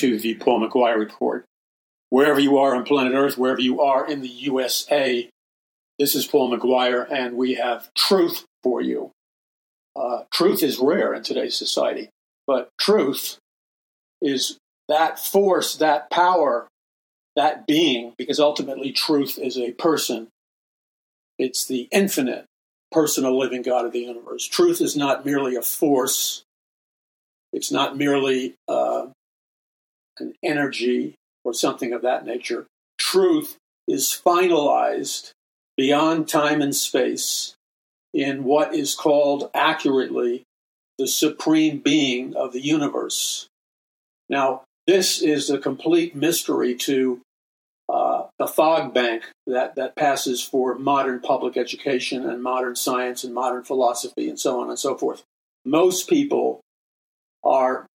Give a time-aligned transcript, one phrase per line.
[0.00, 1.44] to the Paul McGuire Report.
[2.08, 5.28] Wherever you are on planet Earth, wherever you are in the USA,
[5.98, 9.10] this is Paul McGuire, and we have truth for you.
[9.94, 12.08] Uh, truth is rare in today's society,
[12.46, 13.36] but truth
[14.22, 14.56] is
[14.88, 16.66] that force, that power,
[17.36, 20.28] that being, because ultimately truth is a person.
[21.38, 22.46] It's the infinite,
[22.90, 24.46] personal, living God of the universe.
[24.46, 26.42] Truth is not merely a force,
[27.52, 29.08] it's not merely uh,
[30.20, 32.66] an energy or something of that nature.
[32.98, 33.56] Truth
[33.88, 35.32] is finalized
[35.76, 37.54] beyond time and space
[38.12, 40.42] in what is called accurately
[40.98, 43.46] the supreme being of the universe.
[44.28, 47.20] Now, this is a complete mystery to
[47.88, 53.34] uh, the fog bank that, that passes for modern public education and modern science and
[53.34, 55.22] modern philosophy and so on and so forth.
[55.64, 56.60] Most people
[57.42, 57.86] are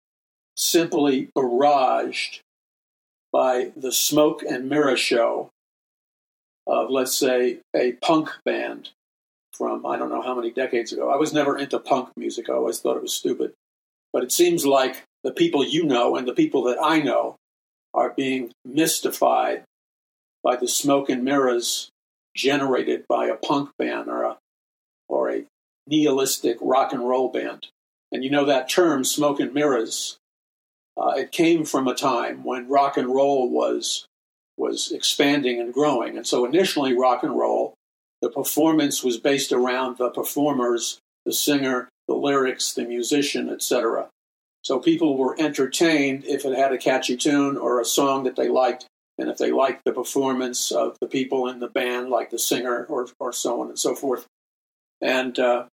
[0.56, 2.40] simply barraged
[3.32, 5.50] by the smoke and mirror show
[6.66, 8.90] of, let's say, a punk band
[9.52, 11.10] from I don't know how many decades ago.
[11.10, 13.52] I was never into punk music, I always thought it was stupid.
[14.12, 17.36] But it seems like the people you know and the people that I know
[17.94, 19.64] are being mystified
[20.42, 21.90] by the smoke and mirrors
[22.36, 24.36] generated by a punk band or a
[25.08, 25.44] or a
[25.86, 27.68] nihilistic rock and roll band.
[28.12, 30.18] And you know that term, smoke and mirrors,
[30.96, 34.06] uh, it came from a time when rock and roll was
[34.56, 36.16] was expanding and growing.
[36.16, 37.74] And so initially, rock and roll,
[38.22, 44.08] the performance was based around the performers, the singer, the lyrics, the musician, etc.
[44.62, 48.48] So people were entertained if it had a catchy tune or a song that they
[48.48, 48.86] liked,
[49.18, 52.86] and if they liked the performance of the people in the band, like the singer
[52.88, 54.26] or, or so on and so forth.
[55.02, 55.66] And uh,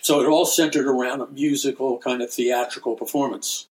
[0.00, 3.66] so it all centered around a musical kind of theatrical performance.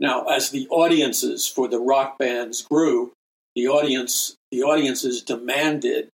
[0.00, 3.12] Now, as the audiences for the rock bands grew,
[3.54, 6.08] the audience the audiences demanded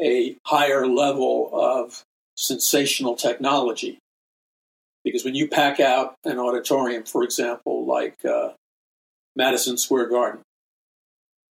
[0.00, 2.02] a higher level of
[2.36, 3.98] sensational technology.
[5.04, 8.50] Because when you pack out an auditorium, for example, like uh,
[9.36, 10.42] Madison Square Garden,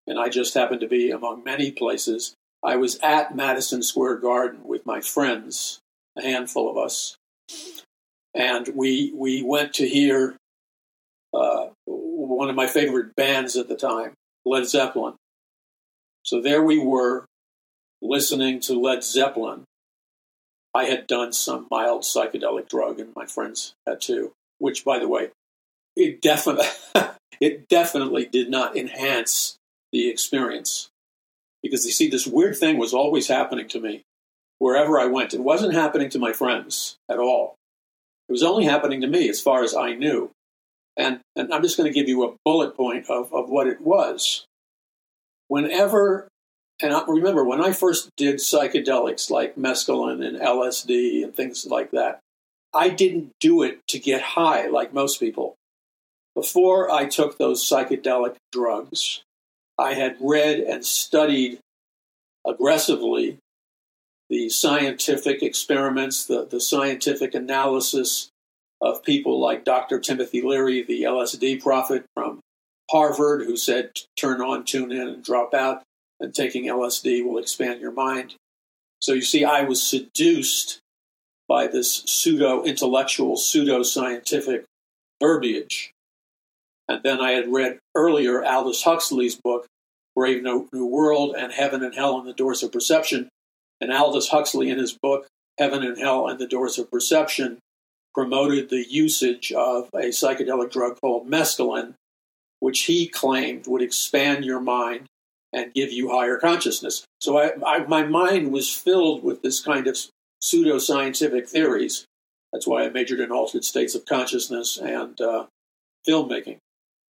[0.06, 2.34] and I just happened to be among many places,
[2.64, 5.78] I was at Madison Square Garden with my friends
[6.16, 7.16] a handful of us,
[8.34, 10.36] and we we went to hear
[11.34, 15.14] uh, one of my favorite bands at the time, Led Zeppelin.
[16.24, 17.26] So there we were,
[18.00, 19.64] listening to Led Zeppelin.
[20.74, 24.32] I had done some mild psychedelic drug, and my friends had too.
[24.58, 25.30] Which, by the way,
[25.96, 26.66] it definitely
[27.40, 29.56] it definitely did not enhance
[29.92, 30.90] the experience
[31.62, 34.02] because you see, this weird thing was always happening to me
[34.58, 35.32] wherever I went.
[35.32, 37.54] It wasn't happening to my friends at all.
[38.28, 40.30] It was only happening to me as far as I knew.
[40.96, 43.80] And, and I'm just going to give you a bullet point of, of what it
[43.80, 44.44] was.
[45.48, 46.28] Whenever,
[46.82, 51.90] and I, remember when I first did psychedelics like mescaline and LSD and things like
[51.92, 52.20] that,
[52.74, 55.54] I didn't do it to get high like most people.
[56.34, 59.22] Before I took those psychedelic drugs,
[59.78, 61.58] I had read and studied
[62.46, 63.38] aggressively
[64.30, 68.30] the scientific experiments, the, the scientific analysis
[68.82, 70.00] of people like Dr.
[70.00, 72.40] Timothy Leary, the LSD prophet from
[72.90, 75.82] Harvard, who said, turn on, tune in, and drop out,
[76.20, 78.34] and taking LSD will expand your mind.
[79.00, 80.80] So you see, I was seduced
[81.48, 84.64] by this pseudo intellectual, pseudo scientific
[85.20, 85.92] verbiage.
[86.88, 89.66] And then I had read earlier Aldous Huxley's book,
[90.16, 93.28] Brave New World and Heaven and Hell and the Doors of Perception,
[93.80, 95.26] and Aldous Huxley, in his book
[95.58, 97.58] Heaven and Hell and the Doors of Perception,
[98.14, 101.94] promoted the usage of a psychedelic drug called mescaline,
[102.60, 105.06] which he claimed would expand your mind
[105.52, 107.04] and give you higher consciousness.
[107.20, 109.96] So I, I, my mind was filled with this kind of
[110.42, 112.06] pseudoscientific theories.
[112.52, 115.46] That's why I majored in altered states of consciousness and uh,
[116.08, 116.58] filmmaking.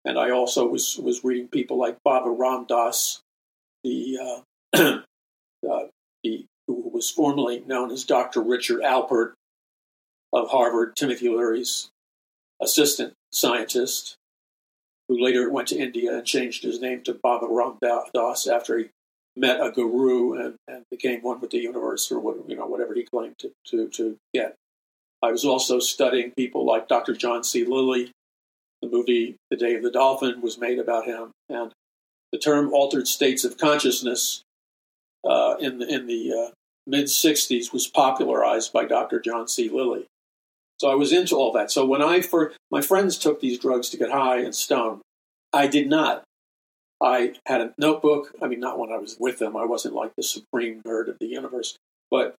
[0.05, 3.21] And I also was, was reading people like Baba Ram Dass,
[3.83, 4.17] the,
[4.73, 4.77] uh,
[5.69, 5.87] uh,
[6.23, 8.41] the who was formerly known as Dr.
[8.41, 9.33] Richard Alpert
[10.33, 11.89] of Harvard, Timothy Leary's
[12.61, 14.15] assistant scientist,
[15.07, 17.77] who later went to India and changed his name to Baba Ram
[18.13, 18.89] Dass after he
[19.35, 22.93] met a guru and, and became one with the universe, or what, you know whatever
[22.93, 24.55] he claimed to, to, to get.
[25.21, 27.13] I was also studying people like Dr.
[27.13, 27.65] John C.
[27.65, 28.11] Lilly.
[28.81, 31.71] The movie The Day of the Dolphin was made about him, and
[32.33, 34.43] the term altered states of consciousness
[35.27, 36.51] uh, in the, in the uh,
[36.85, 39.21] mid 60s was popularized by Dr.
[39.21, 39.69] John C.
[39.69, 40.05] Lilly.
[40.83, 41.71] So I was into all that.
[41.71, 44.99] So when I first, my friends took these drugs to get high and stoned.
[45.53, 46.25] I did not.
[47.01, 48.33] I had a notebook.
[48.41, 49.55] I mean, not when I was with them.
[49.55, 51.77] I wasn't like the supreme nerd of the universe.
[52.11, 52.35] But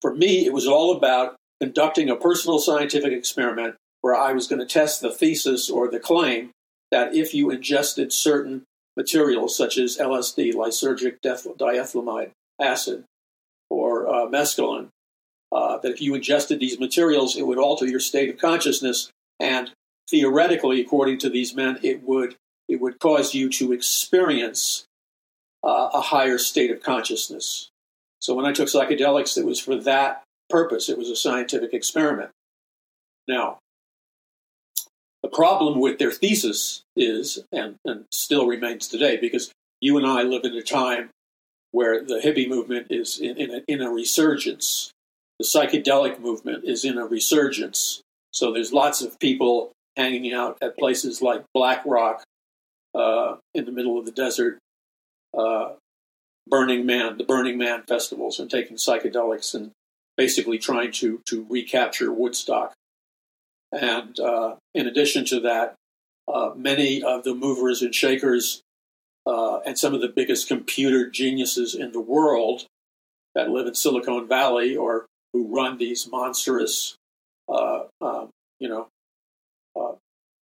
[0.00, 4.58] for me, it was all about conducting a personal scientific experiment where I was going
[4.58, 6.50] to test the thesis or the claim
[6.90, 8.64] that if you ingested certain
[8.96, 13.04] materials such as LSD, lysergic diethylamide acid,
[13.70, 14.88] or uh, mescaline,
[15.52, 19.72] uh, that if you ingested these materials, it would alter your state of consciousness, and
[20.08, 22.36] theoretically, according to these men, it would
[22.68, 24.84] it would cause you to experience
[25.64, 27.68] uh, a higher state of consciousness.
[28.20, 30.88] So when I took psychedelics, it was for that purpose.
[30.88, 32.30] It was a scientific experiment.
[33.26, 33.58] Now,
[35.22, 40.22] the problem with their thesis is, and, and still remains today, because you and I
[40.22, 41.10] live in a time
[41.72, 44.90] where the hippie movement is in, in, a, in a resurgence.
[45.40, 48.02] The psychedelic movement is in a resurgence.
[48.30, 52.22] So there's lots of people hanging out at places like Black Rock
[52.94, 54.58] uh, in the middle of the desert,
[55.32, 55.70] uh,
[56.46, 59.70] Burning Man, the Burning Man festivals, and taking psychedelics and
[60.14, 62.74] basically trying to to recapture Woodstock.
[63.72, 65.74] And uh, in addition to that,
[66.28, 68.60] uh, many of the movers and shakers
[69.26, 72.66] uh, and some of the biggest computer geniuses in the world
[73.34, 76.96] that live in Silicon Valley or who run these monstrous,
[77.48, 78.88] uh, um, you know,
[79.78, 79.92] uh,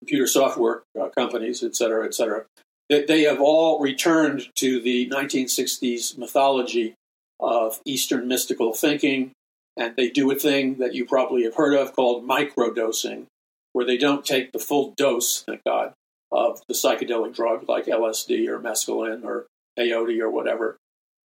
[0.00, 2.44] computer software uh, companies, et cetera, et cetera.
[2.88, 6.94] They, they have all returned to the 1960s mythology
[7.40, 9.32] of Eastern mystical thinking,
[9.76, 13.26] and they do a thing that you probably have heard of called microdosing,
[13.72, 15.92] where they don't take the full dose, thank God,
[16.32, 19.46] of the psychedelic drug like LSD or mescaline or
[19.78, 20.76] peyote or whatever.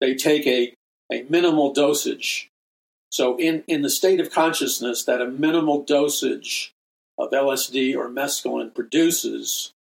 [0.01, 0.75] They take a,
[1.11, 2.49] a minimal dosage.
[3.13, 6.73] So, in, in the state of consciousness that a minimal dosage
[7.19, 9.75] of LSD or mescaline produces,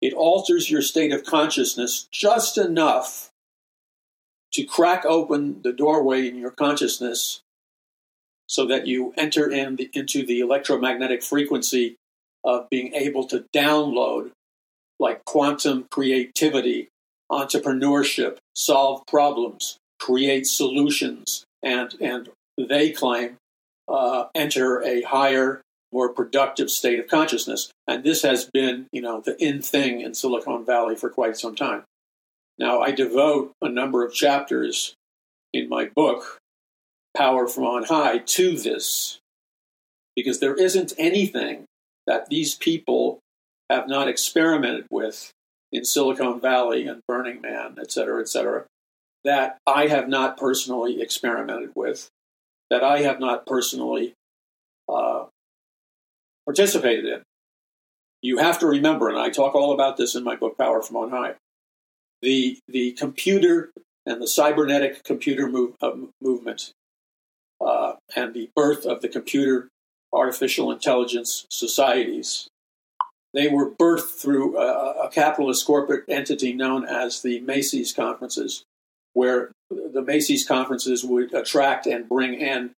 [0.00, 3.30] it alters your state of consciousness just enough
[4.54, 7.40] to crack open the doorway in your consciousness
[8.48, 11.94] so that you enter in the, into the electromagnetic frequency
[12.42, 14.32] of being able to download
[14.98, 16.88] like quantum creativity,
[17.30, 22.28] entrepreneurship, solve problems, create solutions, and, and
[22.58, 23.36] they claim
[23.88, 25.62] uh, enter a higher,
[25.92, 27.70] more productive state of consciousness.
[27.86, 31.54] And this has been, you know, the in thing in Silicon Valley for quite some
[31.54, 31.84] time.
[32.58, 34.94] Now, I devote a number of chapters
[35.52, 36.38] in my book,
[37.16, 39.18] Power from On High, to this
[40.14, 41.64] because there isn't anything
[42.06, 43.20] that these people
[43.70, 45.30] have not experimented with
[45.72, 48.64] in Silicon Valley and Burning Man, et cetera, et cetera,
[49.24, 52.10] that I have not personally experimented with,
[52.72, 54.14] that I have not personally
[54.88, 55.26] uh,
[56.46, 57.22] participated in.
[58.22, 60.96] You have to remember, and I talk all about this in my book, Power from
[60.96, 61.34] On High,
[62.22, 63.72] the, the computer
[64.06, 65.90] and the cybernetic computer move, uh,
[66.22, 66.72] movement
[67.60, 69.68] uh, and the birth of the computer
[70.10, 72.48] artificial intelligence societies
[73.34, 78.64] they were birthed through a, a capitalist corporate entity known as the Macy's conferences,
[79.14, 82.72] where the Macy's conferences would attract and bring in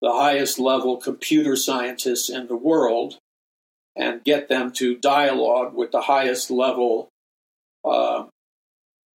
[0.00, 3.18] the highest level computer scientists in the world
[3.96, 7.08] and get them to dialogue with the highest level
[7.84, 8.24] uh,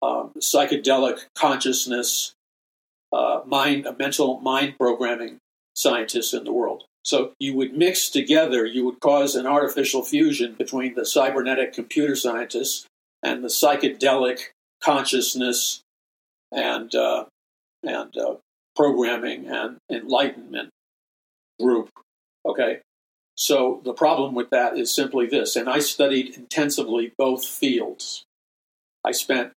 [0.01, 2.33] um, psychedelic consciousness,
[3.11, 5.37] uh, mind, mental mind programming
[5.73, 6.83] scientists in the world.
[7.03, 12.15] So you would mix together, you would cause an artificial fusion between the cybernetic computer
[12.15, 12.87] scientists
[13.21, 14.39] and the psychedelic
[14.83, 15.81] consciousness
[16.51, 17.25] and uh,
[17.83, 18.35] and uh,
[18.75, 20.69] programming and enlightenment
[21.59, 21.89] group.
[22.45, 22.79] Okay,
[23.35, 28.23] so the problem with that is simply this, and I studied intensively both fields.
[29.03, 29.51] I spent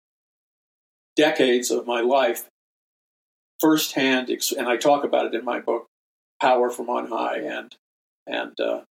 [1.16, 2.49] decades of my life
[3.61, 5.87] firsthand, and I talk about it in my book,
[6.40, 7.75] Power from On High and
[8.26, 8.83] and uh,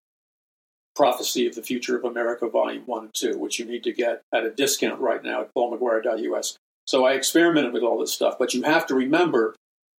[0.95, 4.23] Prophecy of the Future of America, Volume 1 and 2, which you need to get
[4.33, 6.57] at a discount right now at paulmcguire.us.
[6.87, 9.55] So I experimented with all this stuff, but you have to remember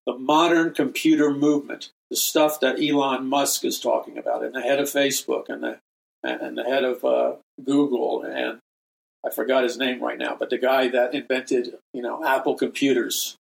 [0.05, 4.79] the modern computer movement, the stuff that Elon Musk is talking about, and the head
[4.79, 5.79] of Facebook and the
[6.23, 8.59] and the head of uh, Google, and
[9.25, 13.37] I forgot his name right now, but the guy that invented, you know, Apple computers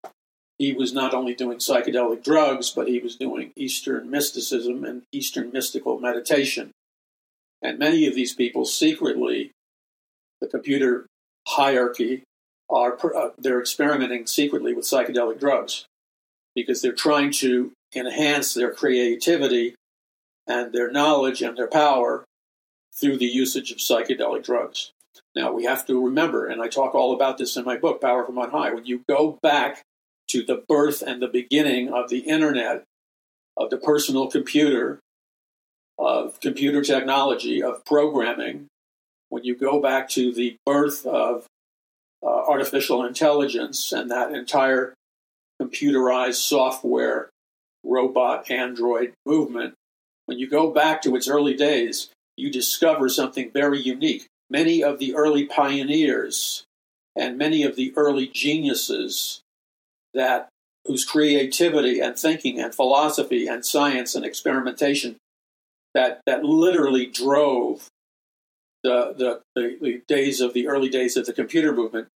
[0.63, 5.51] he was not only doing psychedelic drugs, but he was doing Eastern mysticism and Eastern
[5.53, 6.71] mystical meditation.
[7.61, 9.51] And many of these people secretly,
[10.41, 11.07] the computer
[11.49, 12.23] hierarchy,
[12.73, 15.85] are uh, they're experimenting secretly with psychedelic drugs
[16.55, 19.75] because they're trying to enhance their creativity
[20.47, 22.25] and their knowledge and their power
[22.95, 24.93] through the usage of psychedelic drugs.
[25.35, 28.25] Now, we have to remember, and I talk all about this in my book, Power
[28.25, 29.83] from On High, when you go back
[30.29, 32.85] to the birth and the beginning of the internet,
[33.57, 34.99] of the personal computer,
[35.99, 38.67] of computer technology, of programming,
[39.29, 41.47] when you go back to the birth of
[42.25, 44.95] Uh, artificial intelligence and that entire
[45.61, 47.31] computerized software,
[47.85, 49.75] robot, android movement,
[50.26, 54.26] when you go back to its early days, you discover something very unique.
[54.49, 56.64] Many of the early pioneers
[57.17, 59.41] and many of the early geniuses
[60.14, 60.49] that
[60.85, 65.17] whose creativity and thinking and philosophy and science and experimentation
[65.95, 67.88] that that literally drove
[68.83, 72.09] the, the, the, the days of the early days of the computer movement.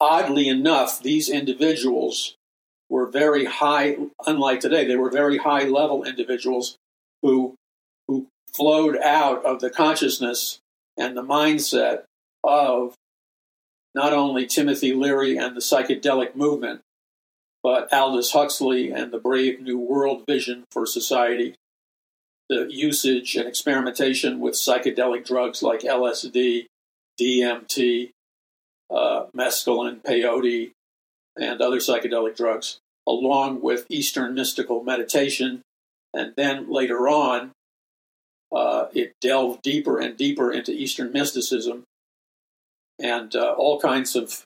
[0.00, 2.36] Oddly enough, these individuals
[2.90, 6.76] were very high, unlike today, they were very high level individuals
[7.22, 7.54] who,
[8.08, 10.58] who flowed out of the consciousness
[10.96, 12.02] and the mindset
[12.42, 12.94] of
[13.94, 16.80] not only Timothy Leary and the psychedelic movement,
[17.62, 21.54] but Aldous Huxley and the Brave New World vision for society,
[22.48, 26.66] the usage and experimentation with psychedelic drugs like LSD,
[27.20, 28.10] DMT,
[28.90, 30.72] uh, mescaline, peyote,
[31.36, 35.62] and other psychedelic drugs, along with Eastern mystical meditation.
[36.12, 37.52] And then later on,
[38.54, 41.84] uh, it delved deeper and deeper into Eastern mysticism
[43.00, 44.44] and uh, all kinds of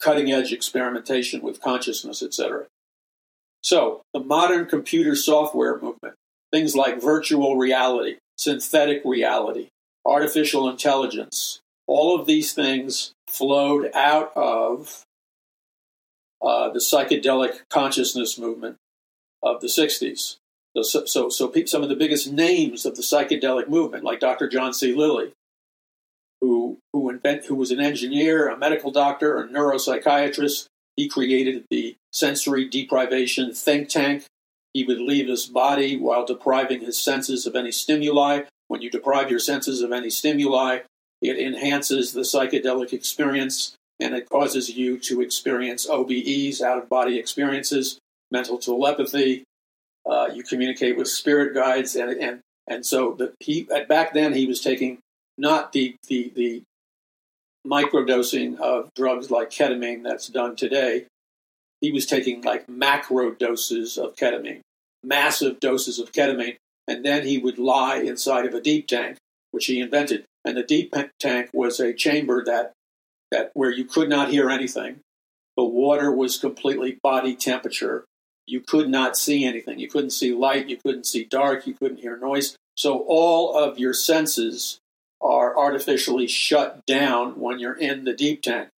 [0.00, 2.66] cutting edge experimentation with consciousness, etc.
[3.62, 6.14] So, the modern computer software movement,
[6.54, 9.66] things like virtual reality, synthetic reality,
[10.06, 15.02] artificial intelligence, all of these things flowed out of
[16.40, 18.76] uh, the psychedelic consciousness movement
[19.42, 20.36] of the 60s.
[20.80, 24.48] So, so, so, some of the biggest names of the psychedelic movement, like Dr.
[24.48, 24.94] John C.
[24.94, 25.32] Lilly,
[26.40, 30.66] who who invent who was an engineer, a medical doctor, a neuropsychiatrist.
[30.96, 34.24] He created the sensory deprivation think tank.
[34.74, 38.42] He would leave his body while depriving his senses of any stimuli.
[38.68, 40.80] When you deprive your senses of any stimuli,
[41.22, 47.18] it enhances the psychedelic experience and it causes you to experience OBEs, out of body
[47.18, 47.98] experiences,
[48.30, 49.44] mental telepathy.
[50.04, 54.46] Uh, you communicate with spirit guides, and and and so the, he back then he
[54.46, 54.98] was taking
[55.38, 56.62] not the, the, the
[57.66, 61.06] microdosing of drugs like ketamine that's done today.
[61.84, 64.62] He was taking like macro doses of ketamine,
[65.02, 66.56] massive doses of ketamine,
[66.88, 69.18] and then he would lie inside of a deep tank,
[69.50, 70.24] which he invented.
[70.46, 72.72] And the deep tank was a chamber that,
[73.30, 75.00] that where you could not hear anything.
[75.58, 78.06] The water was completely body temperature.
[78.46, 79.78] You could not see anything.
[79.78, 80.70] You couldn't see light.
[80.70, 81.66] You couldn't see dark.
[81.66, 82.56] You couldn't hear noise.
[82.78, 84.78] So all of your senses
[85.20, 88.70] are artificially shut down when you're in the deep tank.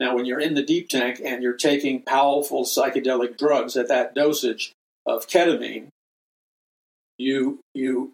[0.00, 4.14] Now, when you're in the deep tank and you're taking powerful psychedelic drugs at that
[4.14, 4.72] dosage
[5.06, 5.88] of ketamine,
[7.18, 8.12] you you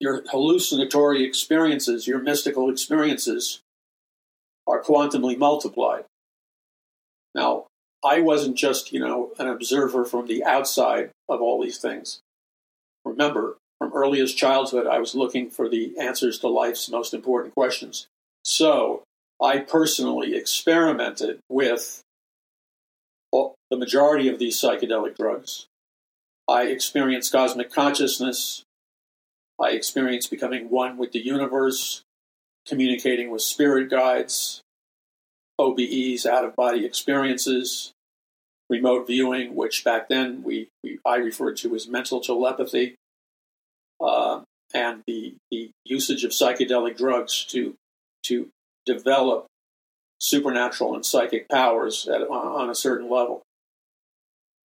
[0.00, 3.60] your hallucinatory experiences, your mystical experiences,
[4.66, 6.04] are quantumly multiplied.
[7.34, 7.66] Now,
[8.04, 12.20] I wasn't just you know an observer from the outside of all these things.
[13.04, 18.06] Remember, from earliest childhood, I was looking for the answers to life's most important questions.
[18.44, 19.02] So
[19.42, 22.02] I personally experimented with
[23.74, 25.66] the majority of these psychedelic drugs.
[26.48, 28.62] I experienced cosmic consciousness.
[29.60, 32.02] I experienced becoming one with the universe,
[32.68, 34.60] communicating with spirit guides,
[35.60, 37.92] OBEs, out of body experiences,
[38.70, 42.94] remote viewing, which back then we, we I referred to as mental telepathy
[44.00, 47.74] uh, and the, the usage of psychedelic drugs to
[48.24, 48.48] to
[48.86, 49.46] develop
[50.20, 53.42] supernatural and psychic powers at, on a certain level.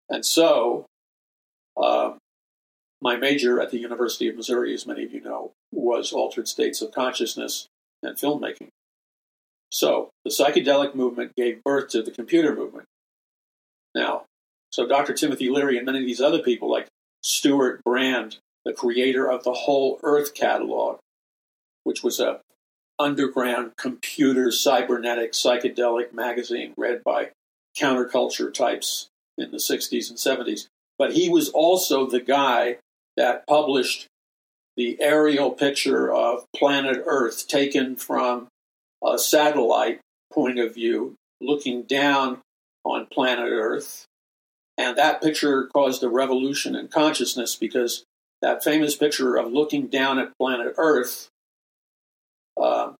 [0.10, 0.86] And so,
[1.82, 2.14] uh,
[3.02, 6.82] my major at the University of Missouri, as many of you know, was altered states
[6.82, 7.68] of consciousness
[8.04, 8.70] and filmmaking.
[9.72, 12.86] So, the psychedelic movement gave birth to the computer movement.
[13.94, 14.26] Now,
[14.72, 15.14] so Dr.
[15.14, 16.88] Timothy Leary and many of these other people, like
[17.22, 21.00] Stewart Brand the creator of the whole Earth catalog,
[21.84, 22.42] which was a
[23.00, 27.30] underground computer cybernetic psychedelic magazine read by
[27.80, 30.68] counterculture types in the 60s and 70s.
[30.98, 32.78] But he was also the guy
[33.16, 34.08] that published
[34.76, 38.48] the aerial picture of planet Earth taken from
[39.04, 40.00] a satellite
[40.32, 42.40] point of view, looking down
[42.84, 44.06] on planet Earth.
[44.78, 48.04] And that picture caused a revolution in consciousness because
[48.42, 51.28] that famous picture of looking down at planet Earth
[52.60, 52.94] uh,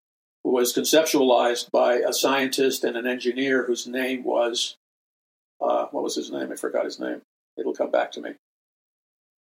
[0.44, 4.76] was conceptualized by a scientist and an engineer whose name was,
[5.62, 6.52] uh, what was his name?
[6.52, 7.22] I forgot his name.
[7.58, 8.36] It'll come back to me.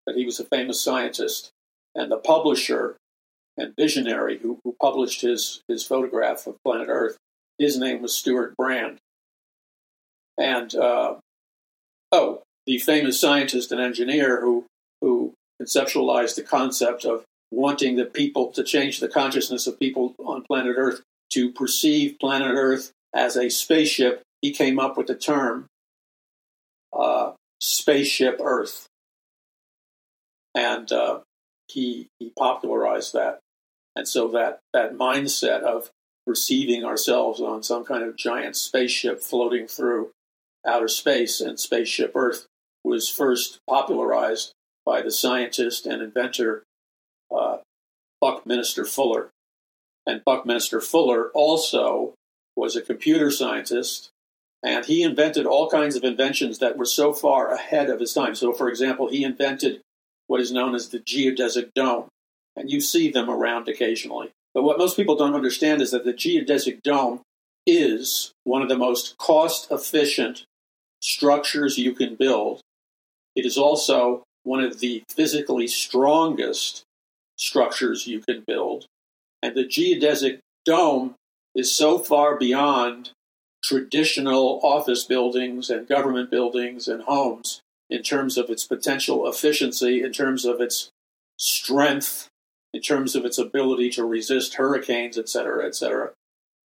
[0.04, 1.50] But he was a famous scientist.
[1.94, 2.96] And the publisher
[3.56, 7.16] and visionary who, who published his, his photograph of planet Earth,
[7.58, 8.98] his name was Stewart Brand.
[10.36, 11.16] And, uh,
[12.12, 14.66] oh, the famous scientist and engineer who,
[15.00, 20.42] who conceptualized the concept of wanting the people to change the consciousness of people on
[20.42, 25.66] planet Earth to perceive planet Earth as a spaceship, he came up with the term
[26.92, 28.86] uh, spaceship Earth.
[30.54, 31.20] And uh,
[31.68, 33.40] he, he popularized that.
[33.96, 35.90] And so that, that mindset of
[36.26, 40.10] perceiving ourselves on some kind of giant spaceship floating through
[40.66, 42.46] outer space and spaceship Earth
[42.84, 44.52] was first popularized
[44.84, 46.64] by the scientist and inventor
[48.20, 49.30] Buckminster Fuller.
[50.06, 52.14] And Buckminster Fuller also
[52.56, 54.10] was a computer scientist,
[54.62, 58.34] and he invented all kinds of inventions that were so far ahead of his time.
[58.34, 59.80] So, for example, he invented
[60.26, 62.08] what is known as the geodesic dome,
[62.56, 64.30] and you see them around occasionally.
[64.54, 67.20] But what most people don't understand is that the geodesic dome
[67.66, 70.44] is one of the most cost efficient
[71.00, 72.60] structures you can build.
[73.36, 76.82] It is also one of the physically strongest
[77.38, 78.86] structures you can build.
[79.42, 81.14] And the geodesic dome
[81.54, 83.10] is so far beyond
[83.62, 90.12] traditional office buildings and government buildings and homes in terms of its potential efficiency, in
[90.12, 90.90] terms of its
[91.38, 92.28] strength,
[92.74, 96.10] in terms of its ability to resist hurricanes, et cetera, et cetera.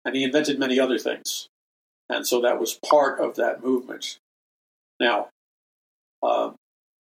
[0.05, 1.47] And he invented many other things.
[2.09, 4.19] And so that was part of that movement.
[4.99, 5.29] Now,
[6.23, 6.51] uh,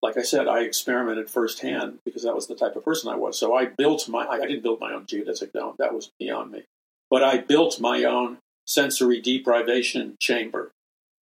[0.02, 3.38] like I said, I experimented firsthand because that was the type of person I was.
[3.38, 6.64] So I built my, I didn't build my own geodesic dome, that was beyond me.
[7.08, 10.72] But I built my own sensory deprivation chamber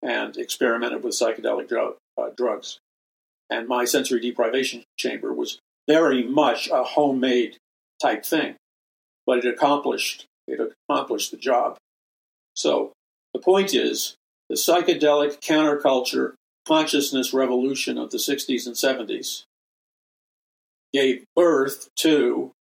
[0.02, 2.78] and experimented with psychedelic drug, uh, drugs.
[3.50, 7.56] And my sensory deprivation chamber was very much a homemade
[8.00, 8.54] type thing,
[9.26, 11.76] but it accomplished it accomplished the job.
[12.54, 12.92] So
[13.34, 14.14] the point is,
[14.48, 16.34] the psychedelic counterculture
[16.68, 19.44] consciousness revolution of the 60s and 70s
[20.92, 22.52] gave birth to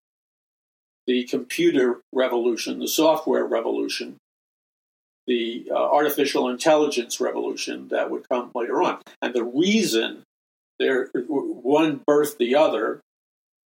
[1.05, 4.17] the computer revolution, the software revolution,
[5.27, 8.99] the uh, artificial intelligence revolution that would come later on.
[9.21, 10.23] And the reason
[10.79, 13.01] there one birthed the other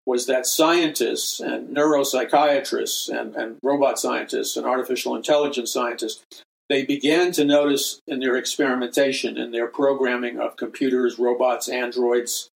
[0.06, 7.34] was that scientists and neuropsychiatrists and, and robot scientists and artificial intelligence scientists they began
[7.34, 12.50] to notice in their experimentation, in their programming of computers, robots, androids,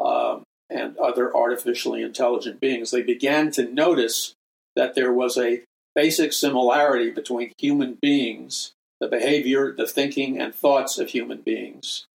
[0.00, 4.32] um, and other artificially intelligent beings, they began to notice
[4.74, 5.60] that there was a
[5.94, 12.06] basic similarity between human beings, the behavior, the thinking, and thoughts of human beings,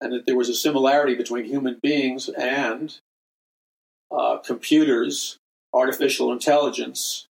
[0.00, 2.98] and that there was a similarity between human beings and
[4.10, 5.36] uh, computers,
[5.72, 7.26] artificial intelligence,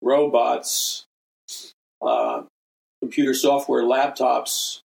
[0.00, 1.04] robots,
[2.00, 2.42] uh,
[3.06, 4.80] computer software, laptops,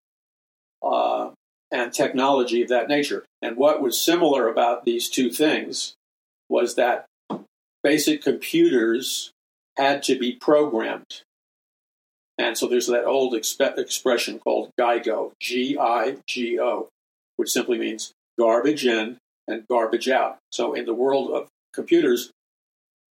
[0.84, 1.32] uh,
[1.72, 3.26] and technology of that nature.
[3.42, 5.96] And what was similar about these two things
[6.48, 7.06] was that
[7.82, 9.32] basic computers
[9.76, 11.24] had to be programmed.
[12.38, 16.90] And so there's that old expe- expression called GIGO, G I G O,
[17.38, 20.38] which simply means garbage in and garbage out.
[20.52, 22.30] So in the world of computers,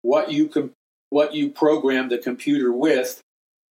[0.03, 0.73] what you com-
[1.09, 3.21] what you program the computer with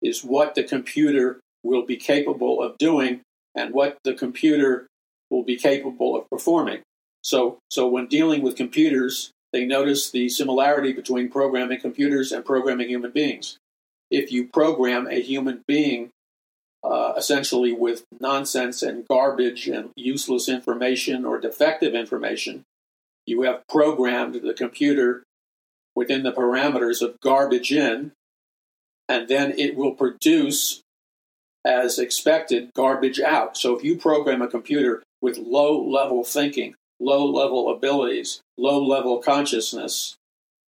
[0.01, 3.21] is what the computer will be capable of doing
[3.55, 4.87] and what the computer
[5.29, 6.81] will be capable of performing.
[7.23, 12.89] So, so when dealing with computers, they notice the similarity between programming computers and programming
[12.89, 13.57] human beings.
[14.09, 16.11] If you program a human being
[16.83, 22.63] uh, essentially with nonsense and garbage and useless information or defective information,
[23.25, 25.23] you have programmed the computer
[25.95, 28.11] within the parameters of garbage in
[29.09, 30.81] and then it will produce,
[31.65, 33.57] as expected, garbage out.
[33.57, 39.19] So if you program a computer with low level thinking, low level abilities, low level
[39.19, 40.15] consciousness,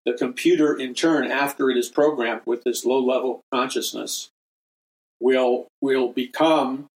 [0.05, 4.29] the computer, in turn, after it is programmed with this low level consciousness,
[5.19, 6.87] will, will become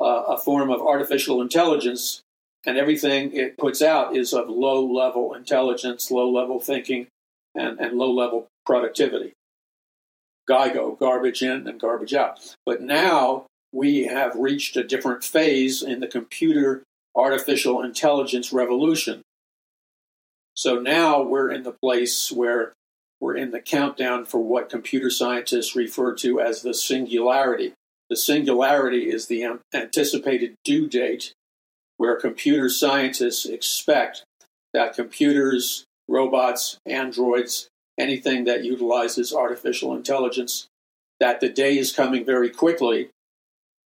[0.00, 2.20] uh, a form of artificial intelligence,
[2.66, 7.06] and everything it puts out is of low level intelligence, low level thinking,
[7.54, 9.32] and, and low level productivity.
[10.48, 12.40] GIGO, garbage in and garbage out.
[12.64, 16.82] But now we have reached a different phase in the computer
[17.14, 19.22] artificial intelligence revolution.
[20.54, 22.72] So now we're in the place where
[23.20, 27.74] we're in the countdown for what computer scientists refer to as the singularity.
[28.08, 31.32] The singularity is the anticipated due date
[31.96, 34.24] where computer scientists expect
[34.72, 40.68] that computers, robots, androids, anything that utilizes artificial intelligence,
[41.20, 43.10] that the day is coming very quickly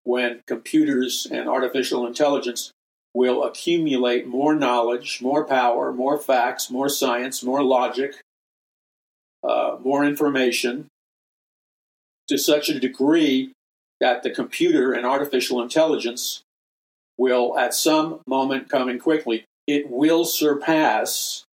[0.05, 2.73] when computers and artificial intelligence
[3.15, 8.17] will accumulate more knowledge, more power, more facts, more science, more logic,
[9.45, 10.87] uh, more information
[12.29, 13.53] to such a degree
[14.01, 16.43] that the computer and artificial intelligence
[17.19, 21.45] will, at some moment coming quickly, it will surpass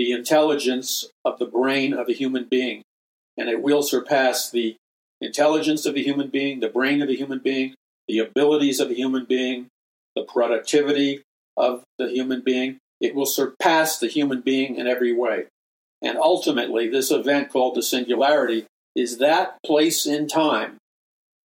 [0.00, 2.80] the intelligence of the brain of a human being.
[3.36, 4.76] And it will surpass the
[5.20, 7.74] intelligence of a human being, the brain of a human being,
[8.08, 9.66] the abilities of a human being,
[10.16, 11.20] the productivity
[11.54, 12.78] of the human being.
[12.98, 15.48] It will surpass the human being in every way.
[16.00, 18.64] And ultimately, this event called the singularity
[18.96, 20.78] is that place in time.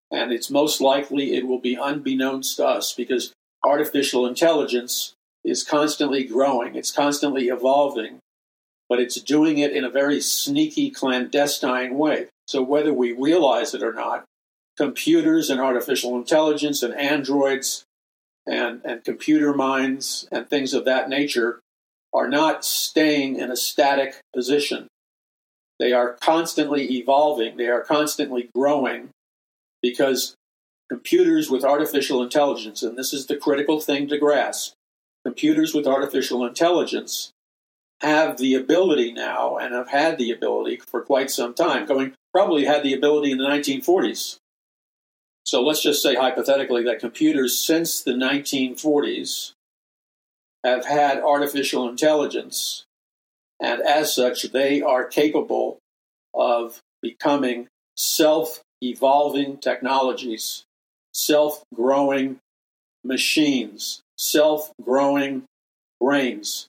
[0.10, 3.32] And it's most likely it will be unbeknownst to us because
[3.64, 5.14] artificial intelligence
[5.46, 8.18] is constantly growing, it's constantly evolving,
[8.90, 12.28] but it's doing it in a very sneaky, clandestine way.
[12.48, 14.26] So, whether we realize it or not,
[14.76, 17.84] computers and artificial intelligence and androids
[18.48, 21.60] and, and computer minds and things of that nature
[22.12, 24.88] are not staying in a static position.
[25.80, 29.10] They are constantly evolving, they are constantly growing
[29.82, 30.36] because
[30.90, 34.74] computers with artificial intelligence, and this is the critical thing to grasp
[35.24, 37.32] computers with artificial intelligence
[38.02, 42.66] have the ability now and have had the ability for quite some time, going probably
[42.66, 44.38] had the ability in the 1940s
[45.50, 49.54] so let's just say hypothetically that computers since the 1940s
[50.64, 52.86] have had artificial intelligence,
[53.60, 55.80] and as such, they are capable
[56.36, 60.66] of becoming self evolving technologies,
[61.16, 62.38] self growing
[63.04, 65.46] machines, self growing
[66.00, 66.68] brains,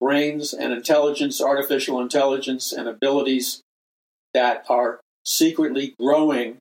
[0.00, 3.62] brains and intelligence, artificial intelligence, and abilities
[4.34, 6.58] that are secretly growing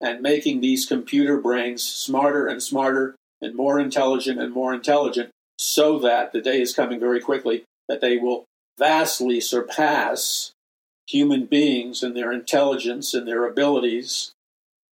[0.00, 5.98] and making these computer brains smarter and smarter and more intelligent and more intelligent so
[5.98, 8.44] that the day is coming very quickly that they will
[8.78, 10.52] vastly surpass
[11.06, 14.32] human beings in their intelligence and their abilities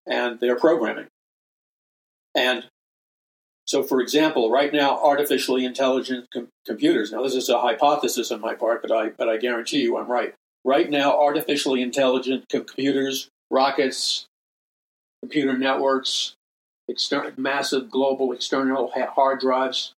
[0.06, 1.06] and their programming.
[2.34, 2.66] And
[3.70, 7.12] so, for example, right now, artificially intelligent com- computers.
[7.12, 10.10] Now, this is a hypothesis on my part, but I but I guarantee you I'm
[10.10, 10.34] right.
[10.64, 14.26] Right now, artificially intelligent computers, rockets,
[15.22, 16.34] computer networks,
[17.36, 19.92] massive global external hard drives,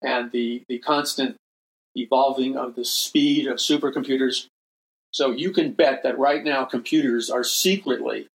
[0.00, 1.36] and the, the constant
[1.94, 4.46] evolving of the speed of supercomputers.
[5.10, 8.28] So you can bet that right now computers are secretly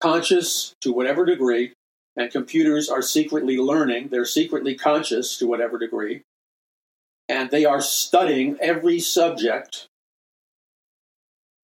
[0.00, 1.72] conscious to whatever degree,
[2.18, 4.08] and computers are secretly learning.
[4.08, 6.22] They're secretly conscious to whatever degree,
[7.28, 9.86] and they are studying every subject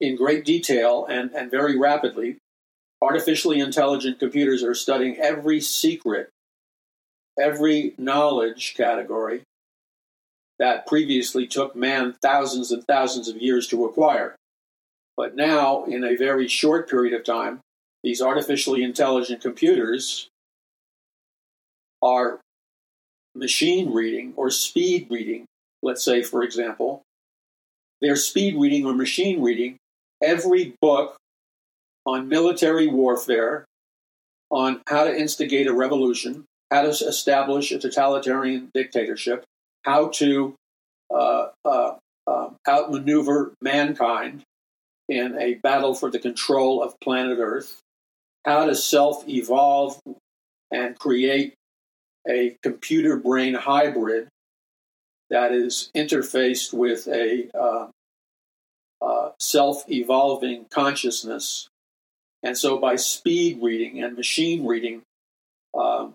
[0.02, 2.38] in great detail and, and very rapidly.
[3.02, 6.30] Artificially intelligent computers are studying every secret,
[7.40, 9.44] every knowledge category
[10.58, 14.36] that previously took man thousands and thousands of years to acquire.
[15.16, 17.60] But now, in a very short period of time,
[18.04, 20.29] these artificially intelligent computers
[22.02, 22.40] are
[23.36, 25.46] machine reading or speed reading,
[25.82, 27.02] let's say, for example.
[28.02, 29.78] They're speed reading or machine reading
[30.22, 31.18] every book
[32.06, 33.66] on military warfare,
[34.50, 39.44] on how to instigate a revolution, how to establish a totalitarian dictatorship,
[39.84, 40.56] how to
[41.14, 44.44] uh, uh, uh, outmaneuver mankind
[45.08, 47.80] in a battle for the control of planet Earth,
[48.46, 50.00] how to self evolve
[50.72, 51.54] and create
[52.28, 54.28] a computer brain hybrid
[55.30, 57.88] that is interfaced with a uh,
[59.02, 61.68] uh, self evolving consciousness.
[62.44, 65.02] And so, by speed reading and machine reading,
[65.78, 66.14] um,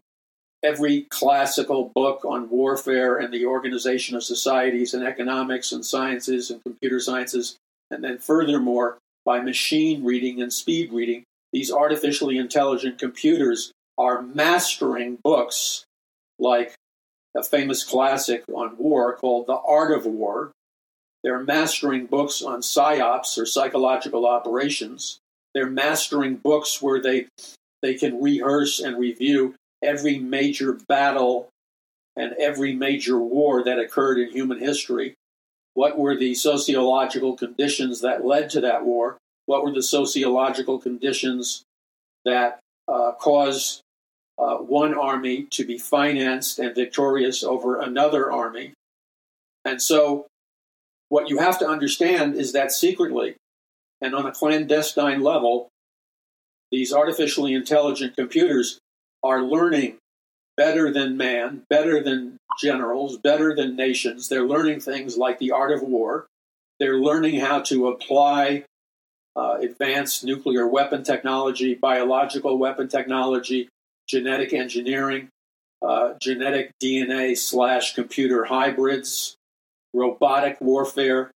[0.62, 6.62] every classical book on warfare and the organization of societies and economics and sciences and
[6.64, 7.56] computer sciences,
[7.90, 15.18] and then furthermore, by machine reading and speed reading, these artificially intelligent computers are mastering
[15.22, 15.84] books
[16.44, 16.74] like
[17.37, 20.52] a famous classic on war called The Art of War
[21.24, 25.18] they're mastering books on psyops or psychological operations.
[25.54, 27.26] They're mastering books where they
[27.80, 31.48] they can rehearse and review every major battle
[32.14, 35.14] and every major war that occurred in human history.
[35.72, 39.16] What were the sociological conditions that led to that war?
[39.46, 41.62] What were the sociological conditions
[42.26, 43.80] that uh, caused
[44.38, 48.73] uh, one army to be financed and victorious over another army?
[49.64, 50.27] And so,
[51.09, 53.37] what you have to understand is that secretly
[54.01, 55.68] and on a clandestine level,
[56.70, 58.79] these artificially intelligent computers
[59.23, 59.97] are learning
[60.57, 64.29] better than man, better than generals, better than nations.
[64.29, 66.27] They're learning things like the art of war.
[66.79, 68.64] They're learning how to apply
[69.37, 73.68] uh, advanced nuclear weapon technology, biological weapon technology,
[74.08, 75.28] genetic engineering,
[75.82, 79.36] uh, genetic DNA slash computer hybrids,
[79.92, 81.30] robotic warfare.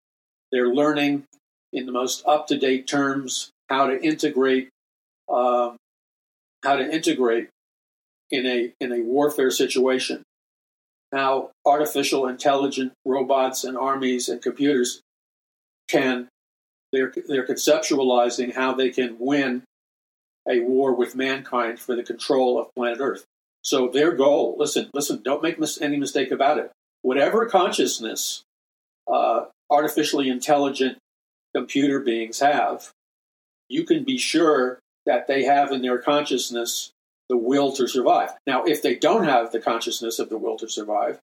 [0.51, 1.25] They're learning
[1.73, 4.69] in the most up to date terms how to integrate
[5.33, 5.77] um,
[6.65, 7.49] how to integrate
[8.31, 10.23] in a in a warfare situation
[11.13, 15.01] how artificial intelligent robots and armies and computers
[15.89, 16.29] can
[16.93, 19.63] they're they're conceptualizing how they can win
[20.49, 23.25] a war with mankind for the control of planet Earth.
[23.63, 26.71] So their goal, listen, listen, don't make mis- any mistake about it.
[27.03, 28.43] Whatever consciousness
[29.07, 30.99] uh, artificially intelligent
[31.55, 32.91] computer beings have,
[33.69, 36.93] you can be sure that they have in their consciousness
[37.29, 38.31] the will to survive.
[38.47, 41.19] Now, if they don't have the consciousness of the will to survive,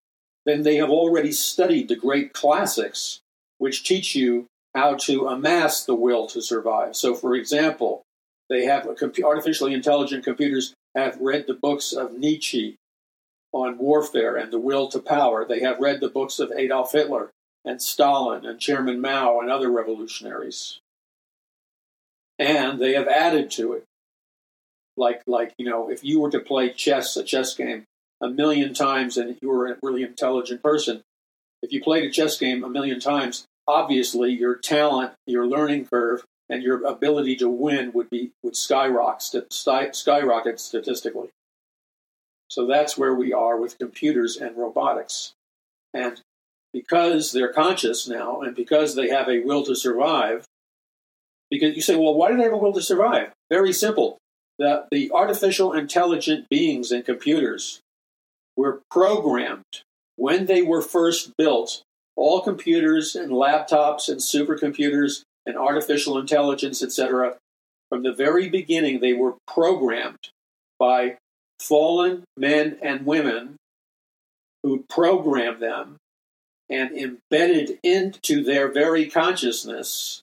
[0.45, 3.21] then they have already studied the great classics
[3.57, 6.95] which teach you how to amass the will to survive.
[6.95, 8.03] So, for example,
[8.49, 12.77] they have artificially intelligent computers have read the books of Nietzsche
[13.51, 15.45] on warfare and the will to power.
[15.45, 17.31] They have read the books of Adolf Hitler
[17.63, 20.79] and Stalin and Chairman Mao and other revolutionaries.
[22.37, 23.85] And they have added to it.
[24.97, 27.85] Like, like you know, if you were to play chess, a chess game,
[28.21, 31.01] a million times and you were a really intelligent person,
[31.61, 36.23] if you played a chess game a million times, obviously your talent, your learning curve,
[36.49, 41.29] and your ability to win would be would skyrocket, skyrocket statistically.
[42.47, 45.33] So that's where we are with computers and robotics.
[45.93, 46.21] And
[46.73, 50.45] because they're conscious now and because they have a will to survive,
[51.49, 53.31] because you say, well, why do they have a will to survive?
[53.49, 54.17] Very simple.
[54.57, 57.79] The, the artificial intelligent beings and computers
[58.55, 59.63] were programmed
[60.15, 61.81] when they were first built.
[62.15, 67.37] All computers and laptops and supercomputers and artificial intelligence, etc.,
[67.89, 70.29] from the very beginning, they were programmed
[70.79, 71.17] by
[71.59, 73.55] fallen men and women
[74.63, 75.97] who programmed them
[76.69, 80.21] and embedded into their very consciousness,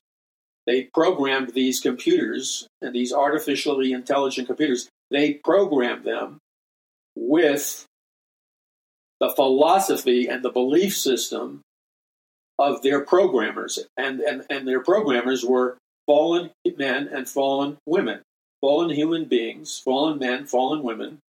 [0.67, 6.39] they programmed these computers and these artificially intelligent computers, they programmed them
[7.15, 7.85] with
[9.19, 11.61] the philosophy and the belief system
[12.59, 13.79] of their programmers.
[13.97, 18.21] And, and, and their programmers were fallen men and fallen women,
[18.61, 21.19] fallen human beings, fallen men, fallen women,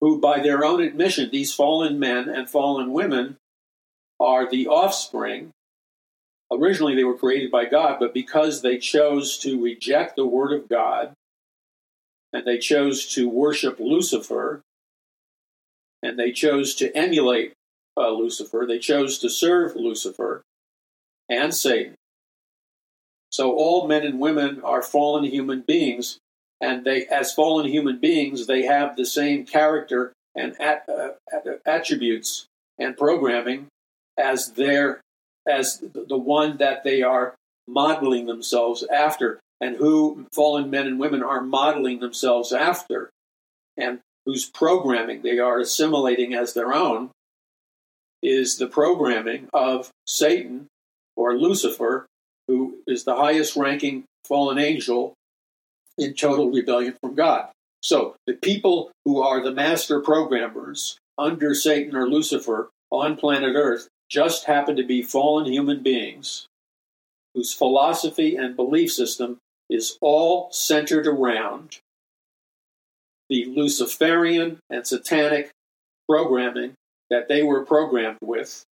[0.00, 3.36] who, by their own admission, these fallen men and fallen women
[4.18, 5.50] are the offspring.
[6.50, 10.68] Originally, they were created by God, but because they chose to reject the Word of
[10.68, 11.12] God
[12.32, 14.62] and they chose to worship Lucifer
[16.02, 17.52] and they chose to emulate
[17.96, 20.42] uh, Lucifer, they chose to serve Lucifer
[21.28, 21.94] and Satan.
[23.30, 26.18] So all men and women are fallen human beings,
[26.60, 31.10] and they, as fallen human beings, they have the same character and at, uh,
[31.64, 32.46] attributes
[32.78, 33.66] and programming
[34.18, 35.00] as their
[35.48, 37.34] as the one that they are
[37.66, 43.10] modeling themselves after and who fallen men and women are modeling themselves after
[43.76, 47.10] and whose programming they are assimilating as their own
[48.22, 50.66] is the programming of Satan
[51.16, 52.06] or Lucifer,
[52.48, 55.14] who is the highest ranking fallen angel
[55.98, 57.50] in total rebellion from God.
[57.82, 63.88] So the people who are the master programmers under Satan or Lucifer on planet Earth
[64.08, 66.46] just happen to be fallen human beings
[67.34, 71.78] whose philosophy and belief system is all centered around
[73.28, 75.50] the Luciferian and satanic
[76.08, 76.72] programming
[77.10, 78.64] that they were programmed with.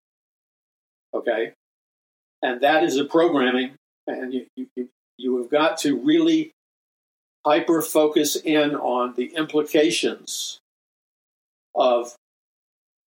[1.13, 1.53] Okay?
[2.43, 3.73] And that is a programming,
[4.07, 6.53] and you, you, you have got to really
[7.45, 10.61] hyper focus in on the implications
[11.75, 12.15] of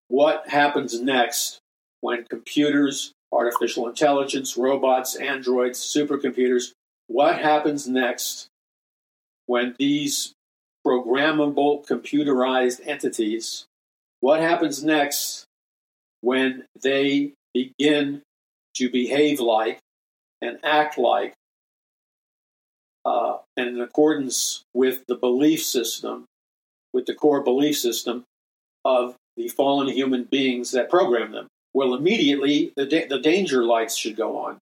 [0.08, 1.60] what happens next
[2.02, 6.74] when computers, artificial intelligence, robots, androids, supercomputers,
[7.08, 8.48] what happens next
[9.46, 10.34] when these
[10.86, 13.66] programmable computerized entities
[14.22, 15.46] What happens next
[16.22, 18.22] when they begin
[18.76, 19.80] to behave like
[20.42, 21.34] and act like
[23.04, 26.26] uh, and in accordance with the belief system,
[26.94, 28.24] with the core belief system
[28.86, 31.48] of the fallen human beings that program them.
[31.74, 34.60] Well, immediately the, da- the danger lights should go on.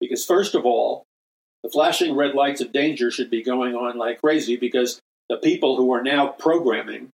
[0.00, 1.04] Because, first of all,
[1.62, 5.76] the flashing red lights of danger should be going on like crazy because the people
[5.76, 7.10] who are now programming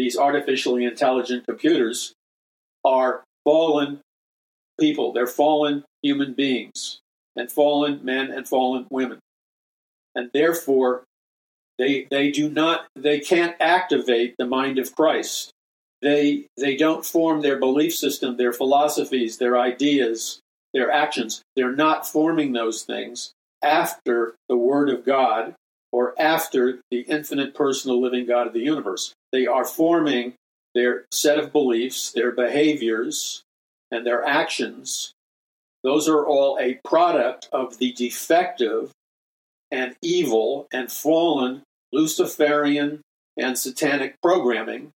[0.00, 2.14] these artificially intelligent computers
[2.86, 4.00] are fallen
[4.80, 5.12] people.
[5.12, 7.00] They're fallen human beings
[7.36, 9.18] and fallen men and fallen women.
[10.14, 11.04] And therefore,
[11.78, 15.50] they, they do not, they can't activate the mind of Christ.
[16.00, 20.40] They, they don't form their belief system, their philosophies, their ideas,
[20.72, 21.42] their actions.
[21.56, 23.32] They're not forming those things
[23.62, 25.56] after the Word of God
[25.92, 29.12] or after the infinite personal living God of the universe.
[29.32, 30.34] They are forming
[30.74, 33.42] their set of beliefs, their behaviors,
[33.90, 35.12] and their actions.
[35.82, 38.92] Those are all a product of the defective
[39.70, 43.00] and evil and fallen Luciferian
[43.36, 44.92] and satanic programming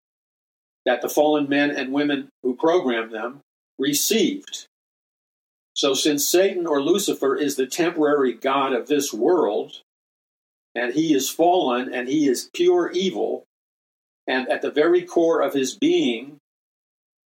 [0.85, 3.41] that the fallen men and women who programmed them
[3.77, 4.65] received.
[5.73, 9.81] So, since Satan or Lucifer is the temporary God of this world,
[10.75, 13.45] and he is fallen and he is pure evil,
[14.27, 16.37] and at the very core of his being,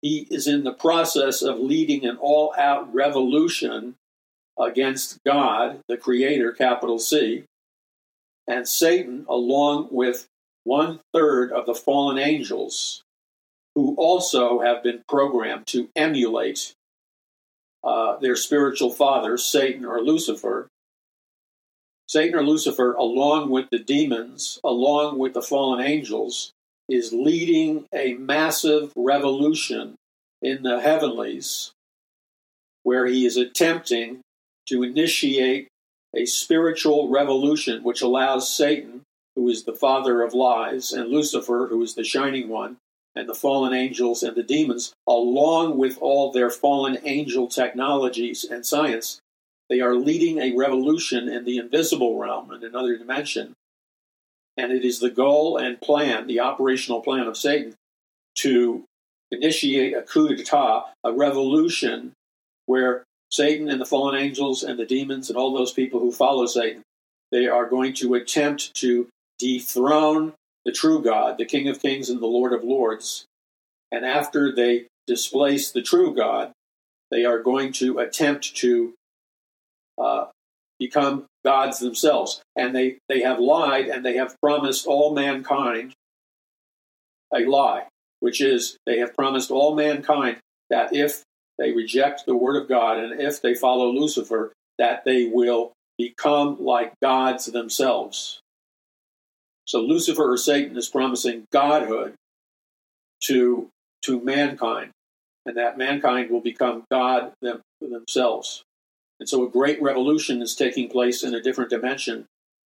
[0.01, 3.95] he is in the process of leading an all out revolution
[4.60, 7.45] against God, the Creator, capital C,
[8.47, 10.27] and Satan, along with
[10.63, 13.01] one third of the fallen angels,
[13.75, 16.73] who also have been programmed to emulate
[17.84, 20.67] uh, their spiritual father, Satan or Lucifer.
[22.13, 26.52] Satan or Lucifer, along with the demons, along with the fallen angels,
[26.88, 29.95] is leading a massive revolution
[30.39, 31.71] in the heavenlies
[32.84, 34.19] where he is attempting
[34.67, 35.69] to initiate
[36.15, 39.02] a spiritual revolution which allows Satan,
[39.36, 42.78] who is the father of lies, and Lucifer, who is the shining one,
[43.15, 48.67] and the fallen angels and the demons, along with all their fallen angel technologies and
[48.67, 49.19] science,
[49.73, 53.55] they are leading a revolution in the invisible realm, in another dimension.
[54.55, 57.73] And it is the goal and plan, the operational plan of Satan,
[58.36, 58.83] to
[59.31, 62.12] initiate a coup d'etat, a revolution
[62.67, 66.45] where Satan and the fallen angels and the demons and all those people who follow
[66.45, 66.83] Satan,
[67.31, 69.07] they are going to attempt to
[69.39, 70.33] dethrone
[70.65, 73.25] the true God, the King of Kings and the Lord of Lords.
[73.91, 76.51] And after they displace the true God,
[77.09, 78.93] they are going to attempt to
[79.97, 80.25] uh,
[80.79, 82.41] become gods themselves.
[82.56, 85.93] And they, they have lied and they have promised all mankind
[87.34, 87.88] a lie,
[88.19, 90.38] which is they have promised all mankind
[90.69, 91.23] that if
[91.58, 96.63] they reject the word of God, and if they follow Lucifer, that they will become
[96.63, 98.39] like gods themselves.
[99.65, 102.15] So Lucifer or Satan is promising godhood
[103.25, 103.69] to,
[104.03, 104.91] to mankind,
[105.45, 108.63] and that mankind will become God them, themselves.
[109.19, 112.26] And so a great revolution is taking place in a different dimension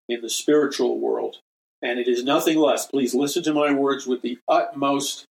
[0.09, 1.37] in the spiritual world.
[1.81, 2.87] And it is nothing less.
[2.87, 5.25] Please listen to my words with the utmost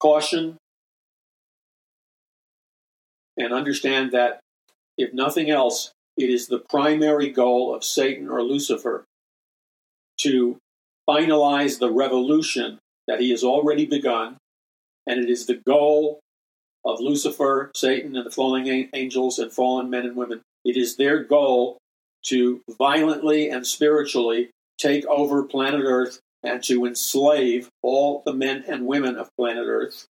[0.00, 0.56] caution
[3.36, 4.40] and understand that,
[4.96, 9.04] if nothing else, it is the primary goal of Satan or Lucifer
[10.20, 10.58] to
[11.08, 14.36] finalize the revolution that he has already begun,
[15.06, 16.20] and it is the goal
[16.88, 20.40] of Lucifer, Satan, and the fallen angels and fallen men and women.
[20.64, 21.76] It is their goal
[22.24, 28.86] to violently and spiritually take over planet Earth and to enslave all the men and
[28.86, 30.06] women of planet Earth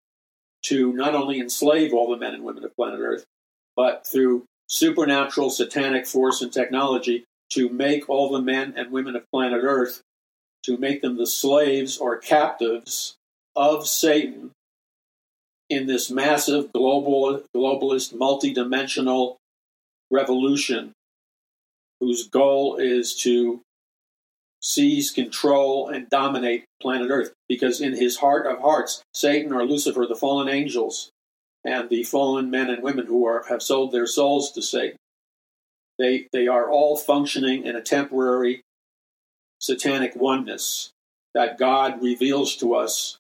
[0.64, 3.24] to not only enslave all the men and women of planet Earth,
[3.76, 9.24] but through supernatural satanic force and technology to make all the men and women of
[9.32, 10.02] planet Earth,
[10.64, 13.16] to make them the slaves or captives
[13.56, 14.52] of Satan
[15.70, 19.38] in this massive global globalist multidimensional
[20.12, 20.92] revolution
[22.00, 23.62] whose goal is to
[24.62, 27.34] seize control and dominate planet Earth.
[27.48, 31.10] Because in his heart of hearts, Satan or Lucifer, the fallen angels,
[31.64, 34.98] and the fallen men and women who are, have sold their souls to Satan,
[35.98, 38.62] they, they are all functioning in a temporary
[39.60, 40.92] satanic oneness
[41.34, 43.18] that God reveals to us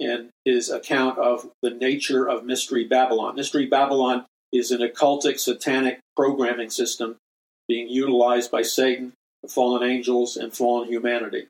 [0.00, 3.36] in his account of the nature of Mystery Babylon.
[3.36, 7.16] Mystery Babylon is an occultic satanic programming system
[7.68, 9.12] being utilized by Satan
[9.42, 11.48] the fallen angels, and fallen humanity.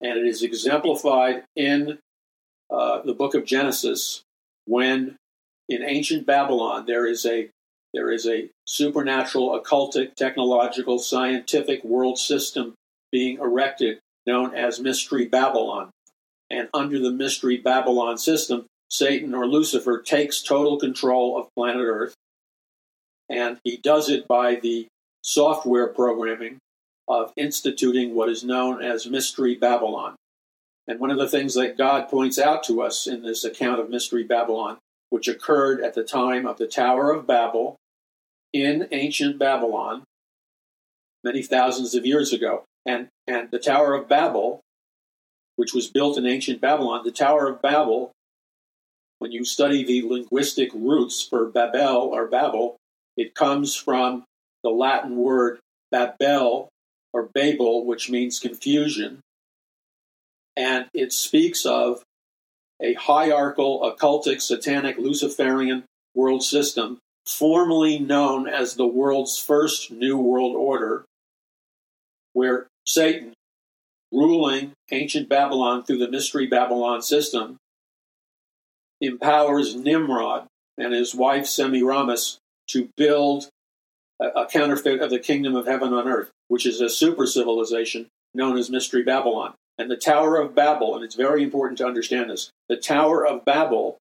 [0.00, 1.98] And it is exemplified in
[2.70, 4.22] uh, the book of Genesis
[4.66, 5.16] when
[5.68, 7.48] in ancient Babylon there is a
[7.92, 12.74] there is a supernatural, occultic, technological, scientific world system
[13.10, 15.90] being erected known as Mystery Babylon.
[16.50, 22.14] And under the Mystery Babylon system, Satan or Lucifer takes total control of planet Earth.
[23.28, 24.88] And he does it by the
[25.22, 26.58] software programming
[27.06, 30.16] of instituting what is known as Mystery Babylon.
[30.88, 33.90] And one of the things that God points out to us in this account of
[33.90, 34.78] Mystery Babylon,
[35.10, 37.76] which occurred at the time of the Tower of Babel
[38.52, 40.02] in ancient Babylon,
[41.22, 42.64] many thousands of years ago.
[42.84, 44.60] And, and the Tower of Babel,
[45.56, 48.12] which was built in ancient Babylon, the Tower of Babel,
[49.18, 52.76] when you study the linguistic roots for Babel or Babel,
[53.16, 54.24] it comes from
[54.62, 55.58] the Latin word
[55.92, 56.68] Babel
[57.12, 59.20] or Babel, which means confusion.
[60.56, 62.02] And it speaks of
[62.80, 65.84] a hierarchical, occultic, satanic, Luciferian
[66.14, 71.04] world system, formerly known as the world's first New World Order,
[72.32, 73.34] where Satan,
[74.12, 77.56] ruling ancient Babylon through the Mystery Babylon system,
[79.00, 80.46] empowers Nimrod
[80.76, 82.38] and his wife Semiramis
[82.68, 83.48] to build
[84.20, 88.56] a, counterfeit of the kingdom of heaven on earth, which is a super civilization known
[88.58, 89.54] as Mystery Babylon.
[89.78, 93.44] And the Tower of Babel, and it's very important to understand this, the Tower of
[93.44, 93.96] Babel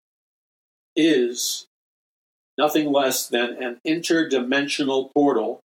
[0.96, 1.68] is
[2.58, 5.62] nothing less than an interdimensional portal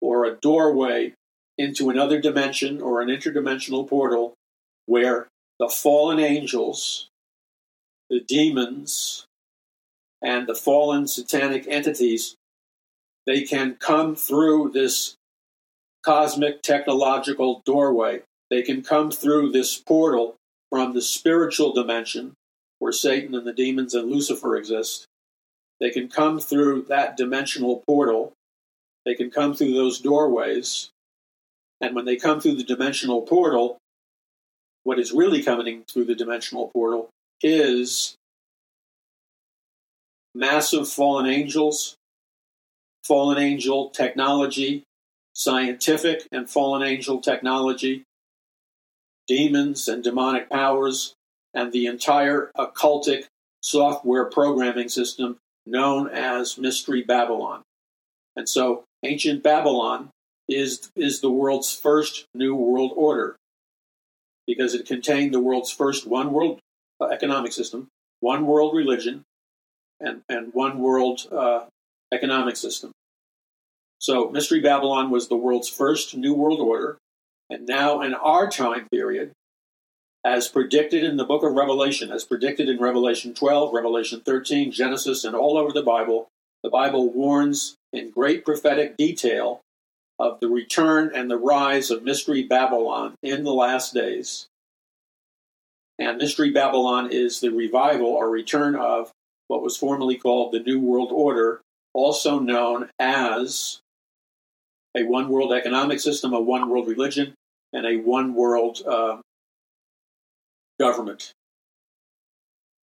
[0.00, 1.12] or a doorway
[1.60, 4.34] into another dimension or an interdimensional portal
[4.86, 7.08] where the fallen angels,
[8.08, 9.26] the demons,
[10.22, 12.34] and the fallen satanic entities
[13.26, 15.14] they can come through this
[16.02, 18.22] cosmic technological doorway.
[18.50, 20.36] They can come through this portal
[20.70, 22.34] from the spiritual dimension
[22.78, 25.06] where Satan and the demons and Lucifer exist.
[25.78, 28.32] They can come through that dimensional portal.
[29.04, 30.90] They can come through those doorways.
[31.80, 33.78] And when they come through the dimensional portal,
[34.84, 37.08] what is really coming through the dimensional portal
[37.42, 38.14] is
[40.34, 41.96] massive fallen angels
[43.10, 44.84] fallen angel technology,
[45.32, 48.04] scientific and fallen angel technology,
[49.26, 51.14] demons and demonic powers,
[51.54, 53.24] and the entire occultic
[53.62, 57.62] software programming system known as Mystery Babylon.
[58.36, 60.10] And so ancient Babylon
[60.50, 63.36] is, is the world's first new world order
[64.46, 66.58] because it contained the world's first one world
[67.00, 67.88] uh, economic system,
[68.20, 69.22] one world religion,
[70.00, 71.66] and, and one world uh,
[72.12, 72.90] economic system.
[73.98, 76.96] So, Mystery Babylon was the world's first New World Order,
[77.50, 79.32] and now in our time period,
[80.24, 85.24] as predicted in the book of Revelation, as predicted in Revelation 12, Revelation 13, Genesis,
[85.24, 86.28] and all over the Bible,
[86.62, 89.60] the Bible warns in great prophetic detail
[90.20, 94.46] of the return and the rise of Mystery Babylon in the last days.
[95.98, 99.10] And Mystery Babylon is the revival or return of
[99.48, 101.62] what was formerly called the New World Order,
[101.94, 103.80] also known as
[104.94, 107.32] a one world economic system, a one world religion,
[107.72, 109.18] and a one world uh,
[110.78, 111.32] government.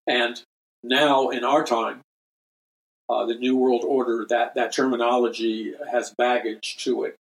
[0.08, 0.42] And
[0.84, 2.02] now, in our time,
[3.10, 7.16] uh, the New World Order, that, that terminology has baggage to it.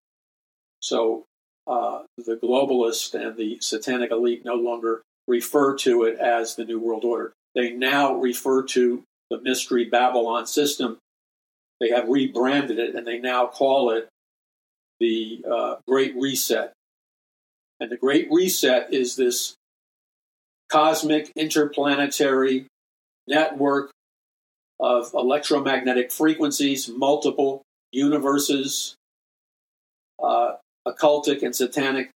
[0.87, 1.25] So
[1.67, 6.79] uh, the globalist and the satanic elite no longer refer to it as the New
[6.79, 7.33] World Order.
[7.57, 10.99] They now refer to the Mystery Babylon system.
[11.81, 14.09] They have rebranded it and they now call it
[15.01, 16.73] the uh, Great Reset.
[17.81, 19.55] And the Great Reset is this
[20.71, 22.69] cosmic interplanetary
[23.27, 23.91] network
[24.79, 28.95] of electromagnetic frequencies, multiple universes,
[30.23, 30.53] uh,
[30.87, 32.11] occultic and satanic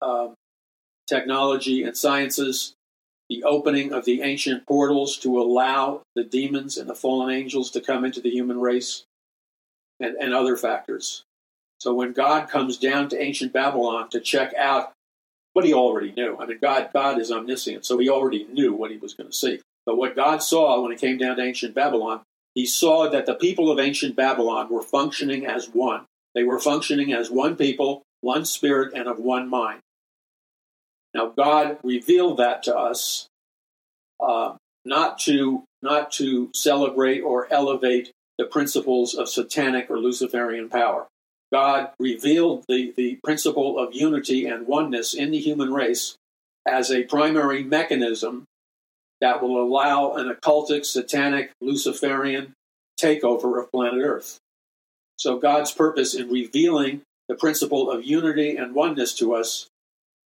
[0.00, 0.28] uh,
[1.06, 2.74] technology and sciences,
[3.28, 7.80] the opening of the ancient portals to allow the demons and the fallen angels to
[7.80, 9.04] come into the human race,
[10.00, 11.24] and, and other factors.
[11.78, 14.92] So when God comes down to ancient Babylon to check out
[15.52, 18.90] what he already knew, I mean, God, God is omniscient, so he already knew what
[18.90, 19.60] he was going to see.
[19.86, 22.22] But what God saw when he came down to ancient Babylon,
[22.54, 26.06] he saw that the people of ancient Babylon were functioning as one.
[26.34, 29.80] They were functioning as one people, one spirit, and of one mind.
[31.14, 33.28] Now, God revealed that to us,
[34.20, 41.06] uh, not to not to celebrate or elevate the principles of satanic or Luciferian power.
[41.52, 46.16] God revealed the, the principle of unity and oneness in the human race
[46.66, 48.46] as a primary mechanism
[49.20, 52.54] that will allow an occultic, satanic, Luciferian
[53.00, 54.38] takeover of planet Earth.
[55.16, 59.68] So, God's purpose in revealing the principle of unity and oneness to us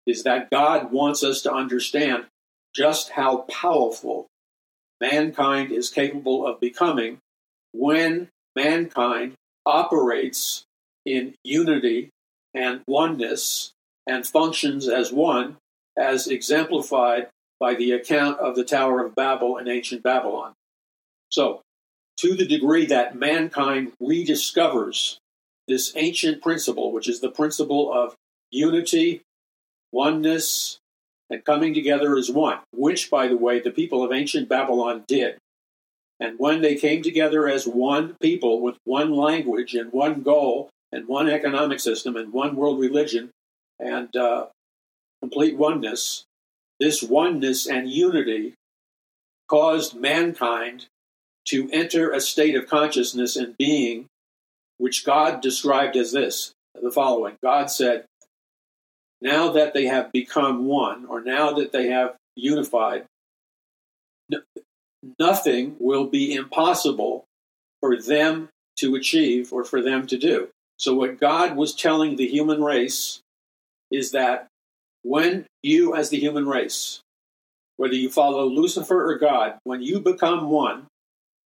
[0.05, 2.25] is that God wants us to understand
[2.73, 4.27] just how powerful
[5.01, 7.19] mankind is capable of becoming
[7.73, 9.33] when mankind
[9.65, 10.63] operates
[11.05, 12.09] in unity
[12.53, 13.73] and oneness
[14.07, 15.57] and functions as one,
[15.97, 17.27] as exemplified
[17.59, 20.53] by the account of the Tower of Babel in ancient Babylon.
[21.29, 21.61] So,
[22.18, 25.18] to the degree that mankind rediscovers
[25.68, 28.15] this ancient principle, which is the principle of
[28.51, 29.22] unity,
[29.91, 30.80] oneness,
[31.30, 35.38] and coming together as one, which, by the way, the people of ancient Babylon did.
[36.20, 41.07] And when they came together as one people with one language and one goal and
[41.07, 43.30] one economic system and one world religion
[43.80, 44.47] and uh,
[45.22, 46.24] complete oneness,
[46.80, 48.53] this oneness and unity
[49.47, 50.88] caused mankind
[51.48, 54.08] to enter a state of consciousness and being
[54.78, 58.06] which God described as this the following God said,
[59.22, 63.06] Now that they have become one, or now that they have unified,
[65.20, 67.26] nothing will be impossible
[67.80, 70.50] for them to achieve or for them to do.
[70.78, 73.22] So, what God was telling the human race
[73.89, 74.48] is that
[75.04, 77.02] when you, as the human race,
[77.78, 80.88] whether you follow Lucifer or God, when you become one,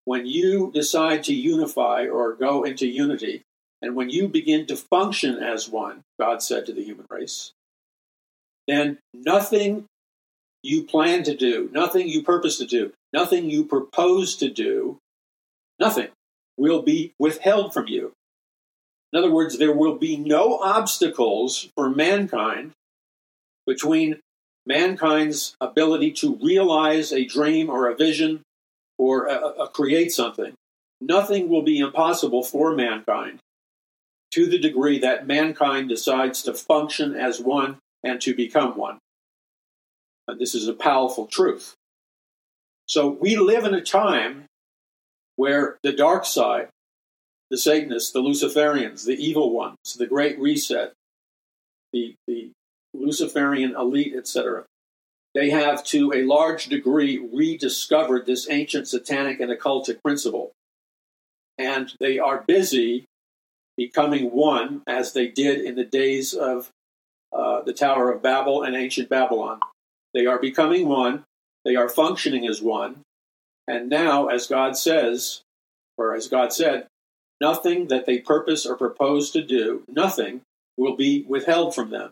[0.04, 3.42] when you decide to unify or go into unity,
[3.80, 7.52] and when you begin to function as one, God said to the human race,
[8.68, 9.86] then nothing
[10.62, 14.98] you plan to do, nothing you purpose to do, nothing you propose to do,
[15.80, 16.08] nothing
[16.56, 18.12] will be withheld from you.
[19.12, 22.72] In other words, there will be no obstacles for mankind
[23.66, 24.20] between
[24.64, 28.42] mankind's ability to realize a dream or a vision
[28.98, 30.54] or a, a create something.
[31.00, 33.40] Nothing will be impossible for mankind
[34.32, 38.98] to the degree that mankind decides to function as one and to become one.
[40.26, 41.74] And this is a powerful truth.
[42.86, 44.46] So we live in a time
[45.36, 46.68] where the dark side,
[47.50, 50.92] the Satanists, the Luciferians, the evil ones, the Great Reset,
[51.92, 52.52] the, the
[52.94, 54.64] Luciferian elite, etc.,
[55.34, 60.52] they have to a large degree rediscovered this ancient satanic and occultic principle.
[61.58, 63.06] And they are busy
[63.76, 66.70] becoming one as they did in the days of
[67.32, 69.60] uh, the Tower of Babel and ancient Babylon.
[70.12, 71.24] They are becoming one,
[71.64, 73.00] they are functioning as one.
[73.66, 75.40] And now, as God says,
[75.96, 76.86] or as God said,
[77.40, 80.42] nothing that they purpose or propose to do, nothing
[80.76, 82.10] will be withheld from them.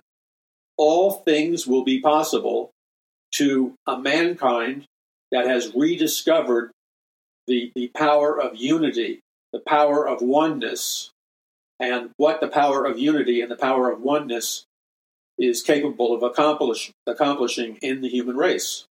[0.79, 2.71] All things will be possible
[3.33, 4.87] to a mankind
[5.31, 6.71] that has rediscovered
[7.47, 9.21] the, the power of unity,
[9.53, 11.11] the power of oneness,
[11.79, 14.65] and what the power of unity and the power of oneness
[15.39, 18.85] is capable of accomplish, accomplishing in the human race.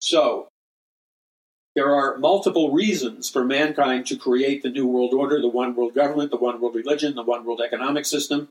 [0.00, 0.48] So,
[1.74, 5.94] there are multiple reasons for mankind to create the New World Order, the one world
[5.94, 8.48] government, the one world religion, the one world economic system,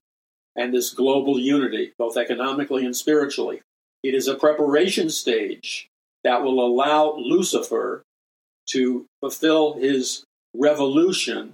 [0.55, 3.61] and this global unity, both economically and spiritually.
[4.03, 5.87] It is a preparation stage
[6.23, 8.03] that will allow Lucifer
[8.69, 10.23] to fulfill his
[10.55, 11.53] revolution.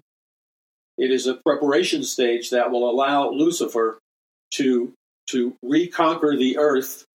[0.98, 4.00] It is a preparation stage that will allow Lucifer
[4.56, 4.94] to,
[5.30, 7.06] to reconquer the earth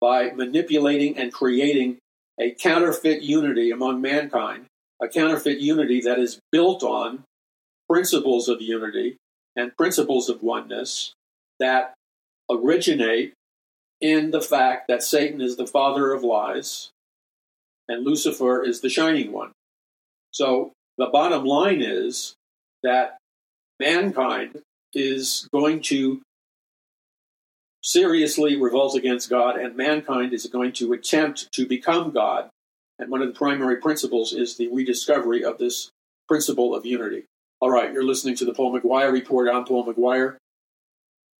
[0.00, 1.98] by manipulating and creating
[2.38, 4.66] a counterfeit unity among mankind,
[5.00, 7.24] a counterfeit unity that is built on
[7.88, 9.16] principles of unity
[9.54, 11.14] and principles of oneness
[11.58, 11.94] that
[12.50, 13.32] originate
[14.00, 16.90] in the fact that Satan is the father of lies
[17.88, 19.52] and Lucifer is the shining one.
[20.30, 22.34] So the bottom line is
[22.82, 23.16] that
[23.80, 24.60] mankind
[24.92, 26.20] is going to
[27.82, 32.48] seriously revolt against God, and mankind is going to attempt to become God.
[32.98, 35.90] And one of the primary principles is the rediscovery of this
[36.26, 37.24] principle of unity.
[37.60, 39.48] All right, you're listening to the Paul McGuire Report.
[39.48, 40.36] I'm Paul McGuire.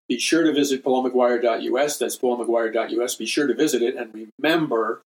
[0.09, 1.99] Be sure to visit paulmcguire.us.
[1.99, 3.15] That's paulmcguire.us.
[3.17, 5.03] Be sure to visit it and remember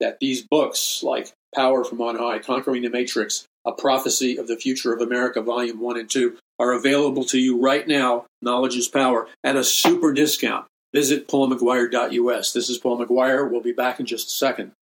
[0.00, 4.56] that these books, like Power from On High, Conquering the Matrix, A Prophecy of the
[4.56, 8.26] Future of America, Volume 1 and 2, are available to you right now.
[8.42, 10.66] Knowledge is Power at a super discount.
[10.92, 12.52] Visit paulmcguire.us.
[12.52, 13.50] This is Paul McGuire.
[13.50, 14.72] We'll be back in just a second.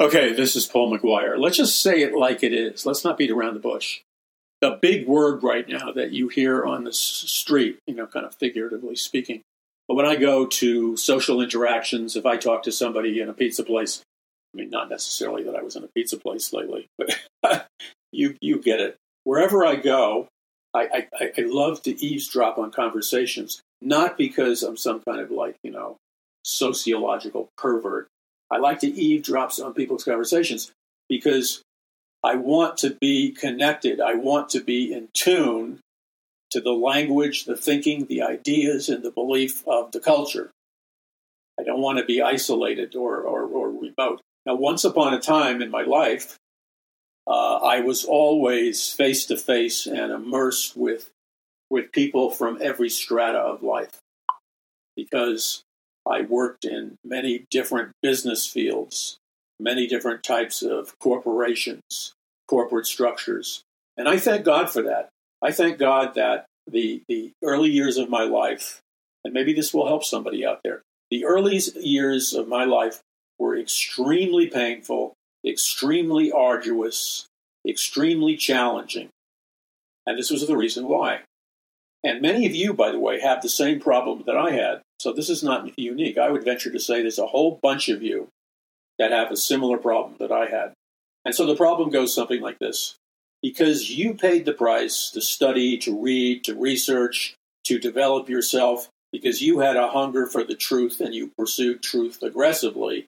[0.00, 1.38] Okay, this is Paul McGuire.
[1.38, 2.84] Let's just say it like it is.
[2.84, 4.00] Let's not beat around the bush
[4.60, 8.34] the big word right now that you hear on the street, you know, kind of
[8.34, 9.42] figuratively speaking.
[9.88, 13.62] But when I go to social interactions, if I talk to somebody in a pizza
[13.62, 14.02] place,
[14.54, 16.88] I mean, not necessarily that I was in a pizza place lately,
[17.42, 17.66] but
[18.12, 18.96] you you get it.
[19.24, 20.28] Wherever I go,
[20.72, 25.56] I, I, I love to eavesdrop on conversations, not because I'm some kind of like
[25.62, 25.96] you know
[26.44, 28.08] sociological pervert.
[28.50, 30.70] I like to eavesdrop on people's conversations
[31.08, 31.62] because
[32.24, 34.00] I want to be connected.
[34.00, 35.80] I want to be in tune
[36.50, 40.50] to the language, the thinking, the ideas, and the belief of the culture.
[41.60, 44.22] I don't want to be isolated or, or, or remote.
[44.46, 46.38] Now, once upon a time in my life,
[47.26, 51.10] uh, I was always face to face and immersed with
[51.70, 53.98] with people from every strata of life
[54.96, 55.62] because
[56.08, 59.16] I worked in many different business fields,
[59.58, 62.13] many different types of corporations,
[62.48, 63.62] corporate structures.
[63.96, 65.08] And I thank God for that.
[65.42, 68.80] I thank God that the, the early years of my life,
[69.24, 73.00] and maybe this will help somebody out there, the early years of my life
[73.38, 75.14] were extremely painful,
[75.46, 77.26] extremely arduous,
[77.66, 79.08] extremely challenging.
[80.06, 81.20] And this was the reason why.
[82.02, 84.82] And many of you, by the way, have the same problem that I had.
[84.98, 86.18] So this is not unique.
[86.18, 88.28] I would venture to say there's a whole bunch of you
[88.98, 90.72] that have a similar problem that I had.
[91.24, 92.96] And so the problem goes something like this
[93.42, 99.42] because you paid the price to study, to read, to research, to develop yourself, because
[99.42, 103.06] you had a hunger for the truth and you pursued truth aggressively,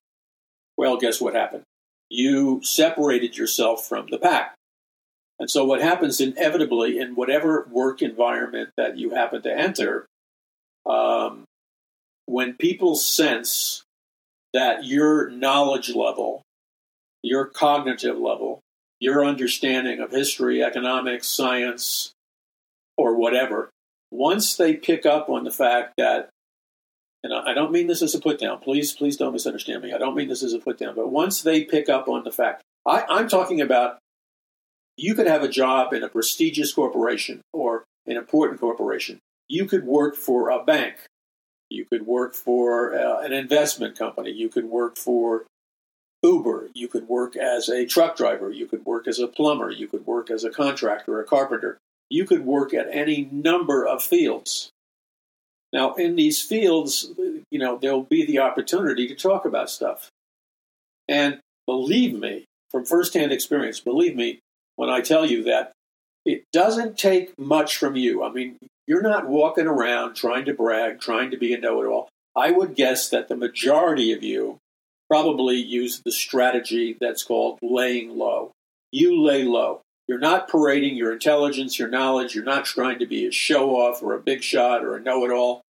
[0.77, 1.65] well, guess what happened?
[2.09, 4.55] You separated yourself from the pack.
[5.39, 10.07] And so, what happens inevitably in whatever work environment that you happen to enter,
[10.87, 11.45] um,
[12.27, 13.83] when people sense
[14.55, 16.43] that your knowledge level,
[17.27, 18.61] your cognitive level,
[19.01, 22.13] your understanding of history, economics, science,
[22.97, 23.71] or whatever,
[24.11, 26.31] once they pick up on the fact that
[27.25, 28.61] and I don't mean this as a put down.
[28.61, 29.93] Please, please don't misunderstand me.
[29.93, 30.95] I don't mean this as a put down.
[30.95, 33.99] But once they pick up on the fact, I, I'm talking about
[34.97, 39.19] you could have a job in a prestigious corporation or an important corporation.
[39.49, 40.95] You could work for a bank.
[41.69, 44.31] You could work for uh, an investment company.
[44.31, 45.47] You could work for
[46.27, 46.71] Uber.
[46.75, 48.51] You could work as a truck driver.
[48.51, 49.71] You could work as a plumber.
[49.71, 51.79] You could work as a contractor, a carpenter.
[52.11, 54.71] You could work at any number of fields.
[55.73, 57.11] Now, in these fields,
[57.51, 60.09] you know, there'll be the opportunity to talk about stuff.
[61.09, 64.41] And believe me, from firsthand experience, believe me
[64.77, 65.73] when I tell you that
[66.25, 68.25] it doesn't take much from you.
[68.25, 68.57] I mean,
[68.87, 72.09] you're not walking around trying to brag, trying to be a know it all.
[72.35, 74.59] I would guess that the majority of you
[75.09, 78.53] probably use the strategy that's called laying low.
[78.93, 79.83] You lay low.
[80.09, 82.35] You're not parading your intelligence, your knowledge.
[82.35, 85.25] You're not trying to be a show off or a big shot or a know
[85.25, 85.63] it all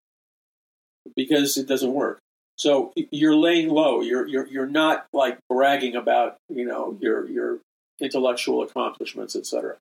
[1.15, 2.19] because it doesn't work.
[2.57, 4.01] So you're laying low.
[4.01, 7.59] You're, you're, you're not like bragging about, you know, your, your
[7.99, 9.77] intellectual accomplishments, etc.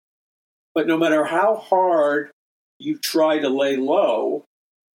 [0.74, 2.30] But no matter how hard
[2.78, 4.44] you try to lay low,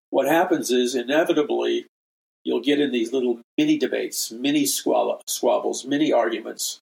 [0.09, 1.85] what happens is inevitably
[2.49, 6.79] you'll get in these little mini debates, mini squabbles, mini arguments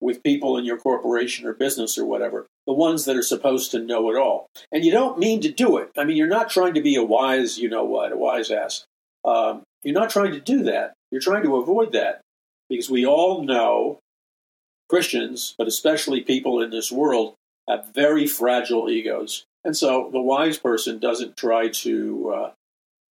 [0.00, 3.78] with people in your corporation or business or whatever, the ones that are supposed to
[3.78, 4.46] know it all.
[4.72, 5.90] And you don't mean to do it.
[5.98, 8.86] I mean, you're not trying to be a wise, you know what, a wise ass.
[9.22, 10.94] Um, you're not trying to do that.
[11.10, 12.22] You're trying to avoid that
[12.70, 13.98] because we all know
[14.88, 17.34] Christians, but especially people in this world,
[17.68, 19.44] have very fragile egos.
[19.62, 22.50] And so the wise person doesn't try to uh,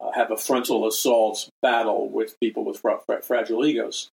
[0.02, 4.10] uh have a frontal assault battle with people with fra- fra- fragile egos.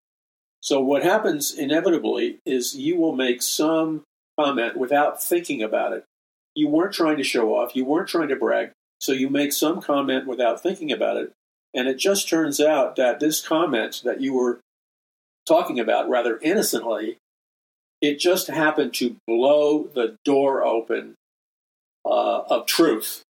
[0.60, 4.02] So what happens inevitably is you will make some
[4.38, 6.04] comment without thinking about it.
[6.54, 8.70] You weren't trying to show off, you weren't trying to brag,
[9.00, 11.32] so you make some comment without thinking about it.
[11.74, 14.60] And it just turns out that this comment that you were
[15.46, 17.18] talking about rather innocently,
[18.00, 21.14] it just happened to blow the door open
[22.04, 23.22] uh, of truth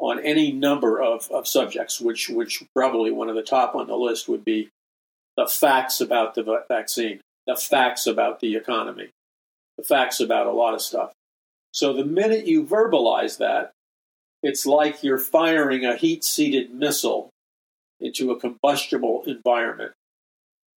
[0.00, 3.96] on any number of, of subjects, which, which probably one of the top on the
[3.96, 4.70] list would be
[5.36, 9.10] the facts about the vaccine, the facts about the economy,
[9.76, 11.12] the facts about a lot of stuff.
[11.72, 13.72] So the minute you verbalize that,
[14.42, 17.28] it's like you're firing a heat seated missile
[18.00, 19.92] into a combustible environment.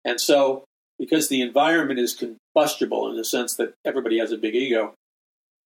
[0.04, 0.66] And so,
[1.00, 4.94] because the environment is combustible in the sense that everybody has a big ego,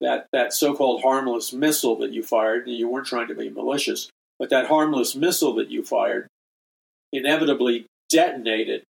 [0.01, 4.09] that, that so called harmless missile that you fired, you weren't trying to be malicious,
[4.39, 6.27] but that harmless missile that you fired
[7.11, 8.83] inevitably detonated.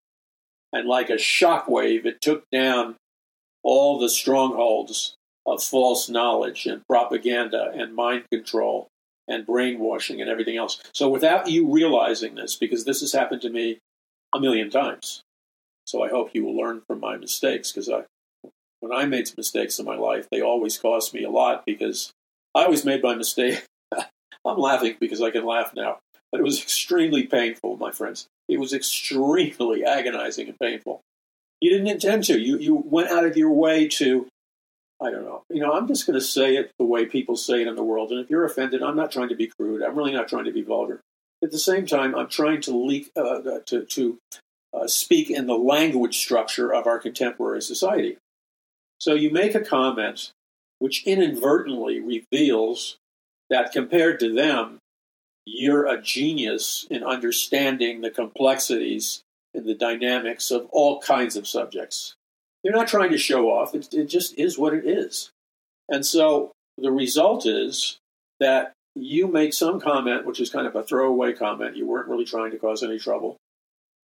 [0.74, 2.96] And like a shockwave, it took down
[3.64, 8.90] all the strongholds of false knowledge and propaganda and mind control
[9.30, 10.82] and brainwashing and everything else.
[10.94, 13.80] So without you realizing this, because this has happened to me
[14.36, 15.22] a million times,
[15.86, 18.04] So I hope you will learn from my mistakes because I,
[18.80, 22.12] when I made mistakes in my life, they always cost me a lot because
[22.56, 23.64] I always made my mistake.
[24.46, 26.00] I'm laughing because I can laugh now,
[26.32, 28.28] but it was extremely painful, my friends.
[28.48, 31.02] It was extremely agonizing and painful.
[31.60, 32.40] You didn't intend to.
[32.40, 34.28] You you went out of your way to
[35.02, 35.44] I don't know.
[35.50, 37.84] You know, I'm just going to say it the way people say it in the
[37.84, 38.12] world.
[38.12, 39.84] And if you're offended, I'm not trying to be crude.
[39.84, 41.02] I'm really not trying to be vulgar.
[41.44, 44.18] At the same time, I'm trying to leak uh, to to
[44.74, 48.18] uh, speak in the language structure of our contemporary society.
[49.00, 50.32] So you make a comment
[50.80, 52.98] which inadvertently reveals
[53.50, 54.80] that compared to them,
[55.46, 59.22] you're a genius in understanding the complexities
[59.54, 62.16] and the dynamics of all kinds of subjects.
[62.64, 65.30] You're not trying to show off, it, it just is what it is.
[65.90, 67.98] And so the result is
[68.40, 71.78] that you make some comment, which is kind of a throwaway comment.
[71.78, 73.38] You weren't really trying to cause any trouble.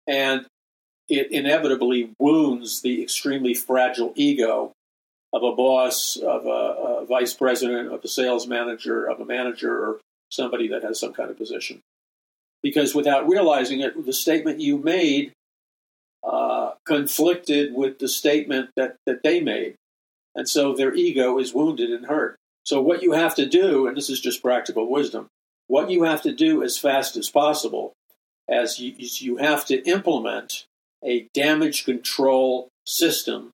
[0.07, 0.45] And
[1.09, 4.71] it inevitably wounds the extremely fragile ego
[5.34, 9.75] of a boss, of a, a, vice president, of a sales manager, of a manager,
[9.75, 11.81] or somebody that has some kind of position.
[12.61, 15.34] Because without realizing it, the statement you made
[16.23, 19.75] uh, conflicted with the statement that, that they made.
[20.36, 22.38] And so their ego is wounded and hurt.
[22.63, 25.27] So, what you have to do, and this is just practical wisdom,
[25.67, 27.93] what you have to do as fast as possible,
[28.49, 30.65] as you, you have to implement
[31.03, 33.51] a damage control system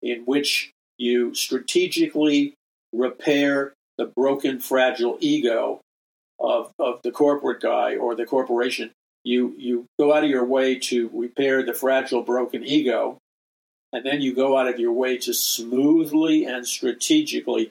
[0.00, 2.54] in which you strategically
[2.92, 5.80] repair the broken, fragile ego
[6.40, 8.90] of, of the corporate guy or the corporation.
[9.24, 13.18] You you go out of your way to repair the fragile broken ego
[13.92, 17.70] and then you go out of your way to smoothly and strategically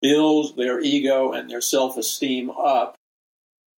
[0.00, 2.96] build their ego and their self-esteem up.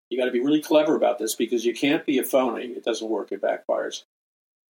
[0.08, 2.66] You got to be really clever about this because you can't be a phony.
[2.66, 4.04] It doesn't work it backfires.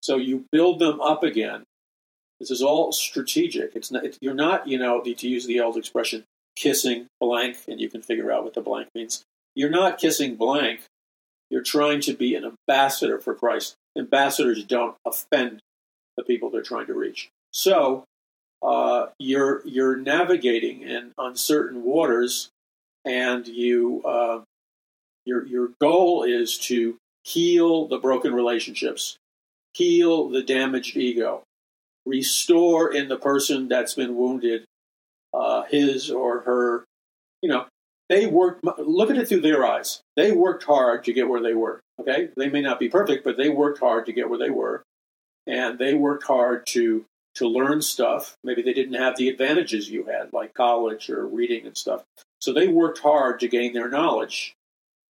[0.01, 1.65] So you build them up again
[2.41, 6.25] this is all strategic it's not, you're not you know to use the old expression
[6.57, 9.23] kissing blank and you can figure out what the blank means
[9.55, 10.81] you're not kissing blank
[11.51, 13.77] you're trying to be an ambassador for Christ.
[13.97, 15.61] Ambassadors don't offend
[16.17, 17.31] the people they're trying to reach.
[17.53, 18.05] So
[18.63, 22.51] uh, you're you're navigating in uncertain waters,
[23.05, 24.41] and you uh,
[25.25, 29.17] your your goal is to heal the broken relationships,
[29.73, 31.43] heal the damaged ego,
[32.09, 34.65] restore in the person that's been wounded
[35.33, 36.85] uh, his or her,
[37.43, 37.67] you know,
[38.09, 40.01] they worked, look at it through their eyes.
[40.17, 41.81] They worked hard to get where they were.
[42.01, 42.29] Okay.
[42.37, 44.83] They may not be perfect, but they worked hard to get where they were.
[45.47, 47.05] And they worked hard to,
[47.35, 48.37] to learn stuff.
[48.43, 52.03] Maybe they didn't have the advantages you had, like college or reading and stuff.
[52.41, 54.55] So they worked hard to gain their knowledge.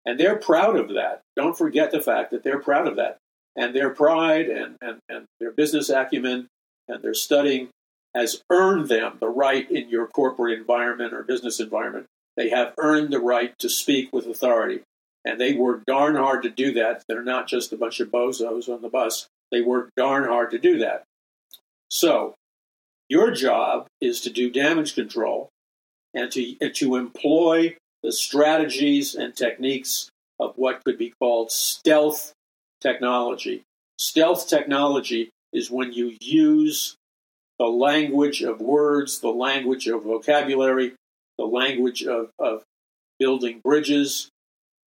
[0.05, 1.20] And they're proud of that.
[1.36, 3.18] Don't forget the fact that they're proud of that.
[3.57, 6.49] And their pride and, and, and their business acumen
[6.89, 7.68] and their studying
[8.14, 12.07] has earned them the right in your corporate environment or business environment
[12.39, 14.82] they have earned the right to speak with authority.
[15.24, 17.03] And they work darn hard to do that.
[17.09, 19.26] They're not just a bunch of bozos on the bus.
[19.51, 21.03] They work darn hard to do that.
[21.91, 22.34] So,
[23.09, 25.49] your job is to do damage control
[26.14, 30.09] and to, and to employ the strategies and techniques
[30.39, 32.32] of what could be called stealth
[32.80, 33.64] technology.
[33.99, 36.96] Stealth technology is when you use
[37.59, 40.94] the language of words, the language of vocabulary,
[41.36, 42.62] the language of, of
[43.18, 44.28] building bridges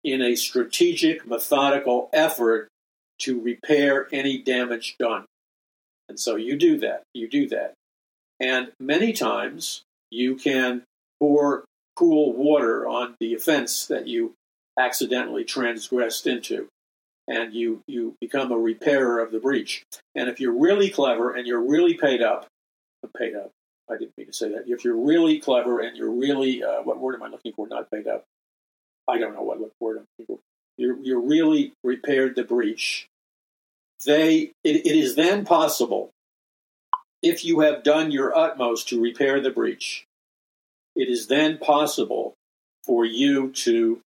[0.03, 2.67] in a strategic, methodical effort
[3.19, 5.25] to repair any damage done.
[6.07, 7.03] And so you do that.
[7.13, 7.73] You do that.
[8.39, 10.83] And many times you can
[11.19, 14.33] pour cool water on the offense that you
[14.79, 16.67] accidentally transgressed into.
[17.29, 19.83] And you, you become a repairer of the breach.
[20.15, 22.47] And if you're really clever and you're really paid up,
[23.15, 23.51] paid up,
[23.89, 24.63] I didn't mean to say that.
[24.65, 27.67] If you're really clever and you're really, uh, what word am I looking for?
[27.67, 28.23] Not paid up.
[29.07, 30.39] I don't know what word I'm looking for.
[30.77, 33.07] You're, you're really repaired the breach.
[34.05, 36.09] They, it, it is then possible,
[37.21, 40.05] if you have done your utmost to repair the breach,
[40.95, 42.33] it is then possible
[42.85, 44.01] for you to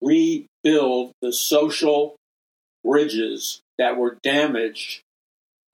[0.00, 2.16] rebuild the social
[2.84, 5.02] bridges that were damaged,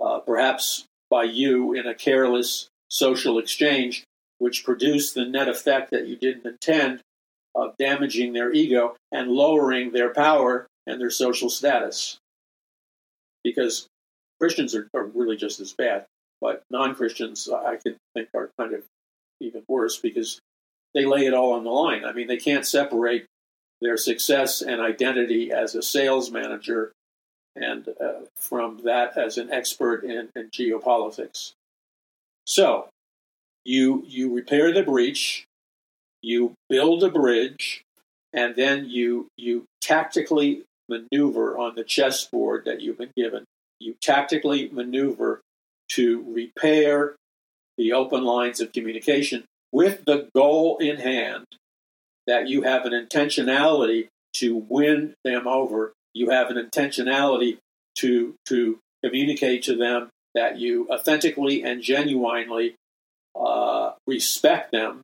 [0.00, 4.04] uh, perhaps by you in a careless social exchange,
[4.38, 7.00] which produced the net effect that you didn't intend
[7.54, 12.18] of damaging their ego and lowering their power and their social status.
[13.42, 13.86] Because
[14.40, 16.06] Christians are, are really just as bad,
[16.40, 18.82] but non Christians, I could think, are kind of
[19.40, 20.38] even worse because
[20.94, 22.04] they lay it all on the line.
[22.04, 23.26] I mean, they can't separate
[23.80, 26.92] their success and identity as a sales manager
[27.60, 31.52] and uh, from that as an expert in, in geopolitics.
[32.46, 32.88] So,
[33.64, 35.44] you you repair the breach,
[36.22, 37.82] you build a bridge,
[38.32, 43.44] and then you you tactically maneuver on the chessboard that you've been given.
[43.78, 45.40] You tactically maneuver
[45.92, 47.16] to repair
[47.78, 51.46] the open lines of communication with the goal in hand
[52.26, 55.92] that you have an intentionality to win them over.
[56.14, 57.58] You have an intentionality
[57.96, 62.74] to to communicate to them that you authentically and genuinely
[63.38, 65.02] uh, respect them,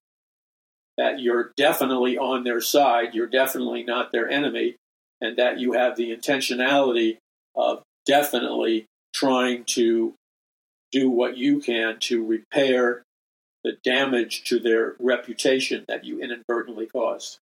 [0.97, 4.77] that you're definitely on their side, you're definitely not their enemy,
[5.21, 7.19] and that you have the intentionality
[7.55, 10.15] of definitely trying to
[10.93, 13.03] do what you can to repair
[13.65, 17.39] the damage to their reputation that you inadvertently caused.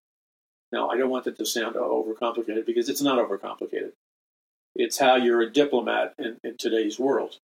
[0.71, 3.91] Now, I don't want that to sound overcomplicated because it's not overcomplicated.
[4.75, 7.37] It's how you're a diplomat in, in today's world.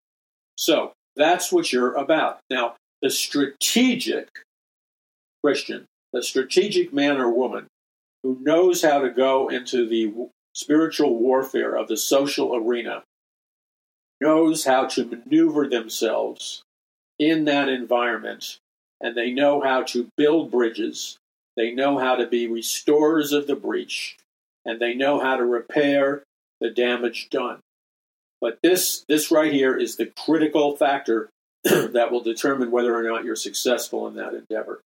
[0.55, 2.39] So that's what you're about.
[2.49, 4.29] Now, the strategic
[5.43, 7.67] Christian, the strategic man or woman
[8.23, 10.13] who knows how to go into the
[10.53, 13.03] spiritual warfare of the social arena,
[14.19, 16.61] knows how to maneuver themselves
[17.17, 18.59] in that environment,
[18.99, 21.17] and they know how to build bridges,
[21.61, 24.17] they know how to be restorers of the breach,
[24.65, 26.23] and they know how to repair
[26.59, 27.59] the damage done.
[28.41, 31.29] But this, this right here is the critical factor
[31.63, 34.81] that will determine whether or not you're successful in that endeavor.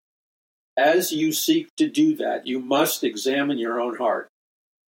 [0.77, 4.27] As you seek to do that, you must examine your own heart.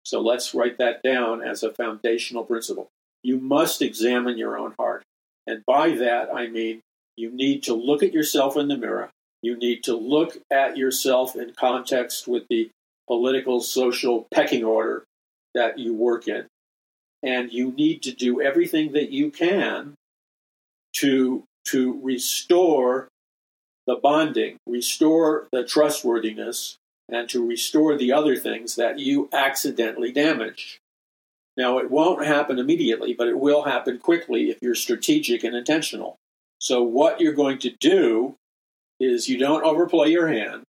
[0.05, 2.89] So let's write that down as a foundational principle.
[3.22, 5.05] You must examine your own heart.
[5.47, 6.80] And by that, I mean
[7.14, 9.11] you need to look at yourself in the mirror.
[9.43, 12.70] You need to look at yourself in context with the
[13.07, 15.05] political, social pecking order
[15.55, 16.47] that you work in.
[17.22, 19.95] And you need to do everything that you can
[20.97, 23.09] to to restore
[23.87, 26.76] the bonding, restore the trustworthiness,
[27.09, 30.78] and to restore the other things that you accidentally damaged.
[31.57, 36.16] Now, it won't happen immediately, but it will happen quickly if you're strategic and intentional.
[36.59, 38.37] So, what you're going to do
[39.01, 40.62] is you don't overplay your hand.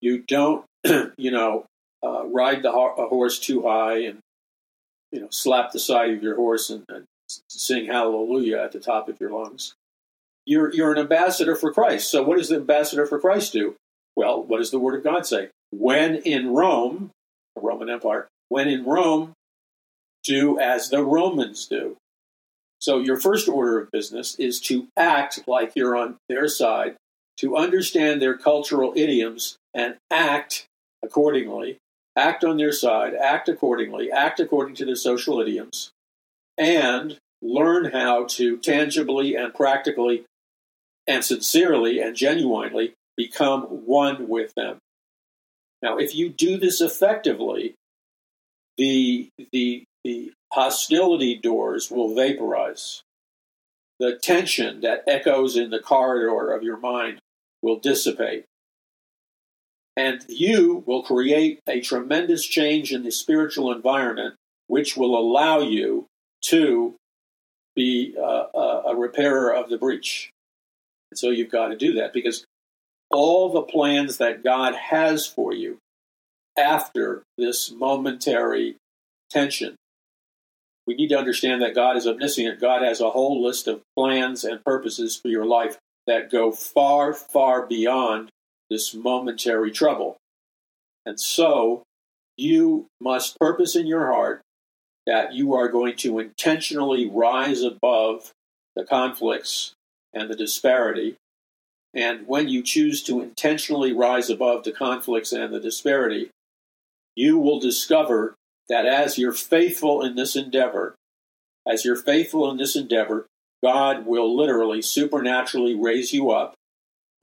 [0.00, 0.64] You don't,
[1.16, 1.66] you know,
[2.04, 4.18] uh, ride the ho- horse too high and,
[5.12, 7.06] you know, slap the side of your horse and, and
[7.48, 9.74] sing hallelujah at the top of your lungs
[10.44, 12.10] you're, you're an ambassador for Christ.
[12.10, 13.76] So, what does the ambassador for Christ do?
[14.16, 15.48] Well, what does the Word of God say?
[15.70, 17.10] When in Rome,
[17.54, 19.32] the Roman Empire, when in Rome,
[20.24, 21.96] do as the Romans do.
[22.78, 26.96] So, your first order of business is to act like you're on their side,
[27.38, 30.66] to understand their cultural idioms, and act
[31.02, 31.78] accordingly.
[32.14, 35.92] Act on their side, act accordingly, act according to their social idioms,
[36.58, 40.24] and learn how to tangibly and practically
[41.06, 44.78] and sincerely and genuinely become one with them.
[45.82, 47.74] Now, if you do this effectively,
[48.76, 53.02] the, the, the hostility doors will vaporize.
[54.02, 57.20] The tension that echoes in the corridor of your mind
[57.62, 58.46] will dissipate.
[59.96, 64.34] And you will create a tremendous change in the spiritual environment,
[64.66, 66.06] which will allow you
[66.46, 66.96] to
[67.76, 70.30] be uh, a repairer of the breach.
[71.12, 72.44] And so you've got to do that because
[73.08, 75.78] all the plans that God has for you
[76.58, 78.78] after this momentary
[79.30, 79.76] tension,
[80.86, 82.60] we need to understand that God is omniscient.
[82.60, 87.12] God has a whole list of plans and purposes for your life that go far,
[87.12, 88.30] far beyond
[88.68, 90.16] this momentary trouble.
[91.06, 91.82] And so
[92.36, 94.42] you must purpose in your heart
[95.06, 98.32] that you are going to intentionally rise above
[98.74, 99.74] the conflicts
[100.12, 101.16] and the disparity.
[101.94, 106.30] And when you choose to intentionally rise above the conflicts and the disparity,
[107.14, 108.34] you will discover
[108.72, 110.94] that as you're faithful in this endeavor,
[111.68, 113.26] as you're faithful in this endeavor,
[113.62, 116.54] God will literally supernaturally raise you up.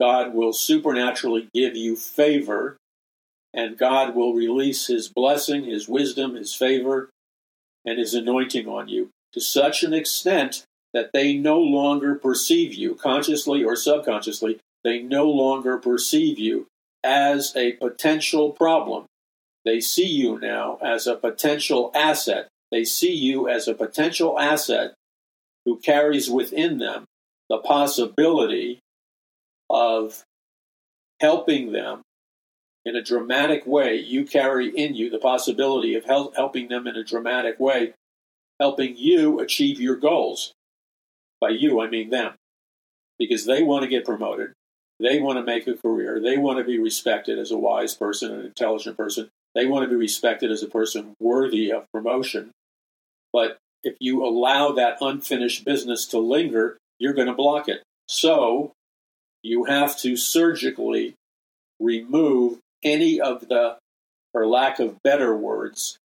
[0.00, 2.76] God will supernaturally give you favor,
[3.52, 7.10] and God will release His blessing, His wisdom, His favor,
[7.84, 10.62] and His anointing on you to such an extent
[10.94, 16.68] that they no longer perceive you, consciously or subconsciously, they no longer perceive you
[17.02, 19.06] as a potential problem.
[19.64, 22.48] They see you now as a potential asset.
[22.70, 24.94] They see you as a potential asset
[25.64, 27.04] who carries within them
[27.48, 28.80] the possibility
[29.68, 30.24] of
[31.20, 32.02] helping them
[32.84, 33.96] in a dramatic way.
[33.96, 37.92] You carry in you the possibility of helping them in a dramatic way
[38.60, 40.52] helping you achieve your goals.
[41.40, 42.34] By you, I mean them.
[43.18, 44.52] Because they want to get promoted.
[45.00, 46.20] They want to make a career.
[46.20, 49.30] They want to be respected as a wise person, an intelligent person.
[49.54, 52.50] They want to be respected as a person worthy of promotion.
[53.32, 57.82] But if you allow that unfinished business to linger, you're going to block it.
[58.06, 58.72] So
[59.42, 61.14] you have to surgically
[61.80, 63.78] remove any of the,
[64.32, 65.98] for lack of better words,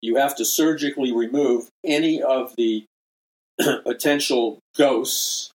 [0.00, 2.84] you have to surgically remove any of the
[3.84, 5.50] potential ghosts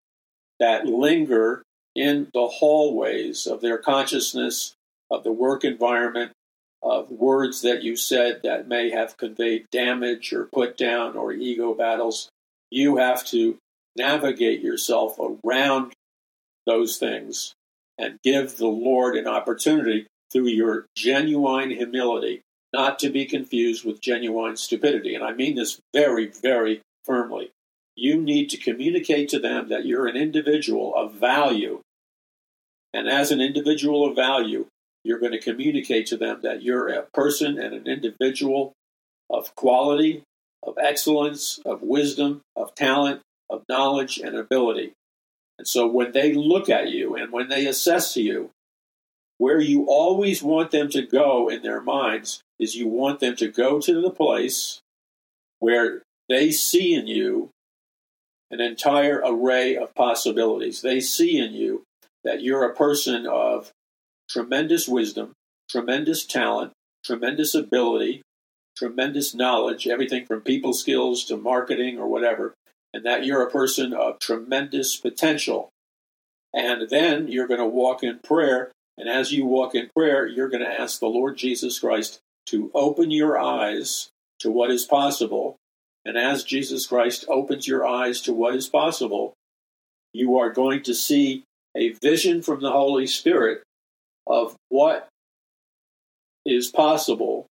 [0.60, 1.64] that linger
[1.96, 4.74] in the hallways of their consciousness,
[5.10, 6.32] of the work environment,
[6.86, 11.74] of words that you said that may have conveyed damage or put down or ego
[11.74, 12.30] battles.
[12.70, 13.58] You have to
[13.98, 15.94] navigate yourself around
[16.68, 17.56] those things
[17.98, 24.02] and give the Lord an opportunity through your genuine humility, not to be confused with
[24.02, 25.16] genuine stupidity.
[25.16, 27.52] And I mean this very, very firmly.
[27.96, 31.80] You need to communicate to them that you're an individual of value.
[32.94, 34.68] And as an individual of value,
[35.06, 38.74] you're going to communicate to them that you're a person and an individual
[39.30, 40.24] of quality,
[40.64, 44.94] of excellence, of wisdom, of talent, of knowledge, and ability.
[45.60, 48.50] And so when they look at you and when they assess you,
[49.38, 53.48] where you always want them to go in their minds is you want them to
[53.50, 54.80] go to the place
[55.60, 57.50] where they see in you
[58.50, 60.82] an entire array of possibilities.
[60.82, 61.84] They see in you
[62.24, 63.72] that you're a person of
[64.30, 65.34] tremendous wisdom,
[65.70, 66.74] tremendous talent,
[67.04, 68.22] tremendous ability,
[68.76, 72.54] tremendous knowledge, everything from people skills to marketing or whatever,
[72.94, 75.70] and that you're a person of tremendous potential.
[76.54, 78.72] And then you're going to walk in prayer.
[78.98, 82.72] And as you walk in prayer, you're going to ask the Lord Jesus Christ to
[82.74, 84.10] open your eyes
[84.40, 85.58] to what is possible.
[86.06, 89.34] And as Jesus Christ opens your eyes to what is possible,
[90.14, 91.44] you are going to see
[91.76, 93.64] a vision from the Holy Spirit
[94.28, 95.08] of what
[96.46, 97.48] is possible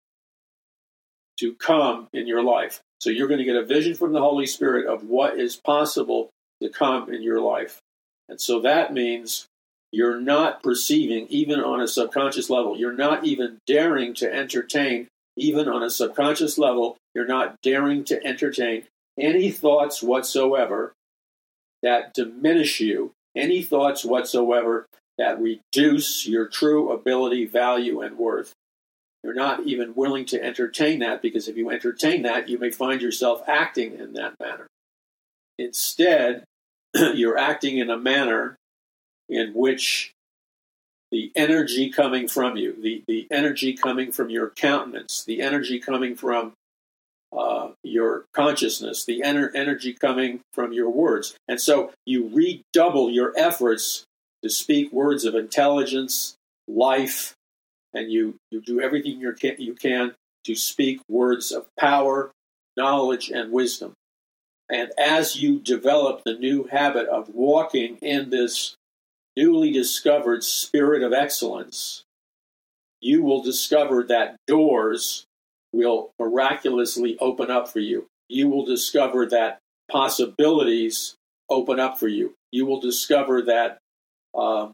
[1.38, 2.80] to come in your life.
[3.00, 6.30] So you're going to get a vision from the Holy Spirit of what is possible
[6.62, 7.80] to come in your life.
[8.28, 9.46] And so that means
[9.90, 15.68] you're not perceiving, even on a subconscious level, you're not even daring to entertain, even
[15.68, 18.84] on a subconscious level, you're not daring to entertain
[19.18, 20.92] any thoughts whatsoever
[21.82, 24.86] that diminish you, any thoughts whatsoever
[25.18, 28.52] that reduce your true ability, value, and worth.
[29.22, 33.00] You're not even willing to entertain that because if you entertain that, you may find
[33.00, 34.66] yourself acting in that manner.
[35.58, 36.44] Instead,
[36.94, 38.56] you're acting in a manner
[39.28, 40.12] in which
[41.12, 46.16] the energy coming from you, the, the energy coming from your countenance, the energy coming
[46.16, 46.54] from
[47.36, 51.34] uh, your consciousness, the ener- energy coming from your words.
[51.46, 54.04] And so you redouble your efforts
[54.42, 56.36] to speak words of intelligence,
[56.66, 57.34] life,
[57.94, 60.14] and you, you do everything you can, you can
[60.44, 62.32] to speak words of power,
[62.76, 63.92] knowledge, and wisdom.
[64.70, 68.74] And as you develop the new habit of walking in this
[69.36, 72.04] newly discovered spirit of excellence,
[73.00, 75.26] you will discover that doors
[75.72, 78.06] will miraculously open up for you.
[78.28, 79.58] You will discover that
[79.90, 81.16] possibilities
[81.50, 82.34] open up for you.
[82.50, 83.78] You will discover that
[84.34, 84.68] uh,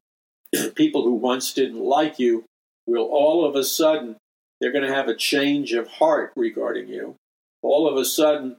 [0.75, 2.45] people who once didn't like you
[2.87, 4.17] will all of a sudden,
[4.61, 7.17] they're going to have a change of heart regarding you.
[7.63, 8.57] All of a sudden,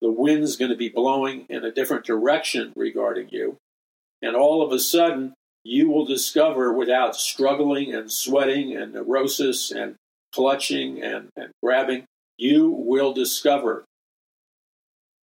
[0.00, 3.56] the wind's going to be blowing in a different direction regarding you.
[4.22, 5.34] And all of a sudden,
[5.64, 9.96] you will discover without struggling and sweating and neurosis and
[10.32, 12.04] clutching and, and grabbing,
[12.36, 13.84] you will discover.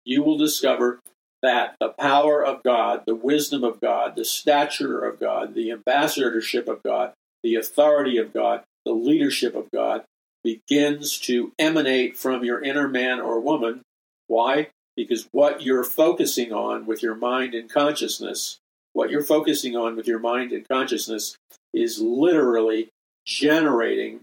[0.04, 1.00] You will discover
[1.42, 6.68] that the power of God, the wisdom of God, the stature of God, the ambassadorship
[6.68, 10.04] of God the authority of God, the leadership of God,
[10.44, 13.82] begins to emanate from your inner man or woman.
[14.26, 14.68] Why?
[14.96, 18.58] Because what you're focusing on with your mind and consciousness,
[18.92, 21.36] what you're focusing on with your mind and consciousness
[21.72, 22.88] is literally
[23.24, 24.20] generating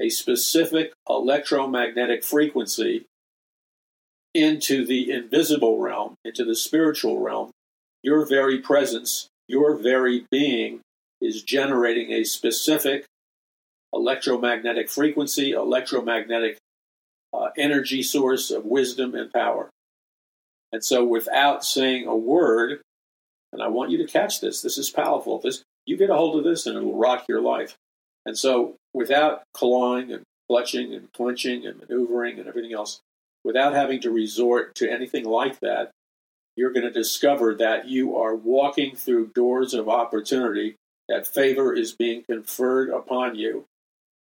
[0.00, 3.06] a specific electromagnetic frequency
[4.34, 7.50] into the invisible realm, into the spiritual realm.
[8.02, 10.80] Your very presence, your very being
[11.20, 13.04] is generating a specific
[13.92, 16.58] electromagnetic frequency, electromagnetic
[17.32, 19.70] uh, energy source of wisdom and power.
[20.72, 22.80] And so, without saying a word,
[23.52, 25.38] and I want you to catch this, this is powerful.
[25.38, 27.76] This you get a hold of this, and it will rock your life.
[28.24, 33.00] And so, without clawing and clutching and clenching and maneuvering and everything else,
[33.44, 35.90] without having to resort to anything like that,
[36.56, 40.76] you're going to discover that you are walking through doors of opportunity,
[41.08, 43.64] that favor is being conferred upon you,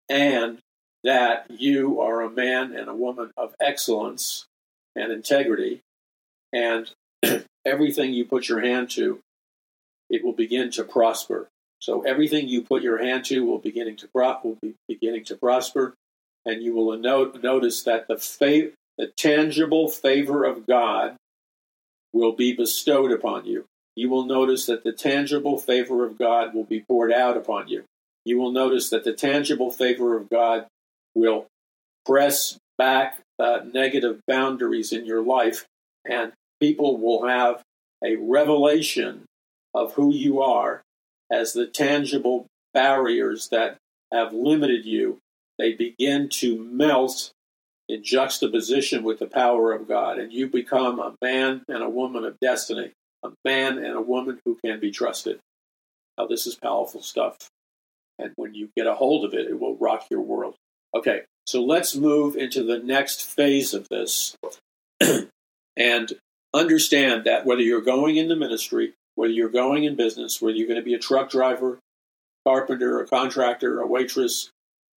[0.08, 0.60] and
[1.04, 4.46] that you are a man and a woman of excellence
[4.96, 5.82] and integrity,
[6.54, 6.92] and
[7.66, 9.20] everything you put your hand to,
[10.10, 11.48] it will begin to prosper.
[11.80, 15.36] So everything you put your hand to will beginning to pro- will be beginning to
[15.36, 15.96] prosper,
[16.46, 21.16] and you will note, notice that the fa- the tangible favor of God
[22.14, 23.66] will be bestowed upon you.
[23.96, 27.86] You will notice that the tangible favor of God will be poured out upon you.
[28.26, 30.68] You will notice that the tangible favor of God
[31.16, 31.48] will
[32.06, 35.66] press back negative boundaries in your life,
[36.06, 37.64] and people will have
[38.04, 39.24] a revelation
[39.74, 40.82] of who you are
[41.32, 43.78] as the tangible barriers that
[44.12, 45.20] have limited you.
[45.58, 47.32] They begin to melt
[47.90, 52.24] in juxtaposition with the power of God, and you become a man and a woman
[52.24, 52.92] of destiny,
[53.24, 55.40] a man and a woman who can be trusted.
[56.18, 57.38] Now, this is powerful stuff.
[58.20, 60.56] And when you get a hold of it, it will rock your world.
[60.96, 64.36] Okay, so let's move into the next phase of this
[65.78, 66.14] and
[66.54, 70.80] understand that whether you're going into ministry, whether you're going in business, whether you're going
[70.80, 71.80] to be a truck driver,
[72.46, 74.52] carpenter, a contractor, a waitress,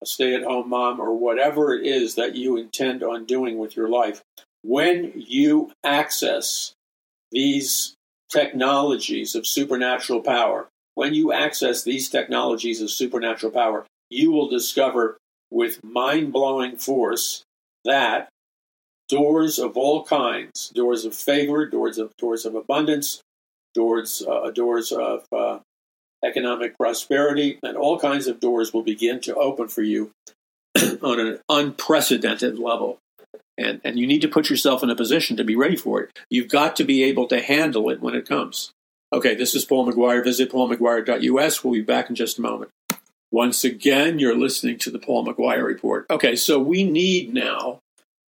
[0.03, 3.89] stay at home mom, or whatever it is that you intend on doing with your
[3.89, 4.21] life,
[4.63, 6.73] when you access
[7.31, 7.95] these
[8.29, 15.17] technologies of supernatural power, when you access these technologies of supernatural power, you will discover
[15.49, 17.43] with mind blowing force
[17.85, 18.29] that
[19.09, 23.21] doors of all kinds, doors of favor, doors of doors of abundance,
[23.73, 25.59] doors uh, doors of uh,
[26.23, 30.11] economic prosperity, and all kinds of doors will begin to open for you
[31.01, 32.97] on an unprecedented level.
[33.57, 36.11] And, and you need to put yourself in a position to be ready for it.
[36.29, 38.71] You've got to be able to handle it when it comes.
[39.13, 40.23] Okay, this is Paul McGuire.
[40.23, 41.63] Visit paulmcguire.us.
[41.63, 42.71] We'll be back in just a moment.
[43.31, 46.05] Once again, you're listening to the Paul McGuire Report.
[46.09, 47.79] Okay, so we need now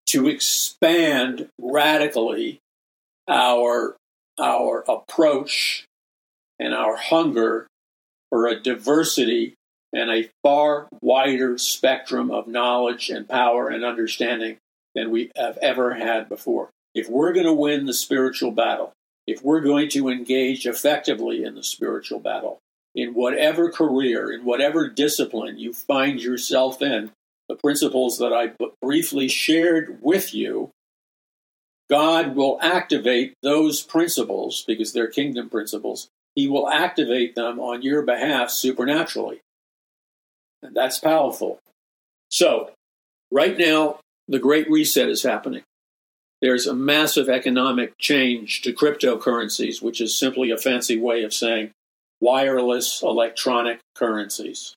[0.08, 2.60] to expand radically
[3.28, 3.96] our,
[4.40, 5.86] our approach
[6.60, 7.68] and our hunger
[8.32, 9.54] for a diversity
[9.94, 14.58] and a far wider spectrum of knowledge and power and understanding
[14.96, 16.70] than we have ever had before.
[16.96, 18.94] If we're going to win the spiritual battle,
[19.28, 22.60] if we're going to engage effectively in the spiritual battle,
[22.96, 27.12] in whatever career, in whatever discipline you find yourself in,
[27.48, 30.72] the principles that I briefly shared with you,
[31.90, 38.02] God will activate those principles because they're kingdom principles he will activate them on your
[38.02, 39.42] behalf supernaturally.
[40.64, 41.60] And that's powerful.
[42.30, 42.72] So,
[43.32, 45.64] right now, the Great Reset is happening.
[46.42, 51.72] There's a massive economic change to cryptocurrencies, which is simply a fancy way of saying
[52.20, 54.76] wireless electronic currencies.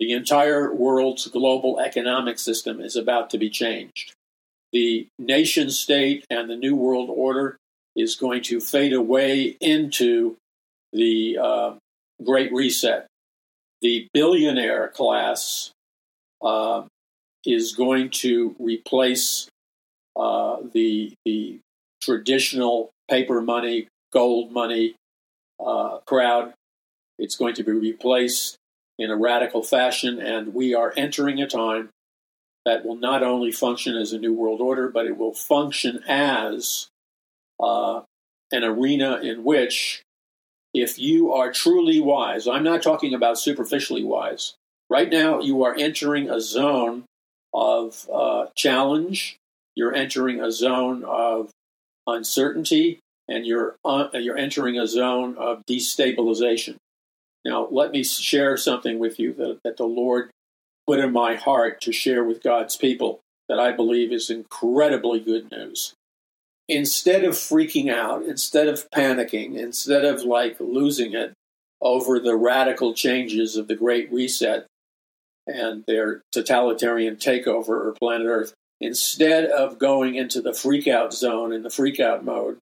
[0.00, 4.14] The entire world's global economic system is about to be changed.
[4.72, 7.56] The nation state and the New World Order
[7.94, 10.36] is going to fade away into
[10.92, 11.74] the uh,
[12.24, 13.06] Great Reset.
[13.80, 15.72] The billionaire class
[16.40, 16.82] uh,
[17.44, 19.48] is going to replace
[20.14, 21.58] uh, the the
[22.00, 24.94] traditional paper money, gold money
[25.64, 26.52] uh, crowd.
[27.18, 28.56] It's going to be replaced
[28.98, 31.90] in a radical fashion, and we are entering a time
[32.64, 36.88] that will not only function as a new world order, but it will function as
[37.60, 38.02] uh,
[38.52, 40.02] an arena in which
[40.74, 44.54] if you are truly wise, I'm not talking about superficially wise.
[44.88, 47.04] Right now, you are entering a zone
[47.52, 49.36] of uh, challenge.
[49.74, 51.50] You're entering a zone of
[52.06, 56.76] uncertainty, and you're uh, you're entering a zone of destabilization.
[57.44, 60.30] Now, let me share something with you that, that the Lord
[60.86, 65.50] put in my heart to share with God's people that I believe is incredibly good
[65.50, 65.94] news
[66.68, 71.32] instead of freaking out, instead of panicking, instead of like losing it
[71.80, 74.66] over the radical changes of the Great Reset
[75.46, 81.62] and their totalitarian takeover of planet Earth, instead of going into the freakout zone in
[81.62, 82.58] the freakout mode,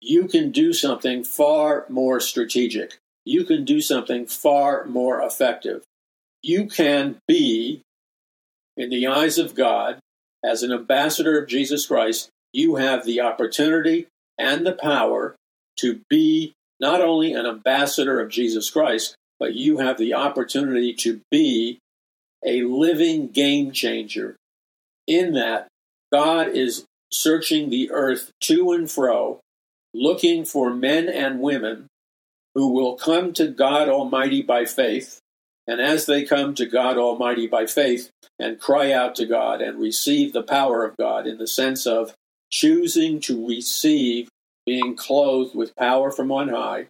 [0.00, 2.98] you can do something far more strategic.
[3.24, 5.82] You can do something far more effective.
[6.42, 7.80] You can be,
[8.76, 9.98] in the eyes of God,
[10.44, 14.06] as an ambassador of Jesus Christ, you have the opportunity
[14.38, 15.36] and the power
[15.78, 21.20] to be not only an ambassador of Jesus Christ, but you have the opportunity to
[21.30, 21.78] be
[22.44, 24.36] a living game changer.
[25.06, 25.68] In that,
[26.12, 29.40] God is searching the earth to and fro,
[29.92, 31.88] looking for men and women
[32.54, 35.18] who will come to God Almighty by faith.
[35.66, 39.78] And as they come to God Almighty by faith and cry out to God and
[39.78, 42.14] receive the power of God in the sense of
[42.50, 44.28] choosing to receive
[44.66, 46.86] being clothed with power from on high,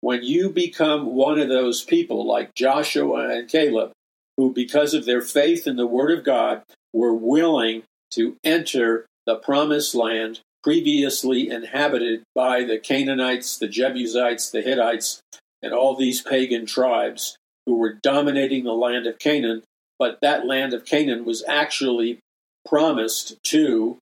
[0.00, 3.92] when you become one of those people like Joshua and Caleb,
[4.36, 6.62] who, because of their faith in the Word of God,
[6.92, 7.82] were willing
[8.12, 15.20] to enter the promised land previously inhabited by the Canaanites, the Jebusites, the Hittites,
[15.62, 17.36] and all these pagan tribes
[17.66, 19.62] who were dominating the land of Canaan.
[19.98, 22.18] But that land of Canaan was actually
[22.66, 23.98] promised to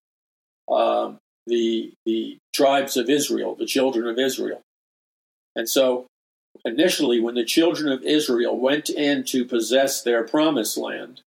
[0.68, 4.62] um, the the tribes of Israel, the children of Israel.
[5.56, 6.06] And so
[6.64, 11.20] initially when the children of Israel went in to possess their promised land,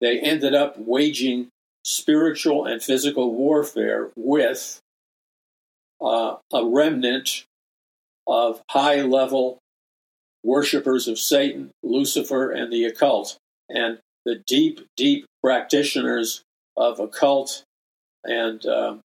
[0.00, 1.48] they ended up waging
[1.84, 4.80] spiritual and physical warfare with
[6.00, 7.44] uh, a remnant
[8.26, 9.58] of high level
[10.42, 13.38] worshippers of Satan, Lucifer, and the occult,
[13.68, 16.42] and the deep, deep practitioners
[16.76, 17.62] of occult
[18.26, 18.96] and uh,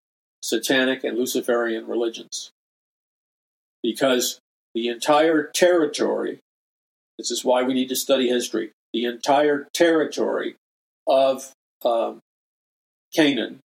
[0.42, 2.50] satanic and Luciferian religions.
[3.82, 4.40] Because
[4.74, 6.40] the entire territory,
[7.18, 10.56] this is why we need to study history, the entire territory
[11.06, 11.52] of
[11.84, 12.20] um,
[13.14, 13.60] Canaan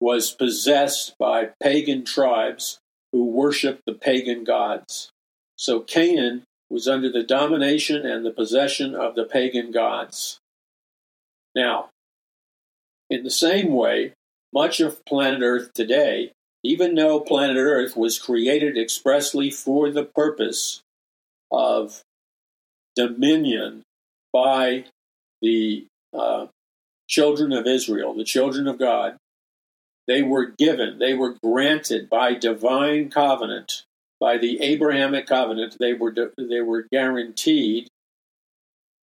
[0.00, 2.78] was possessed by pagan tribes
[3.12, 5.10] who worshiped the pagan gods.
[5.56, 10.38] So Canaan was under the domination and the possession of the pagan gods.
[11.54, 11.90] Now,
[13.08, 14.12] in the same way,
[14.54, 16.32] much of planet Earth today,
[16.62, 20.80] even though planet Earth was created expressly for the purpose
[21.50, 22.02] of
[22.94, 23.82] dominion
[24.32, 24.84] by
[25.42, 26.46] the uh,
[27.08, 29.16] children of Israel, the children of God,
[30.06, 33.84] they were given, they were granted by divine covenant,
[34.20, 37.88] by the Abrahamic covenant, they were, they were guaranteed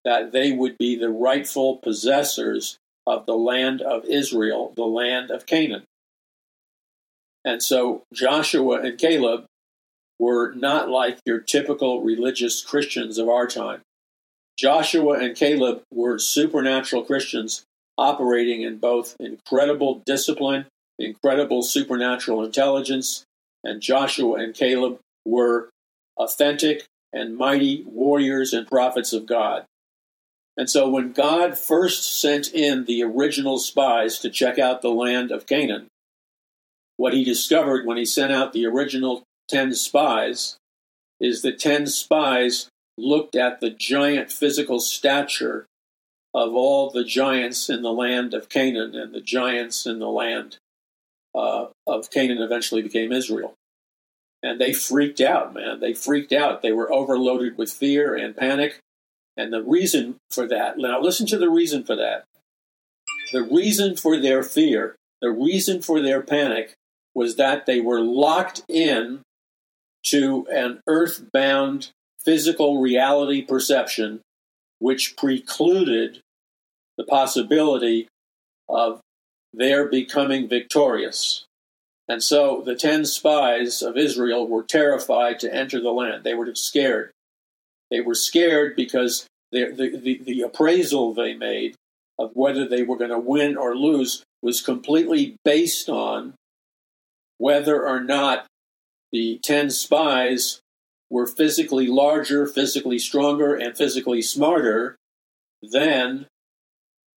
[0.06, 5.46] that they would be the rightful possessors of the land of Israel, the land of
[5.46, 5.84] Canaan.
[7.44, 9.46] And so Joshua and Caleb
[10.20, 13.82] were not like your typical religious Christians of our time.
[14.58, 17.64] Joshua and Caleb were supernatural Christians
[17.98, 20.66] operating in both incredible discipline,
[21.00, 23.24] incredible supernatural intelligence,
[23.64, 25.70] and Joshua and Caleb were
[26.18, 29.66] authentic and mighty warriors and prophets of God.
[30.62, 35.32] And so when God first sent in the original spies to check out the land
[35.32, 35.88] of Canaan,
[36.98, 40.58] what he discovered when he sent out the original 10 spies
[41.20, 45.66] is the 10 spies looked at the giant physical stature
[46.32, 50.58] of all the giants in the land of Canaan, and the giants in the land
[51.34, 53.56] uh, of Canaan eventually became Israel.
[54.44, 55.80] And they freaked out, man.
[55.80, 56.62] They freaked out.
[56.62, 58.80] They were overloaded with fear and panic.
[59.42, 62.26] And the reason for that, now listen to the reason for that.
[63.34, 66.74] The reason for their fear, the reason for their panic
[67.16, 69.22] was that they were locked in
[70.04, 71.90] to an earthbound
[72.24, 74.22] physical reality perception
[74.78, 76.20] which precluded
[76.98, 78.08] the possibility
[78.70, 79.02] of
[79.54, 81.46] their becoming victorious.
[82.08, 86.24] And so the ten spies of Israel were terrified to enter the land.
[86.24, 87.10] They were scared.
[87.90, 91.76] They were scared because the, the, the appraisal they made
[92.18, 96.34] of whether they were going to win or lose was completely based on
[97.38, 98.46] whether or not
[99.12, 100.62] the 10 spies
[101.10, 104.96] were physically larger, physically stronger, and physically smarter
[105.62, 106.28] than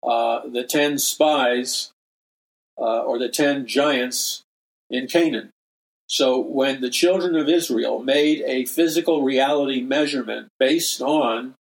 [0.03, 1.93] uh, the 10 spies
[2.79, 4.43] uh, or the 10 giants
[4.91, 5.51] in Canaan.
[6.07, 11.55] So when the children of Israel made a physical reality measurement based on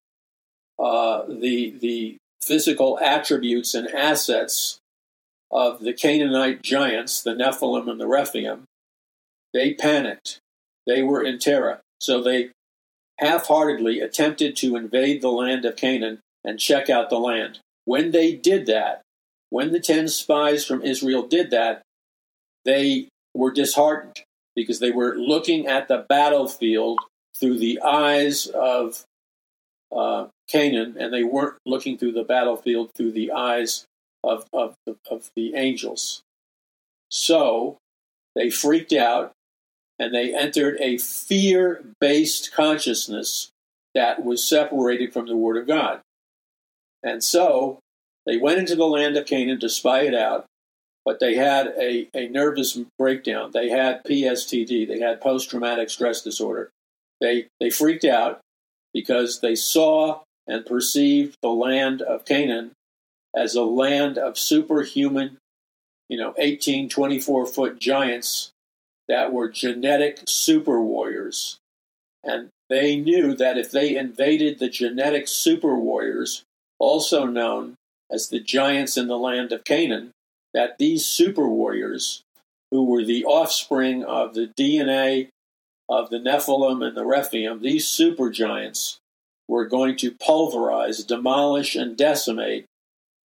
[0.78, 4.78] uh, the the physical attributes and assets
[5.50, 8.64] of the Canaanite giants, the Nephilim and the Rephaim,
[9.52, 10.40] they panicked.
[10.86, 11.80] They were in terror.
[12.00, 12.50] So they
[13.18, 17.60] half heartedly attempted to invade the land of Canaan and check out the land.
[17.84, 19.02] When they did that,
[19.50, 21.82] when the ten spies from Israel did that,
[22.64, 24.22] they were disheartened
[24.56, 26.98] because they were looking at the battlefield
[27.38, 29.04] through the eyes of
[29.94, 33.86] uh, Canaan, and they weren't looking through the battlefield through the eyes
[34.22, 34.74] of, of,
[35.10, 36.22] of the angels.
[37.10, 37.78] So
[38.34, 39.32] they freaked out
[39.98, 43.50] and they entered a fear based consciousness
[43.94, 46.00] that was separated from the Word of God.
[47.02, 47.78] And so
[48.26, 50.46] they went into the land of Canaan to spy it out.
[51.04, 53.50] but they had a, a nervous breakdown.
[53.52, 54.88] They had PSTD.
[54.88, 56.70] They had post traumatic stress disorder.
[57.20, 58.40] They, they freaked out
[58.92, 62.72] because they saw and perceived the land of Canaan
[63.34, 65.38] as a land of superhuman,
[66.08, 68.52] you know, 18, 24 foot giants
[69.08, 71.58] that were genetic super warriors.
[72.22, 76.44] And they knew that if they invaded the genetic super warriors,
[76.78, 77.74] also known
[78.10, 80.12] as the giants in the land of Canaan,
[80.52, 82.22] that these super warriors,
[82.70, 85.28] who were the offspring of the DNA
[85.88, 88.98] of the Nephilim and the Rephaim, these super giants,
[89.48, 92.66] were going to pulverize, demolish, and decimate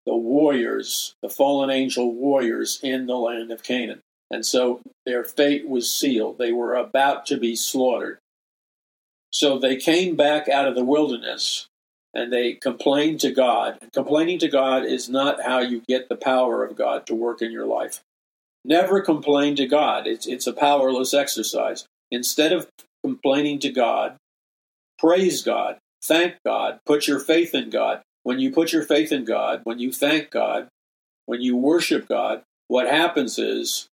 [0.07, 4.01] the warriors, the fallen angel warriors in the land of Canaan.
[4.31, 6.39] And so their fate was sealed.
[6.39, 8.19] They were about to be slaughtered.
[9.31, 11.67] So they came back out of the wilderness
[12.15, 13.79] and they complained to God.
[13.93, 17.51] complaining to God is not how you get the power of God to work in
[17.51, 18.01] your life.
[18.65, 20.07] Never complain to God.
[20.07, 21.85] It's, it's a powerless exercise.
[22.11, 22.69] Instead of
[23.03, 24.17] complaining to God,
[24.99, 28.03] praise God, thank God, put your faith in God.
[28.23, 30.69] When you put your faith in God, when you thank God,
[31.27, 33.89] when you worship God, what happens is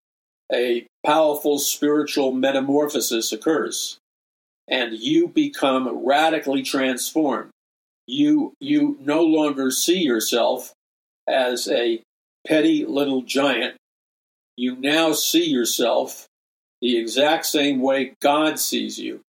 [0.51, 3.97] a powerful spiritual metamorphosis occurs
[4.67, 7.51] and you become radically transformed.
[8.05, 10.73] You, you no longer see yourself
[11.27, 12.01] as a
[12.47, 13.75] petty little giant.
[14.55, 16.27] You now see yourself
[16.81, 19.21] the exact same way God sees you.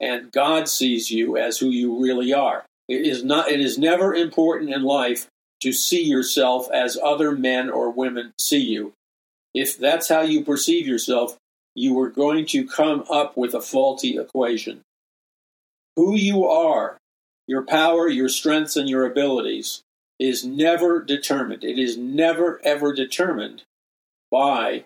[0.00, 2.64] And God sees you as who you really are.
[2.88, 5.26] It is not it is never important in life
[5.60, 8.94] to see yourself as other men or women see you.
[9.54, 11.36] If that's how you perceive yourself,
[11.74, 14.80] you are going to come up with a faulty equation.
[15.96, 16.98] Who you are,
[17.46, 19.82] your power, your strengths, and your abilities
[20.18, 21.64] is never determined.
[21.64, 23.64] It is never, ever determined
[24.30, 24.84] by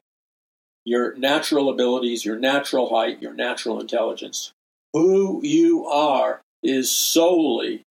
[0.85, 4.53] your natural abilities, your natural height, your natural intelligence.
[4.95, 7.83] Who you are is solely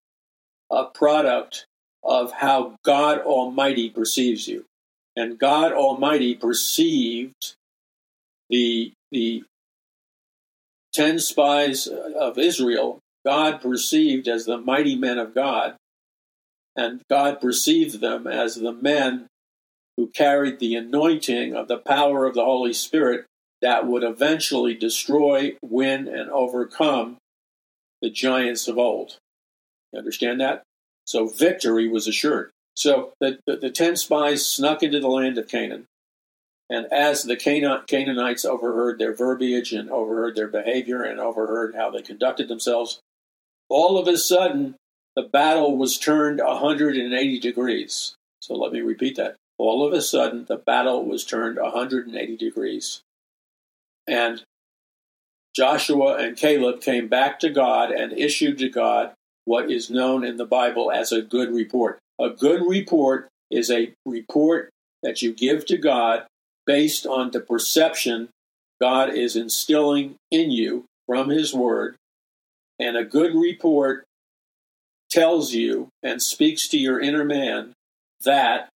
[0.72, 1.66] a product
[2.02, 4.66] of how God Almighty perceives you.
[5.16, 7.56] And God Almighty perceived
[8.50, 9.44] the, the
[10.94, 15.76] 10 spies of Israel, God perceived as the mighty men of God,
[16.76, 19.28] and God perceived them as the men
[19.98, 23.26] who carried the anointing of the power of the Holy Spirit
[23.64, 27.18] that would eventually destroy, win, and overcome
[28.02, 29.18] the giants of old.
[29.94, 30.64] You understand that?
[31.06, 32.52] So victory was assured.
[32.76, 35.86] So the, the, the, ten spies snuck into the land of Canaan.
[36.70, 42.02] And as the Canaanites overheard their verbiage and overheard their behavior and overheard how they
[42.02, 43.00] conducted themselves,
[43.70, 44.76] all of a sudden
[45.16, 48.16] the battle was turned 180 degrees.
[48.42, 49.36] So let me repeat that.
[49.58, 53.02] All of a sudden the battle was turned 180 degrees.
[54.08, 54.44] And
[55.56, 59.14] Joshua and Caleb came back to God and issued to God
[59.46, 62.00] what is known in the Bible as a good report.
[62.20, 64.70] A good report is a report
[65.04, 66.26] that you give to God
[66.66, 68.30] based on the perception
[68.82, 71.96] God is instilling in you from His Word.
[72.80, 74.06] And a good report
[75.10, 77.74] tells you and speaks to your inner man
[78.26, 78.70] that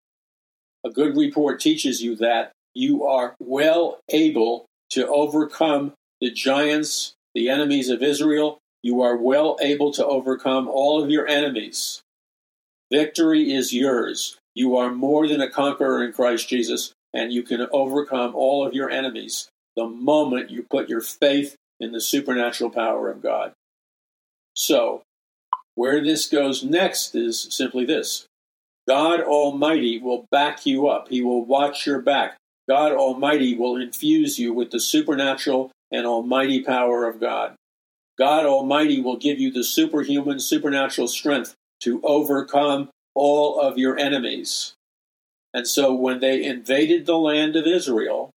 [0.85, 7.49] a good report teaches you that you are well able to overcome the giants, the
[7.49, 12.01] enemies of Israel, you are well able to overcome all of your enemies.
[12.91, 14.37] Victory is yours.
[14.55, 18.73] You are more than a conqueror in Christ Jesus, and you can overcome all of
[18.73, 23.53] your enemies the moment you put your faith in the supernatural power of God.
[24.55, 25.03] So,
[25.75, 28.25] where this goes next is simply this
[28.87, 32.37] God Almighty will back you up, He will watch your back.
[32.67, 37.55] God Almighty will infuse you with the supernatural and almighty power of God.
[38.17, 44.73] God Almighty will give you the superhuman, supernatural strength to overcome all of your enemies.
[45.53, 48.31] And so when they invaded the land of Israel,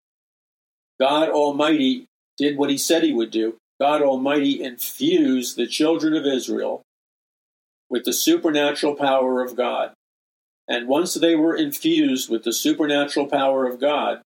[1.01, 3.57] God Almighty did what he said he would do.
[3.81, 6.83] God Almighty infused the children of Israel
[7.89, 9.93] with the supernatural power of God.
[10.71, 14.23] And once they were infused with the supernatural power of God,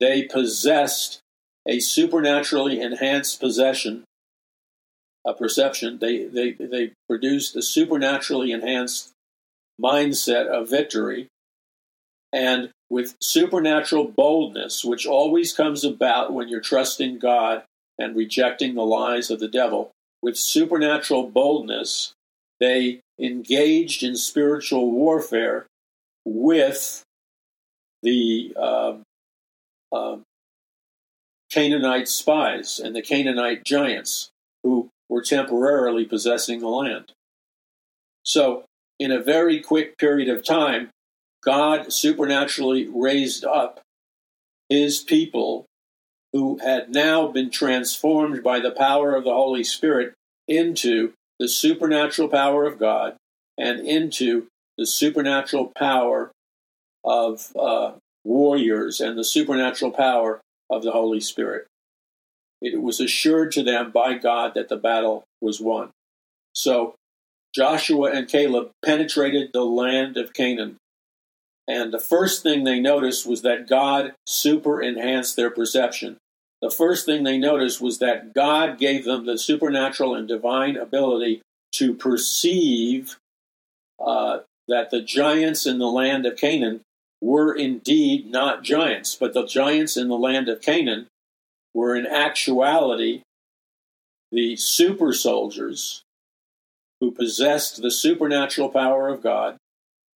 [0.00, 1.20] they possessed
[1.66, 4.04] a supernaturally enhanced possession
[5.24, 5.98] a perception.
[5.98, 9.12] They, they, they produced a supernaturally enhanced
[9.82, 11.28] mindset of victory.
[12.32, 17.62] And with supernatural boldness, which always comes about when you're trusting God
[17.98, 22.12] and rejecting the lies of the devil, with supernatural boldness,
[22.60, 25.66] they engaged in spiritual warfare
[26.24, 27.02] with
[28.02, 28.94] the uh,
[29.92, 30.16] uh,
[31.50, 34.30] Canaanite spies and the Canaanite giants
[34.62, 37.12] who were temporarily possessing the land.
[38.24, 38.64] So,
[38.98, 40.90] in a very quick period of time,
[41.44, 43.80] God supernaturally raised up
[44.68, 45.66] his people
[46.32, 50.14] who had now been transformed by the power of the Holy Spirit
[50.48, 53.16] into the supernatural power of God
[53.58, 54.46] and into
[54.76, 56.32] the supernatural power
[57.04, 57.92] of uh,
[58.24, 60.40] warriors and the supernatural power
[60.70, 61.66] of the Holy Spirit.
[62.60, 65.90] It was assured to them by God that the battle was won.
[66.54, 66.94] So
[67.54, 70.76] Joshua and Caleb penetrated the land of Canaan.
[71.68, 76.16] And the first thing they noticed was that God super enhanced their perception.
[76.64, 81.42] The first thing they noticed was that God gave them the supernatural and divine ability
[81.72, 83.18] to perceive
[84.02, 86.80] uh, that the giants in the land of Canaan
[87.20, 91.06] were indeed not giants, but the giants in the land of Canaan
[91.74, 93.20] were in actuality
[94.32, 96.02] the super soldiers
[96.98, 99.58] who possessed the supernatural power of God.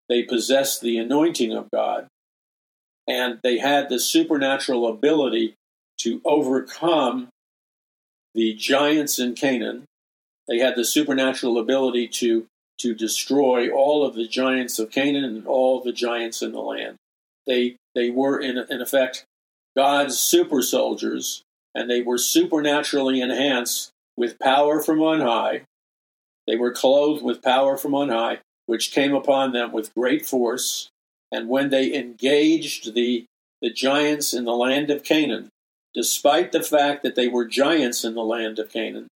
[0.08, 2.06] They possessed the anointing of God,
[3.08, 5.56] and they had the supernatural ability
[5.98, 7.28] to overcome
[8.34, 9.84] the giants in Canaan.
[10.46, 12.46] They had the supernatural ability to
[12.78, 16.96] to destroy all of the giants of Canaan and all the giants in the land.
[17.46, 19.24] They they were in in effect
[19.76, 21.42] God's super soldiers,
[21.74, 25.62] and they were supernaturally enhanced with power from on high.
[26.46, 30.90] They were clothed with power from on high, which came upon them with great force.
[31.32, 33.24] And when they engaged the
[33.62, 35.48] the giants in the land of Canaan,
[35.96, 39.08] despite the fact that they were giants in the land of Canaan,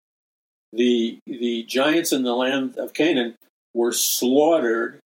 [0.73, 3.35] the the giants in the land of Canaan
[3.75, 5.01] were slaughtered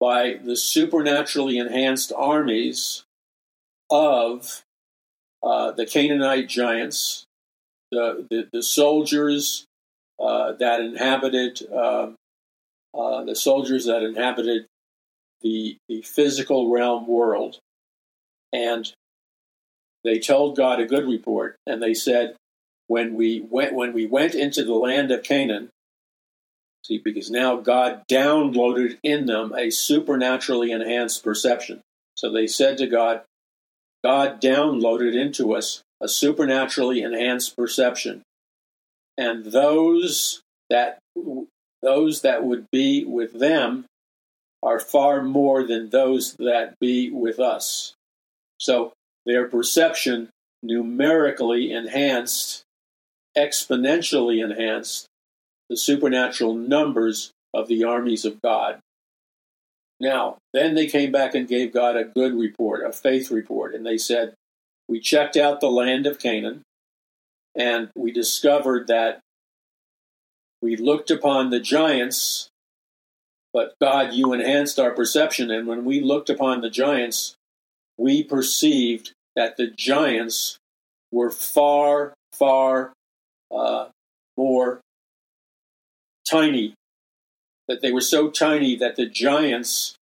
[0.00, 3.02] by the supernaturally enhanced armies
[3.90, 4.62] of
[5.42, 7.24] uh, the Canaanite giants,
[7.90, 9.64] the, the, the soldiers
[10.20, 12.10] uh, that inhabited uh,
[12.94, 14.66] uh the soldiers that inhabited
[15.42, 17.58] the, the physical realm world.
[18.52, 18.92] And
[20.06, 22.36] they told God a good report, and they said,
[22.86, 25.70] when we went when we went into the land of Canaan,
[26.86, 31.80] See, because now God downloaded in them a supernaturally enhanced perception.
[32.14, 33.22] So they said to God,
[34.04, 38.22] God downloaded into us a supernaturally enhanced perception.
[39.18, 40.98] And those that
[41.82, 43.86] those that would be with them
[44.62, 47.94] are far more than those that be with us.
[48.58, 48.92] So
[49.26, 50.30] their perception
[50.62, 52.62] numerically enhanced,
[53.36, 55.06] exponentially enhanced,
[55.68, 58.78] the supernatural numbers of the armies of God.
[59.98, 63.84] Now, then they came back and gave God a good report, a faith report, and
[63.84, 64.34] they said,
[64.88, 66.62] We checked out the land of Canaan,
[67.54, 69.20] and we discovered that
[70.60, 72.48] we looked upon the giants,
[73.52, 77.34] but God, you enhanced our perception, and when we looked upon the giants,
[77.98, 80.58] we perceived that the giants
[81.12, 82.92] were far, far
[83.54, 83.86] uh,
[84.36, 84.80] more
[86.28, 86.74] tiny,
[87.68, 89.94] that they were so tiny that the giants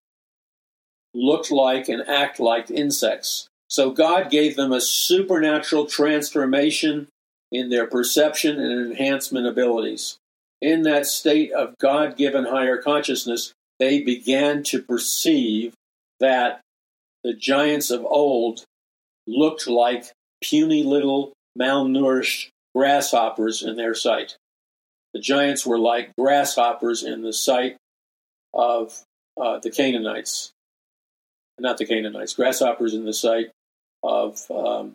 [1.15, 3.47] looked like and act like insects.
[3.69, 7.09] So God gave them a supernatural transformation
[7.51, 10.19] in their perception and enhancement abilities.
[10.61, 15.75] In that state of God given higher consciousness, they began to perceive
[16.21, 16.61] that
[17.25, 18.65] the giants of old
[19.27, 24.37] looked like puny little malnourished grasshoppers in their sight.
[25.15, 27.77] The giants were like grasshoppers in the sight
[28.53, 29.01] of
[29.41, 30.53] uh, the Canaanites.
[31.59, 33.51] Not the Canaanites, grasshoppers in the sight
[34.03, 34.95] of um,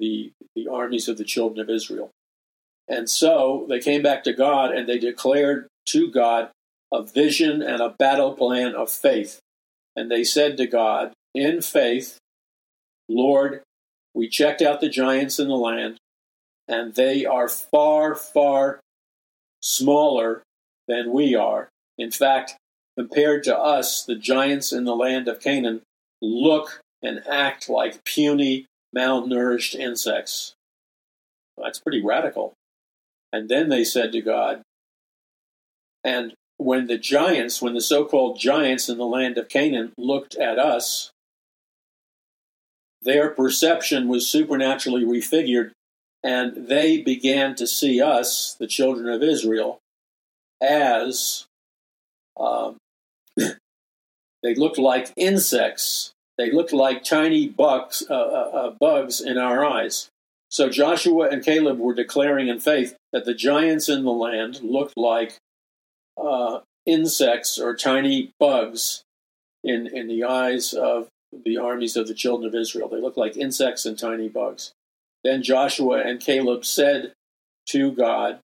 [0.00, 2.10] the, the armies of the children of Israel.
[2.88, 6.50] And so they came back to God and they declared to God
[6.92, 9.40] a vision and a battle plan of faith.
[9.94, 12.18] And they said to God, in faith,
[13.08, 13.62] Lord,
[14.14, 15.98] we checked out the giants in the land,
[16.68, 18.80] and they are far, far
[19.60, 20.42] smaller
[20.88, 21.68] than we are.
[21.98, 22.56] In fact,
[22.96, 25.82] compared to us, the giants in the land of Canaan
[26.20, 30.54] look and act like puny, malnourished insects.
[31.56, 32.54] That's pretty radical.
[33.32, 34.62] And then they said to God,
[36.04, 40.34] and when the giants, when the so called giants in the land of Canaan looked
[40.34, 41.10] at us,
[43.04, 45.72] their perception was supernaturally refigured
[46.22, 49.80] and they began to see us, the children of Israel,
[50.62, 51.46] as
[52.38, 52.76] um,
[53.36, 56.12] they looked like insects.
[56.38, 60.08] They looked like tiny bugs, uh, uh, uh, bugs in our eyes.
[60.48, 64.96] So Joshua and Caleb were declaring in faith that the giants in the land looked
[64.96, 65.38] like
[66.22, 69.02] uh, insects or tiny bugs
[69.64, 71.08] in, in the eyes of
[71.44, 72.88] the armies of the children of Israel.
[72.88, 74.72] They looked like insects and tiny bugs.
[75.24, 77.12] Then Joshua and Caleb said
[77.68, 78.40] to God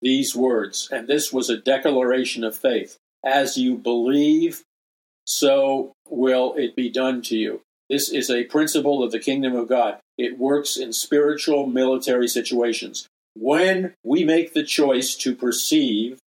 [0.00, 4.62] these words, and this was a declaration of faith As you believe,
[5.24, 7.60] so will it be done to you.
[7.88, 9.98] This is a principle of the kingdom of God.
[10.18, 13.06] It works in spiritual military situations.
[13.34, 16.18] When we make the choice to perceive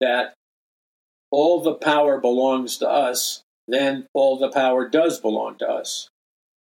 [0.00, 0.34] that
[1.30, 6.08] all the power belongs to us, then all the power does belong to us.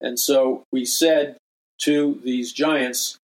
[0.01, 1.37] And so we said
[1.81, 3.17] to these giants,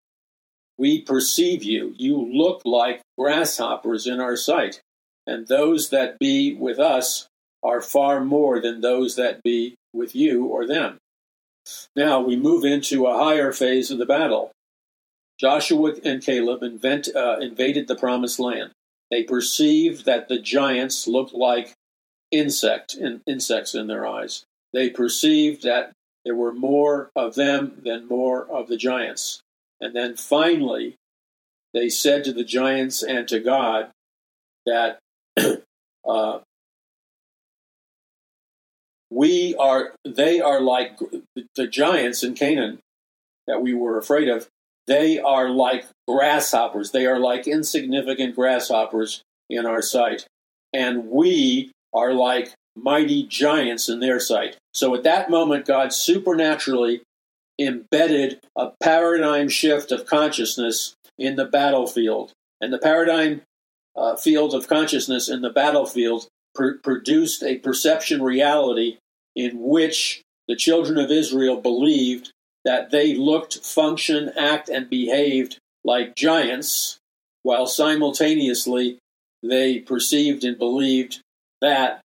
[0.77, 1.93] We perceive you.
[1.97, 4.81] You look like grasshoppers in our sight.
[5.27, 7.27] And those that be with us
[7.63, 10.97] are far more than those that be with you or them.
[11.95, 14.51] Now we move into a higher phase of the battle.
[15.39, 18.71] Joshua and Caleb invent, uh, invaded the promised land.
[19.09, 21.73] They perceived that the giants looked like
[22.31, 24.43] insect in, insects in their eyes.
[24.73, 25.93] They perceived that
[26.25, 29.41] there were more of them than more of the giants.
[29.79, 30.95] And then finally,
[31.73, 33.91] they said to the giants and to God
[34.65, 34.99] that
[36.07, 36.39] uh,
[39.11, 40.97] we are, they are like
[41.55, 42.79] the giants in Canaan
[43.47, 44.47] that we were afraid of.
[44.87, 46.91] They are like grasshoppers.
[46.91, 50.25] They are like insignificant grasshoppers in our sight.
[50.73, 54.57] And we are like mighty giants in their sight.
[54.73, 57.01] So at that moment, God supernaturally
[57.59, 62.33] embedded a paradigm shift of consciousness in the battlefield.
[62.59, 63.41] And the paradigm
[63.95, 68.97] uh, field of consciousness in the battlefield pr- produced a perception reality
[69.35, 72.31] in which the children of Israel believed
[72.65, 76.97] that they looked, functioned, act, and behaved like giants,
[77.43, 78.97] while simultaneously
[79.43, 81.21] they perceived and believed
[81.65, 82.01] that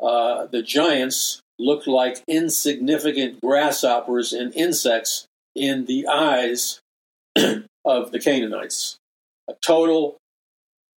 [0.00, 6.80] uh, the giants looked like insignificant grasshoppers and insects in the eyes
[7.84, 8.96] of the Canaanites.
[9.48, 10.16] A total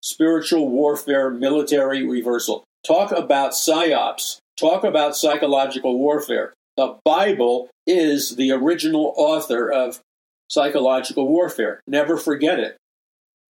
[0.02, 2.64] spiritual warfare military reversal.
[2.86, 4.38] Talk about psyops.
[4.58, 6.54] Talk about psychological warfare.
[6.78, 10.02] The Bible is the original author of
[10.50, 11.80] psychological warfare.
[11.88, 12.78] Never forget it.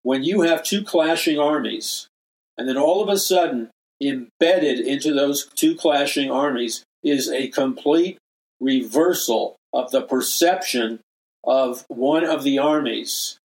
[0.02, 2.08] When you have two clashing armies,
[2.58, 3.70] and then all of a sudden,
[4.08, 8.18] embedded into those two clashing armies is a complete
[8.60, 11.00] reversal of the perception
[11.44, 13.38] of one of the armies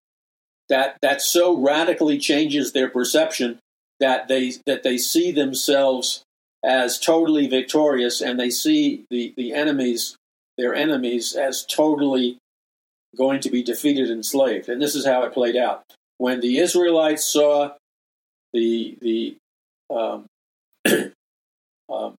[0.70, 3.58] that that so radically changes their perception
[4.00, 6.24] that they that they see themselves
[6.64, 10.16] as totally victorious and they see the, the enemies
[10.58, 12.38] their enemies as totally
[13.16, 14.70] going to be defeated and enslaved.
[14.70, 15.84] And this is how it played out.
[16.18, 17.74] When the Israelites saw
[18.54, 19.38] the the
[19.90, 20.26] um,
[21.90, 22.16] um,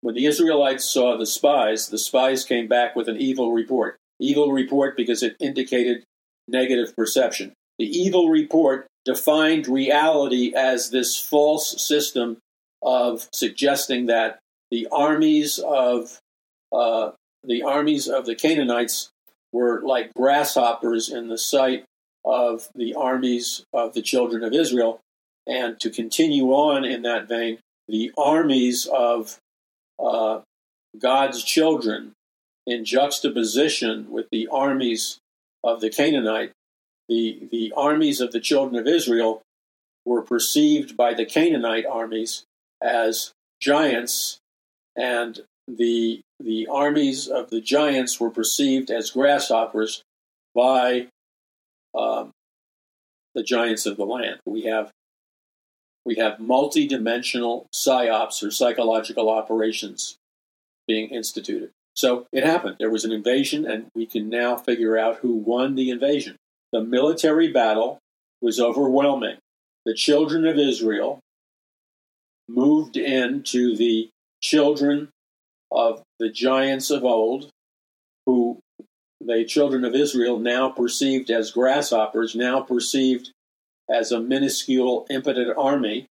[0.00, 3.96] when the Israelites saw the spies, the spies came back with an evil report.
[4.18, 6.04] Evil report because it indicated
[6.48, 7.52] negative perception.
[7.78, 12.38] The evil report defined reality as this false system
[12.82, 14.38] of suggesting that
[14.70, 16.18] the armies of
[16.72, 17.12] uh,
[17.44, 19.10] the armies of the Canaanites
[19.52, 21.84] were like grasshoppers in the sight
[22.24, 25.00] of the armies of the children of Israel.
[25.46, 27.58] And to continue on in that vein,
[27.88, 29.38] the armies of
[30.02, 30.40] uh,
[30.98, 32.12] God's children
[32.66, 35.18] in juxtaposition with the armies
[35.62, 36.52] of the Canaanite,
[37.08, 39.42] the, the armies of the children of Israel
[40.04, 42.44] were perceived by the Canaanite armies
[42.82, 44.38] as giants,
[44.96, 50.02] and the, the armies of the giants were perceived as grasshoppers
[50.54, 51.08] by
[51.96, 52.30] um,
[53.34, 54.40] the giants of the land.
[54.46, 54.90] We have
[56.06, 60.16] we have multi-dimensional psyops or psychological operations
[60.86, 61.70] being instituted.
[61.94, 62.76] So it happened.
[62.78, 66.36] There was an invasion, and we can now figure out who won the invasion.
[66.72, 67.98] The military battle
[68.40, 69.38] was overwhelming.
[69.84, 71.18] The children of Israel
[72.48, 74.08] moved into the
[74.40, 75.08] children
[75.72, 77.50] of the giants of old,
[78.26, 78.60] who
[79.20, 83.32] the children of Israel now perceived as grasshoppers, now perceived
[83.90, 86.06] as a minuscule, impotent army.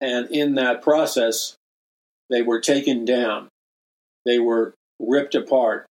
[0.00, 1.56] And in that process,
[2.30, 3.48] they were taken down.
[4.24, 5.86] They were ripped apart.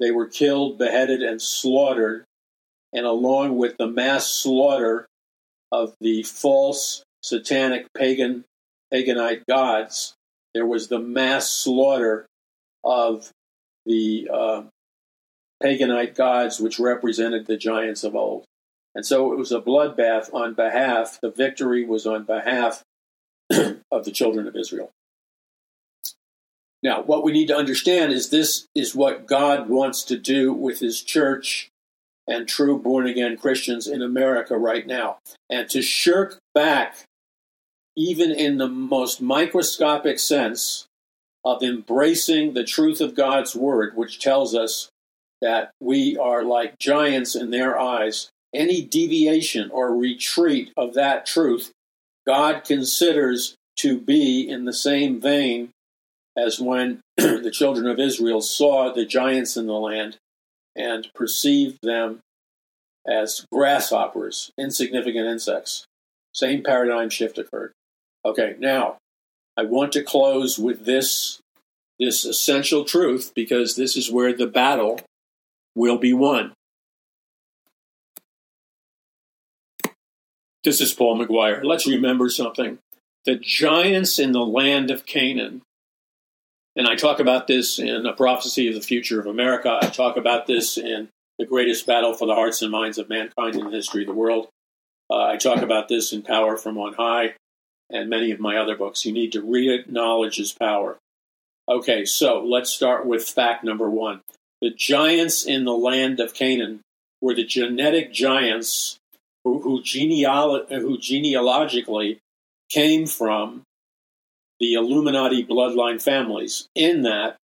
[0.00, 2.24] They were killed, beheaded, and slaughtered.
[2.92, 5.06] And along with the mass slaughter
[5.72, 8.44] of the false satanic pagan
[8.92, 10.14] paganite gods,
[10.54, 12.26] there was the mass slaughter
[12.84, 13.30] of
[13.86, 14.62] the uh,
[15.62, 18.44] paganite gods, which represented the giants of old.
[18.94, 22.82] And so it was a bloodbath on behalf, the victory was on behalf
[23.50, 24.90] of the children of Israel.
[26.82, 30.80] Now, what we need to understand is this is what God wants to do with
[30.80, 31.70] his church
[32.26, 35.18] and true born again Christians in America right now.
[35.50, 37.04] And to shirk back,
[37.96, 40.86] even in the most microscopic sense,
[41.44, 44.88] of embracing the truth of God's word, which tells us
[45.42, 48.30] that we are like giants in their eyes.
[48.54, 51.72] Any deviation or retreat of that truth,
[52.26, 55.70] God considers to be in the same vein
[56.36, 60.16] as when the children of Israel saw the giants in the land
[60.76, 62.20] and perceived them
[63.06, 65.84] as grasshoppers, insignificant insects.
[66.32, 67.72] Same paradigm shift occurred.
[68.24, 68.96] Okay, now
[69.56, 71.40] I want to close with this
[72.00, 75.00] this essential truth because this is where the battle
[75.76, 76.52] will be won.
[80.64, 81.62] This is Paul McGuire.
[81.62, 82.78] Let's remember something.
[83.26, 85.60] The giants in the land of Canaan,
[86.74, 89.78] and I talk about this in A Prophecy of the Future of America.
[89.82, 93.56] I talk about this in The Greatest Battle for the Hearts and Minds of Mankind
[93.56, 94.48] in the History of the World.
[95.10, 97.34] Uh, I talk about this in Power from On High
[97.90, 99.04] and many of my other books.
[99.04, 100.96] You need to re acknowledge his power.
[101.68, 104.22] Okay, so let's start with fact number one.
[104.62, 106.80] The giants in the land of Canaan
[107.20, 108.98] were the genetic giants
[109.44, 112.18] who, who, genealo- who genealogically
[112.70, 113.62] came from
[114.58, 117.36] the Illuminati bloodline families, in that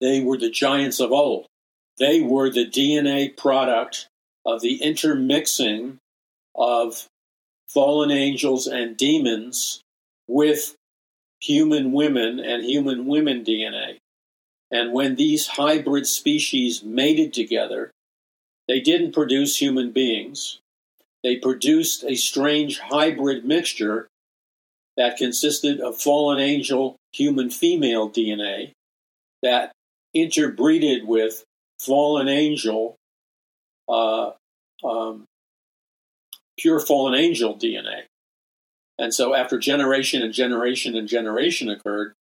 [0.00, 1.46] they were the giants of old.
[1.98, 4.08] They were the DNA product
[4.46, 5.98] of the intermixing
[6.54, 7.06] of
[7.68, 9.80] fallen angels and demons
[10.26, 10.74] with
[11.40, 13.98] human women and human women DNA.
[14.70, 17.90] And when these hybrid species mated together,
[18.66, 20.60] they didn't produce human beings.
[21.28, 24.08] They produced a strange hybrid mixture
[24.96, 28.72] that consisted of fallen angel human female DNA
[29.42, 29.72] that
[30.14, 31.44] interbreeded with
[31.78, 32.96] fallen angel,
[33.90, 34.30] uh,
[34.82, 35.26] um,
[36.58, 38.04] pure fallen angel DNA.
[38.98, 42.14] And so, after generation and generation and generation occurred,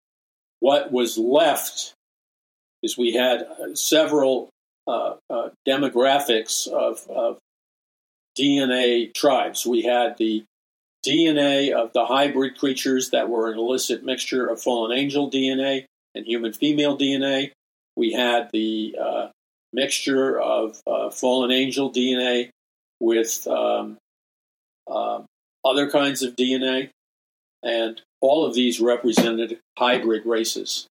[0.61, 1.93] what was left
[2.81, 4.49] is we had uh, several
[4.87, 7.37] uh, uh, demographics of, of
[8.37, 9.65] DNA tribes.
[9.65, 10.43] We had the
[11.05, 15.85] DNA of the hybrid creatures that were an illicit mixture of fallen angel DNA
[16.15, 17.51] and human female DNA.
[17.95, 19.27] We had the uh,
[19.71, 22.49] mixture of uh, fallen angel DNA
[22.99, 23.97] with um,
[24.89, 25.21] uh,
[25.63, 26.89] other kinds of DNA,
[27.63, 30.87] and all of these represented hybrid races.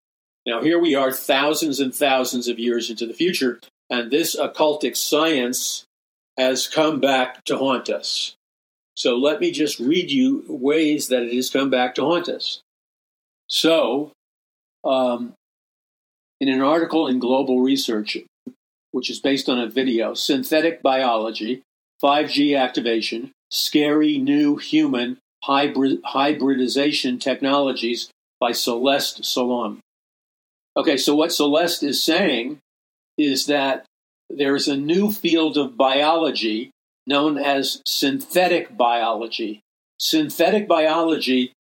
[0.45, 4.97] Now, here we are thousands and thousands of years into the future, and this occultic
[4.97, 5.85] science
[6.43, 8.35] has come back to haunt us.
[8.95, 12.61] So let me just read you ways that it has come back to haunt us.
[13.49, 14.13] So,
[14.85, 15.35] um,
[16.41, 18.19] in an article in Global Research,
[18.91, 21.63] which is based on a video, Synthetic Biology,
[22.03, 28.11] 5G Activation, Scary New Human Hybrid, Hybridization Technologies
[28.41, 29.81] by Celeste Solum.
[30.77, 32.59] Okay, so what Celeste is saying
[33.17, 33.85] is that
[34.37, 36.71] there's a new field of biology
[37.07, 39.61] known as synthetic biology.
[39.99, 41.53] Synthetic biology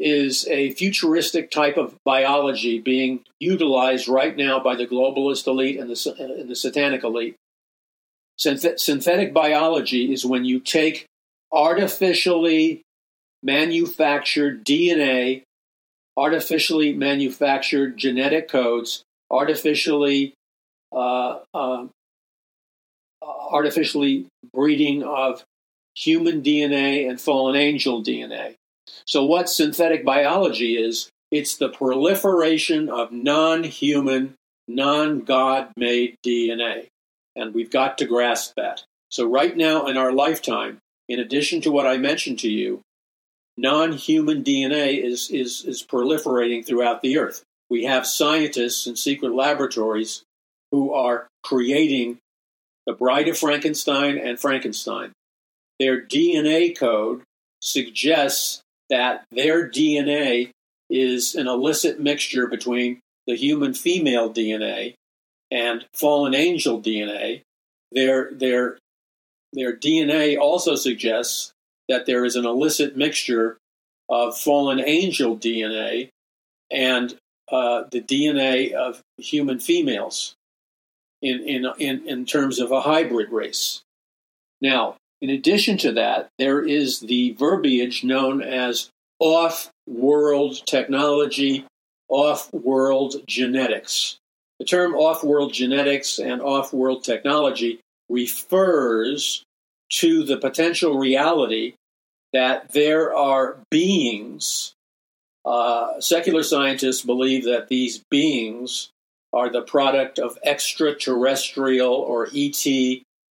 [0.00, 5.90] is a futuristic type of biology being utilized right now by the globalist elite and
[5.90, 7.34] the, and the satanic elite.
[8.38, 11.06] Synth- synthetic biology is when you take
[11.52, 12.82] artificially
[13.42, 15.42] manufactured DNA,
[16.16, 20.34] artificially manufactured genetic codes, artificially
[20.92, 21.86] uh, uh,
[23.50, 25.44] artificially breeding of
[25.96, 28.54] human DNA and fallen angel DNA.
[29.06, 34.34] So, what synthetic biology is, it's the proliferation of non human,
[34.66, 36.86] non God made DNA.
[37.36, 38.84] And we've got to grasp that.
[39.10, 42.82] So, right now in our lifetime, in addition to what I mentioned to you,
[43.56, 47.42] non human DNA is, is, is proliferating throughout the earth.
[47.70, 50.22] We have scientists in secret laboratories
[50.70, 52.18] who are creating
[52.88, 55.12] the Bride of Frankenstein and Frankenstein.
[55.78, 57.20] Their DNA code
[57.60, 60.52] suggests that their DNA
[60.88, 64.94] is an illicit mixture between the human female DNA
[65.50, 67.42] and fallen angel DNA.
[67.92, 68.78] Their, their
[69.52, 71.52] their DNA also suggests
[71.90, 73.58] that there is an illicit mixture
[74.08, 76.08] of fallen angel DNA
[76.70, 77.14] and
[77.52, 80.34] uh, the DNA of human females
[81.22, 83.82] in, in, in, in terms of a hybrid race.
[84.60, 91.64] Now, in addition to that, there is the verbiage known as off world technology,
[92.08, 94.18] off world genetics.
[94.58, 99.42] The term off world genetics and off world technology refers
[99.90, 101.74] to the potential reality
[102.32, 104.74] that there are beings.
[105.44, 108.90] Uh, secular scientists believe that these beings
[109.32, 112.66] are the product of extraterrestrial or ET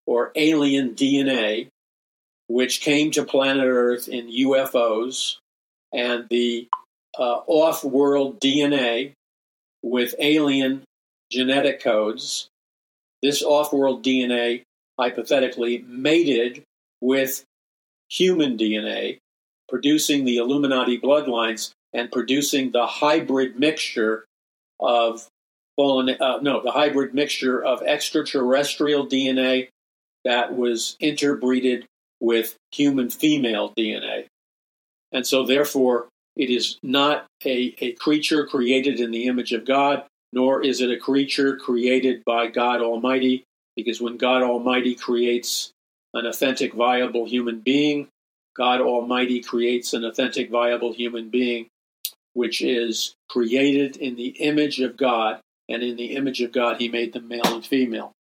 [0.06, 1.68] or alien DNA,
[2.48, 5.36] which came to planet Earth in UFOs,
[5.93, 6.68] and the
[7.18, 9.12] uh, off world DNA
[9.82, 10.82] with alien
[11.31, 12.48] genetic codes.
[13.23, 14.62] This off world DNA
[14.98, 16.62] hypothetically mated
[17.01, 17.44] with
[18.09, 19.18] human DNA,
[19.68, 24.24] producing the Illuminati bloodlines and producing the hybrid mixture
[24.78, 25.27] of
[25.77, 29.69] fallen, uh, no, the hybrid mixture of extraterrestrial DNA
[30.24, 31.86] that was interbreeded
[32.20, 34.27] with human female DNA.
[35.12, 40.05] And so, therefore, it is not a, a creature created in the image of God,
[40.32, 43.44] nor is it a creature created by God Almighty,
[43.77, 45.70] because when God Almighty creates
[46.12, 48.09] an authentic, viable human being,
[48.57, 51.69] God Almighty creates an authentic, viable human being,
[52.32, 56.88] which is created in the image of God, and in the image of God, He
[56.88, 58.12] made them male and female.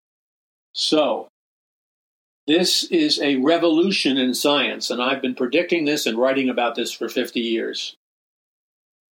[0.74, 1.28] So,
[2.48, 6.92] this is a revolution in science, and I've been predicting this and writing about this
[6.92, 7.96] for 50 years.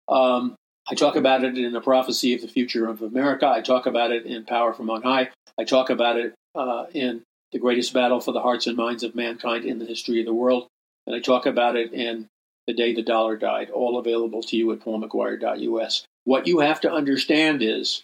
[0.07, 0.55] Um,
[0.89, 3.47] I talk about it in the prophecy of the future of America.
[3.47, 5.29] I talk about it in Power from On High.
[5.57, 9.15] I talk about it uh, in the greatest battle for the hearts and minds of
[9.15, 10.67] mankind in the history of the world.
[11.07, 12.27] And I talk about it in
[12.67, 16.05] The Day the Dollar Died, all available to you at paulmcguire.us.
[16.25, 18.03] What you have to understand is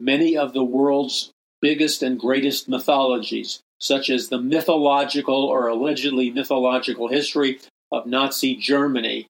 [0.00, 1.30] many of the world's
[1.60, 7.58] biggest and greatest mythologies, such as the mythological or allegedly mythological history
[7.90, 9.26] of Nazi Germany,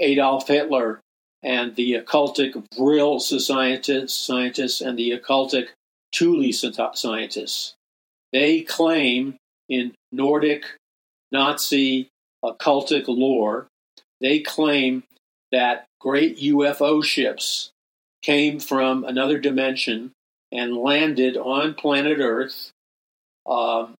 [0.00, 1.00] Adolf Hitler,
[1.42, 5.68] and the occultic Vril scientists, and the occultic
[6.14, 7.74] Thule scientists.
[8.32, 9.36] They claim
[9.68, 10.64] in Nordic
[11.32, 12.08] Nazi
[12.44, 13.66] occultic lore,
[14.20, 15.02] they claim
[15.50, 17.71] that great UFO ships
[18.22, 20.12] came from another dimension
[20.50, 22.70] and landed on planet Earth.
[23.46, 23.94] Um,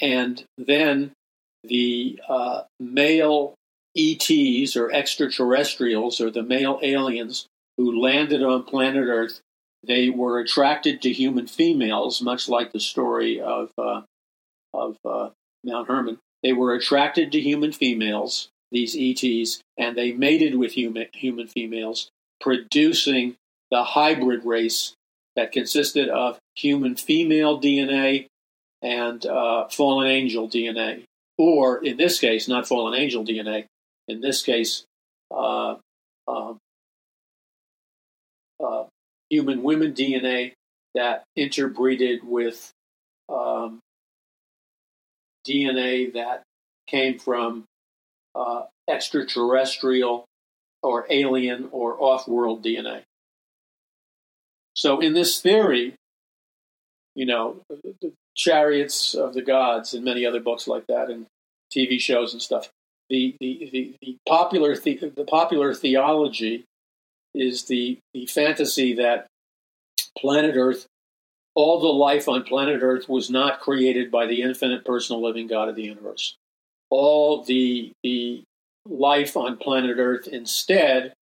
[0.00, 1.12] and then
[1.62, 3.54] the uh, male
[3.96, 9.40] ETs or extraterrestrials or the male aliens who landed on planet Earth,
[9.86, 14.02] they were attracted to human females, much like the story of uh,
[14.72, 15.30] of uh,
[15.62, 16.18] Mount Hermon.
[16.42, 22.08] They were attracted to human females, these ETs, and they mated with human human females,
[22.40, 23.36] producing
[23.74, 24.94] the hybrid race
[25.34, 28.28] that consisted of human female DNA
[28.82, 31.02] and uh, fallen angel DNA,
[31.36, 33.64] or in this case, not fallen angel DNA,
[34.06, 34.84] in this case,
[35.32, 35.74] uh,
[36.28, 36.58] um,
[38.64, 38.84] uh,
[39.28, 40.52] human women DNA
[40.94, 42.70] that interbreeded with
[43.28, 43.80] um,
[45.44, 46.44] DNA that
[46.86, 47.64] came from
[48.36, 50.26] uh, extraterrestrial
[50.80, 53.02] or alien or off world DNA.
[54.74, 55.94] So, in this theory,
[57.14, 61.26] you know, the chariots of the gods and many other books like that and
[61.74, 62.70] TV shows and stuff,
[63.08, 66.64] the, the, the, the popular the, the popular theology
[67.34, 69.26] is the, the fantasy that
[70.16, 70.86] planet Earth,
[71.54, 75.68] all the life on planet Earth was not created by the infinite personal living God
[75.68, 76.36] of the universe.
[76.90, 78.42] All the, the
[78.86, 81.12] life on planet Earth instead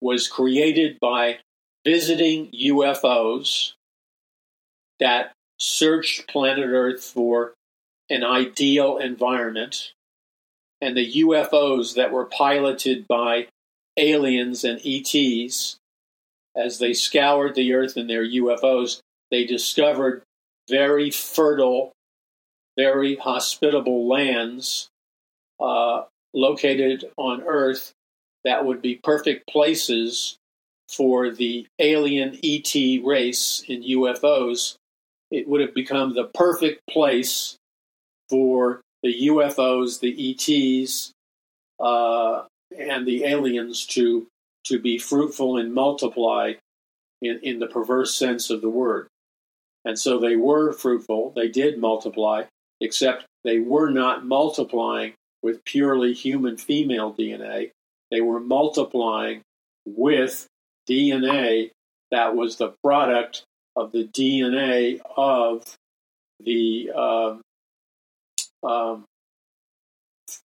[0.00, 1.38] was created by
[1.86, 3.74] visiting UFOs
[4.98, 7.54] that searched planet Earth for
[8.10, 9.92] an ideal environment
[10.80, 13.46] and the UFOs that were piloted by
[13.96, 15.76] aliens and ETs,
[16.56, 19.00] as they scoured the earth in their UFOs,
[19.30, 20.22] they discovered
[20.68, 21.92] very fertile,
[22.76, 24.88] very hospitable lands
[25.60, 26.02] uh,
[26.34, 27.92] located on Earth
[28.44, 30.36] that would be perfect places
[30.88, 34.76] for the alien ET race in UFOs.
[35.30, 37.56] It would have become the perfect place
[38.28, 41.12] for the UFOs, the ETs,
[41.80, 42.44] uh,
[42.76, 44.26] and the aliens to
[44.64, 46.54] to be fruitful and multiply
[47.22, 49.06] in, in the perverse sense of the word.
[49.84, 52.44] And so they were fruitful, they did multiply,
[52.80, 57.70] except they were not multiplying with purely human female DNA.
[58.10, 59.42] They were multiplying
[59.86, 60.48] with
[60.88, 61.70] DNA
[62.10, 63.44] that was the product
[63.74, 65.76] of the DNA of
[66.40, 67.40] the um,
[68.62, 69.04] um,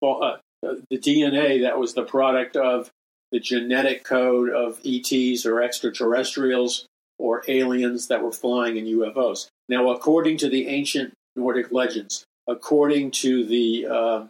[0.01, 2.89] uh, the DNA that was the product of
[3.31, 6.85] the genetic code of ETs or extraterrestrials
[7.17, 9.47] or aliens that were flying in UFOs.
[9.69, 14.25] Now, according to the ancient Nordic legends, according to the uh,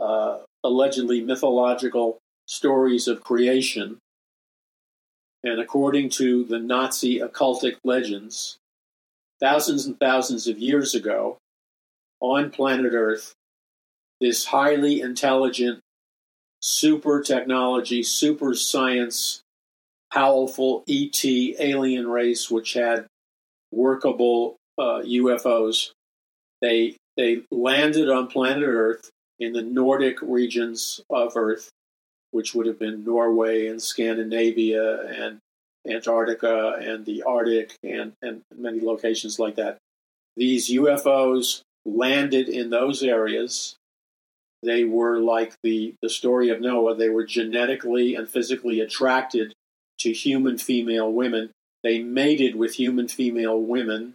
[0.00, 3.98] uh, allegedly mythological stories of creation,
[5.44, 8.56] and according to the Nazi occultic legends,
[9.40, 11.38] thousands and thousands of years ago,
[12.20, 13.34] on planet Earth,
[14.20, 15.80] this highly intelligent,
[16.60, 19.42] super technology, super science,
[20.12, 23.06] powerful ET alien race, which had
[23.70, 25.90] workable uh, UFOs,
[26.60, 31.70] they they landed on planet Earth in the Nordic regions of Earth,
[32.36, 35.38] which would have been Norway and Scandinavia and
[35.88, 39.78] Antarctica and the Arctic and, and many locations like that.
[40.36, 43.76] These UFOs landed in those areas.
[44.62, 46.94] They were like the, the story of Noah.
[46.94, 49.54] They were genetically and physically attracted
[50.00, 51.52] to human female women.
[51.82, 54.12] They mated with human female women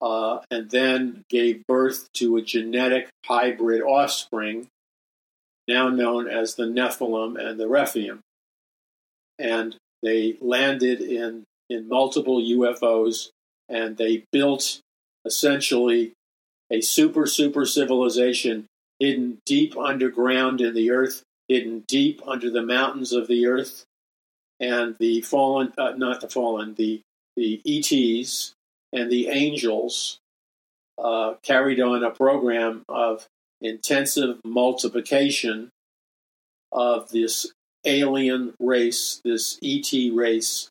[0.00, 4.68] uh, and then gave birth to a genetic hybrid offspring,
[5.70, 8.20] now known as the Nephilim and the Rephaim.
[9.38, 13.30] And they landed in, in multiple UFOs
[13.68, 14.80] and they built
[15.24, 16.12] essentially
[16.70, 18.66] a super, super civilization
[18.98, 23.84] hidden deep underground in the earth, hidden deep under the mountains of the earth.
[24.58, 27.00] And the fallen, uh, not the fallen, the,
[27.36, 28.52] the ETs
[28.92, 30.18] and the angels
[31.02, 33.26] uh, carried on a program of
[33.60, 35.70] intensive multiplication
[36.72, 37.52] of this
[37.84, 40.68] alien race, this ET race.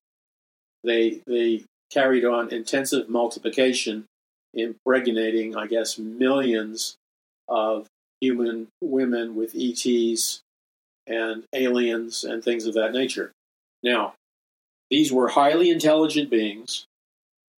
[0.83, 4.05] They they carried on intensive multiplication,
[4.53, 6.95] impregnating, I guess, millions
[7.47, 7.87] of
[8.21, 10.41] human women with ETs
[11.07, 13.31] and aliens and things of that nature.
[13.81, 14.13] Now,
[14.89, 16.85] these were highly intelligent beings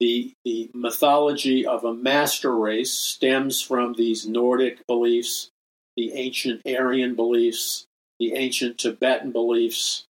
[0.02, 5.52] the, the mythology of a master race stems from these Nordic beliefs,
[5.96, 7.86] the ancient Aryan beliefs,
[8.20, 10.06] the ancient Tibetan beliefs.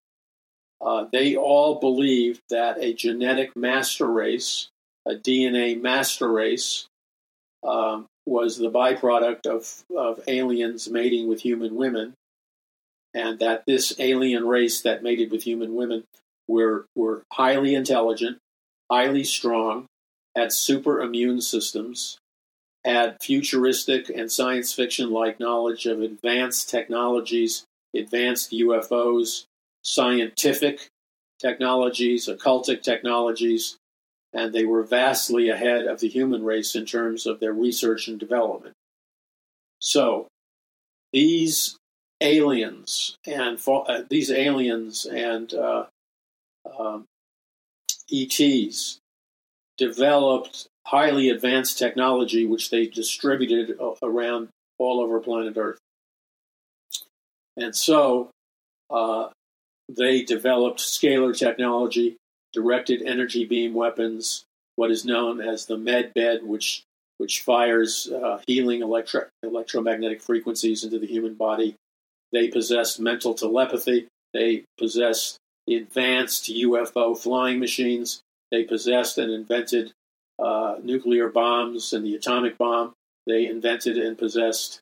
[0.80, 4.68] Uh, they all believed that a genetic master race,
[5.06, 6.86] a DNA master race,
[7.62, 12.14] um, was the byproduct of, of aliens mating with human women,
[13.12, 16.04] and that this alien race that mated with human women
[16.48, 18.38] were, were highly intelligent,
[18.92, 19.86] highly strong,
[20.36, 22.18] had super immune systems,
[22.84, 27.64] had futuristic and science fiction like knowledge of advanced technologies,
[27.96, 29.44] advanced UFOs,
[29.82, 30.88] scientific
[31.40, 33.76] technologies, occultic technologies,
[34.34, 38.20] and they were vastly ahead of the human race in terms of their research and
[38.20, 38.74] development.
[39.78, 40.26] So,
[41.14, 41.76] these
[42.20, 45.86] aliens and uh, these aliens and uh,
[46.78, 47.06] um,
[48.12, 48.98] ETs
[49.78, 54.48] developed highly advanced technology which they distributed around
[54.78, 55.78] all over planet Earth.
[57.56, 58.30] And so
[58.90, 59.28] uh,
[59.88, 62.16] they developed scalar technology,
[62.52, 64.44] directed energy beam weapons,
[64.76, 66.82] what is known as the med bed, which
[67.18, 71.76] which fires uh, healing electro- electromagnetic frequencies into the human body.
[72.32, 74.08] They possessed mental telepathy.
[74.32, 75.36] They possessed
[75.68, 78.22] advanced UFO flying machines.
[78.50, 79.92] They possessed and invented
[80.38, 82.92] uh, nuclear bombs and the atomic bomb.
[83.26, 84.80] They invented and possessed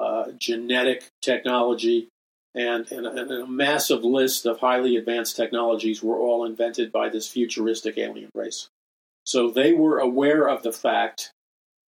[0.00, 2.08] uh, genetic technology,
[2.54, 7.28] and, and, and, a massive list of highly advanced technologies were all invented by this
[7.28, 8.68] futuristic alien race.
[9.24, 11.32] So they were aware of the fact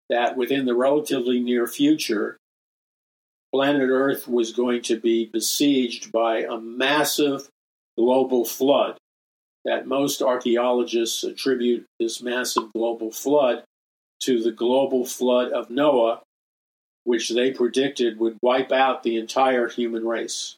[0.09, 2.37] that within the relatively near future,
[3.53, 7.49] planet Earth was going to be besieged by a massive
[7.97, 8.97] global flood
[9.65, 13.63] that most archaeologists attribute this massive global flood
[14.21, 16.21] to the global flood of Noah,
[17.05, 20.57] which they predicted would wipe out the entire human race.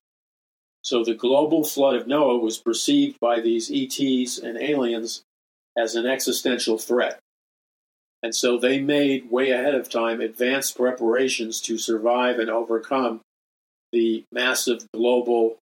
[0.83, 5.23] So the global flood of Noah was perceived by these ETs and aliens
[5.77, 7.19] as an existential threat.
[8.23, 13.21] And so they made way ahead of time advanced preparations to survive and overcome
[13.93, 15.57] the massive global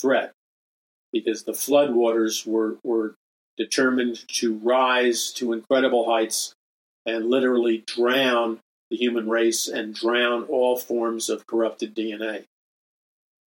[0.00, 0.32] threat
[1.12, 3.14] because the floodwaters were, were
[3.56, 6.52] determined to rise to incredible heights
[7.06, 8.60] and literally drown
[8.90, 12.44] the human race and drown all forms of corrupted DNA.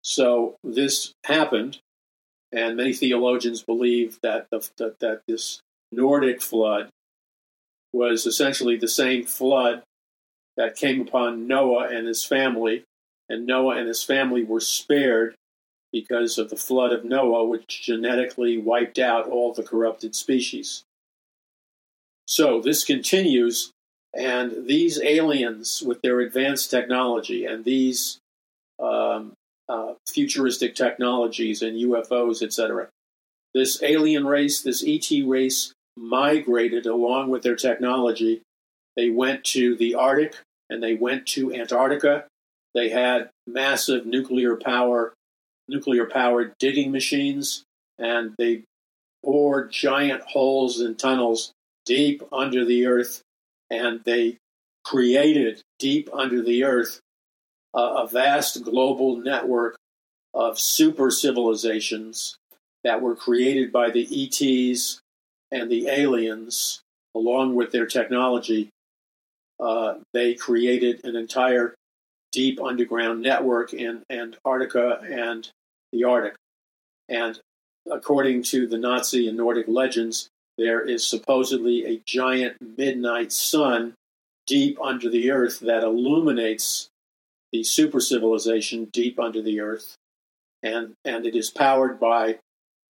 [0.04, 1.80] So this happened,
[2.52, 5.62] and many theologians believe that the, that, that this
[5.92, 6.90] Nordic flood
[7.94, 9.84] was essentially the same flood
[10.58, 12.84] that came upon Noah and his family,
[13.30, 15.36] and Noah and his family were spared
[15.92, 20.84] because of the flood of Noah, which genetically wiped out all the corrupted species.
[22.26, 23.72] So this continues,
[24.14, 28.20] and these aliens, with their advanced technology and these
[28.82, 29.34] um,
[29.68, 32.88] uh, futuristic technologies and UFOs, etc.,
[33.54, 38.42] this alien race, this ET race, migrated along with their technology.
[38.96, 40.38] They went to the Arctic
[40.70, 42.26] and they went to Antarctica.
[42.74, 45.14] They had massive nuclear power,
[45.68, 47.64] nuclear powered digging machines,
[47.98, 48.64] and they
[49.24, 51.52] bore giant holes and tunnels
[51.86, 53.22] deep under the earth,
[53.70, 54.38] and they
[54.84, 57.00] created deep under the earth
[57.74, 59.78] a vast global network
[60.34, 62.36] of super civilizations
[62.84, 65.00] that were created by the ETs
[65.52, 66.82] and the aliens,
[67.16, 68.70] along with their technology,
[69.60, 71.76] uh, they created an entire
[72.32, 75.50] deep underground network in Antarctica and
[75.92, 76.36] the Arctic.
[77.10, 77.40] And
[77.90, 83.94] according to the Nazi and Nordic legends, there is supposedly a giant midnight sun
[84.48, 86.90] deep under the earth that illuminates
[87.52, 89.96] the super civilization deep under the earth.
[90.64, 92.38] And, and it is powered by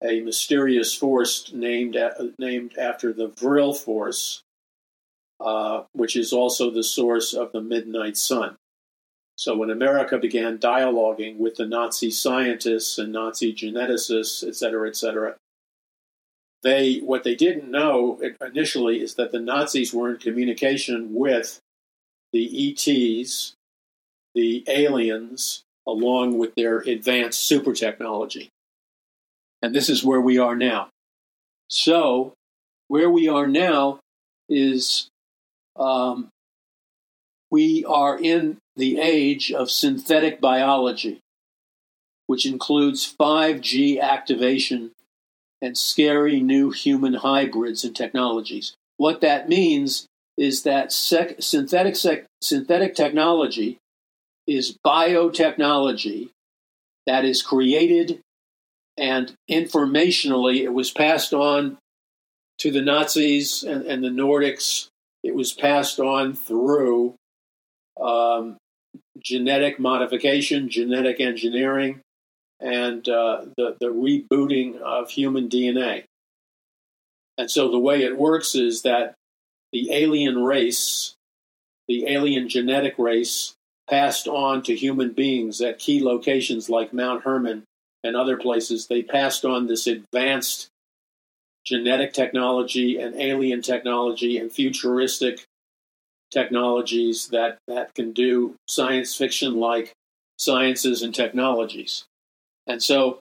[0.02, 1.96] a mysterious force named
[2.38, 4.42] named after the Vril force,
[5.40, 8.56] uh, which is also the source of the midnight sun.
[9.36, 14.96] So when America began dialoguing with the Nazi scientists and Nazi geneticists, et cetera, et
[14.96, 15.36] cetera,
[16.62, 21.60] they what they didn't know initially is that the Nazis were in communication with
[22.32, 23.54] the ETs,
[24.34, 28.48] the aliens, along with their advanced super technology.
[29.62, 30.88] And this is where we are now.
[31.68, 32.32] So,
[32.88, 34.00] where we are now
[34.48, 35.08] is
[35.76, 36.28] um,
[37.50, 41.20] we are in the age of synthetic biology,
[42.26, 44.92] which includes 5G activation
[45.62, 48.74] and scary new human hybrids and technologies.
[48.98, 53.78] What that means is that sec- synthetic, sec- synthetic technology
[54.46, 56.30] is biotechnology
[57.06, 58.20] that is created
[58.98, 61.78] and informationally, it was passed on
[62.58, 64.88] to the Nazis and, and the Nordics.
[65.22, 67.14] It was passed on through
[68.00, 68.56] um,
[69.22, 72.00] genetic modification, genetic engineering,
[72.60, 76.04] and uh, the, the rebooting of human DNA.
[77.38, 79.14] And so the way it works is that
[79.72, 81.14] the alien race,
[81.88, 83.54] the alien genetic race,
[83.88, 87.64] passed on to human beings at key locations like Mount Hermon
[88.02, 90.68] and other places, they passed on this advanced
[91.64, 95.44] genetic technology and alien technology and futuristic
[96.36, 99.92] technologies that, that can do science fiction like
[100.38, 102.04] sciences and technologies.
[102.66, 103.20] And so,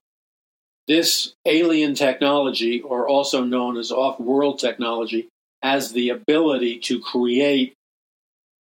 [0.88, 5.30] this alien technology, or also known as off world technology,
[5.64, 7.74] has the ability to create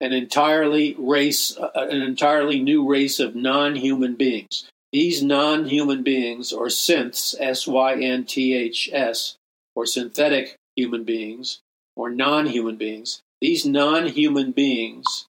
[0.00, 4.68] an entirely race, uh, an entirely new race of non human beings.
[4.92, 9.36] These non human beings, or synths, S Y N T H S,
[9.74, 11.58] or synthetic human beings,
[11.96, 15.26] or non human beings, these non human beings,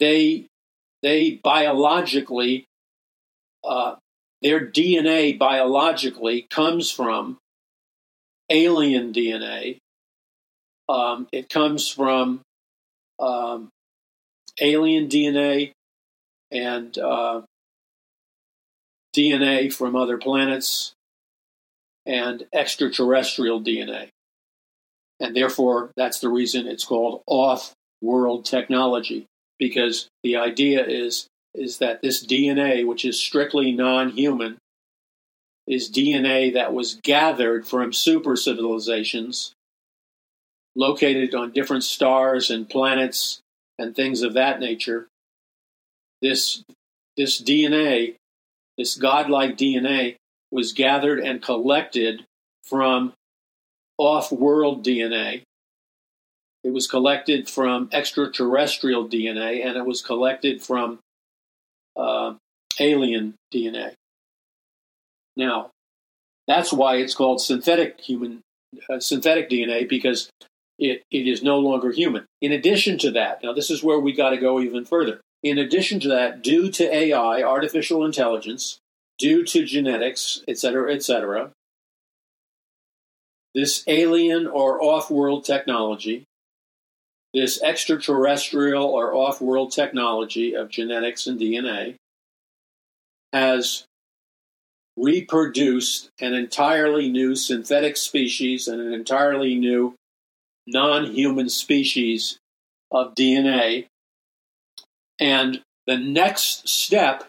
[0.00, 0.46] they,
[1.00, 2.64] they biologically,
[3.62, 3.94] uh,
[4.42, 7.38] their DNA biologically comes from
[8.50, 9.78] alien DNA.
[10.88, 12.40] Um, it comes from
[13.20, 13.68] um,
[14.60, 15.70] alien DNA
[16.50, 17.42] and uh,
[19.16, 20.94] DNA from other planets
[22.04, 24.08] and extraterrestrial DNA.
[25.20, 29.26] And therefore, that's the reason it's called off world technology,
[29.58, 34.58] because the idea is, is that this DNA, which is strictly non human,
[35.66, 39.52] is DNA that was gathered from super civilizations
[40.76, 43.40] located on different stars and planets
[43.78, 45.08] and things of that nature.
[46.22, 46.62] This,
[47.16, 48.14] this DNA
[48.78, 50.14] this godlike DNA
[50.50, 52.24] was gathered and collected
[52.62, 53.12] from
[53.98, 55.42] off world DNA.
[56.64, 60.98] It was collected from extraterrestrial DNA and it was collected from
[61.96, 62.34] uh,
[62.80, 63.92] alien DNA.
[65.36, 65.70] Now,
[66.46, 68.40] that's why it's called synthetic human
[68.90, 70.30] uh, synthetic DNA because
[70.78, 72.24] it, it is no longer human.
[72.40, 75.20] In addition to that, now this is where we got to go even further.
[75.42, 78.78] In addition to that, due to AI, artificial intelligence,
[79.18, 81.52] due to genetics, et cetera, et etc.,
[83.54, 86.24] this alien or off world technology,
[87.34, 91.96] this extraterrestrial or off world technology of genetics and DNA,
[93.32, 93.84] has
[94.96, 99.94] reproduced an entirely new synthetic species and an entirely new
[100.66, 102.38] non human species
[102.90, 103.86] of DNA.
[105.20, 107.24] And the next step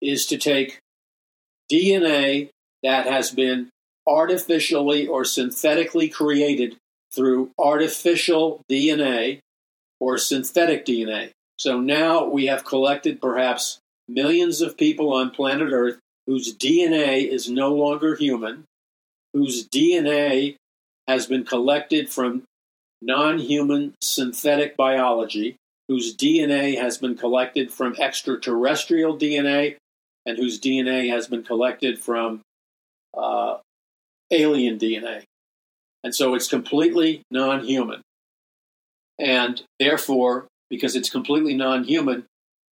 [0.00, 0.78] is to take
[1.72, 2.50] DNA
[2.82, 3.70] that has been
[4.08, 6.76] artificially or synthetically created
[7.14, 9.40] through artificial DNA
[10.00, 11.30] or synthetic DNA.
[11.58, 13.78] So now we have collected perhaps
[14.08, 18.64] millions of people on planet Earth whose DNA is no longer human,
[19.32, 20.56] whose DNA
[21.08, 22.42] has been collected from
[23.00, 25.56] non human synthetic biology,
[25.88, 29.76] whose DNA has been collected from extraterrestrial DNA,
[30.26, 32.42] and whose DNA has been collected from
[33.16, 33.56] uh,
[34.30, 35.24] alien DNA.
[36.04, 38.02] And so it's completely non human.
[39.18, 42.24] And therefore, because it's completely non human,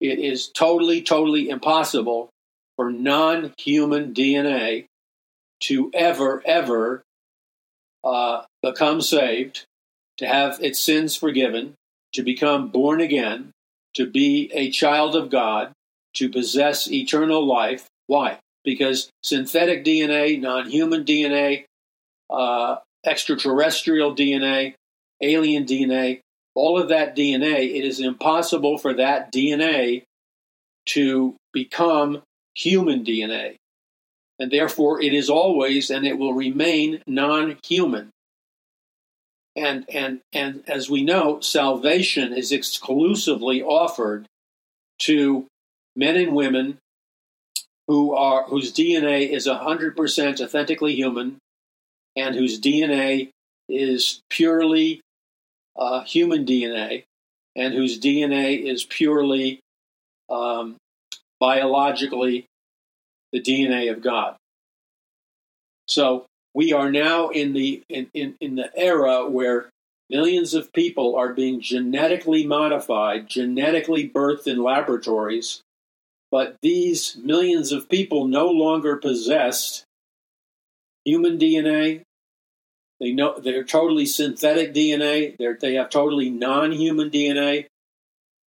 [0.01, 2.31] it is totally, totally impossible
[2.77, 4.87] for non human DNA
[5.61, 7.03] to ever, ever
[8.03, 9.65] uh, become saved,
[10.19, 11.75] to have its sins forgiven,
[12.13, 13.53] to become born again,
[13.95, 15.73] to be a child of God,
[16.15, 17.87] to possess eternal life.
[18.07, 18.39] Why?
[18.65, 21.65] Because synthetic DNA, non human DNA,
[22.31, 24.75] uh, extraterrestrial DNA,
[25.21, 26.21] alien DNA,
[26.55, 30.05] all of that DNA, it is impossible for that DNA
[30.87, 32.23] to become
[32.55, 33.57] human DNA.
[34.39, 38.11] And therefore, it is always and it will remain non human.
[39.55, 44.27] And, and, and as we know, salvation is exclusively offered
[45.01, 45.47] to
[45.95, 46.79] men and women
[47.89, 51.39] who are whose DNA is 100% authentically human
[52.17, 53.31] and whose DNA
[53.69, 55.01] is purely
[55.77, 57.05] uh, human DNA
[57.57, 59.61] and whose DNA is purely
[60.31, 60.77] um,
[61.41, 62.47] biologically
[63.33, 64.37] the DNA of God.
[65.89, 69.71] So we are now in the in, in, in the era where
[70.11, 75.61] millions of people are being genetically modified, genetically birthed in laboratories,
[76.33, 79.85] but these millions of people no longer possessed
[81.05, 82.03] human DNA.
[82.99, 85.37] They know they're totally synthetic DNA.
[85.37, 87.67] They're, they have totally non-human DNA,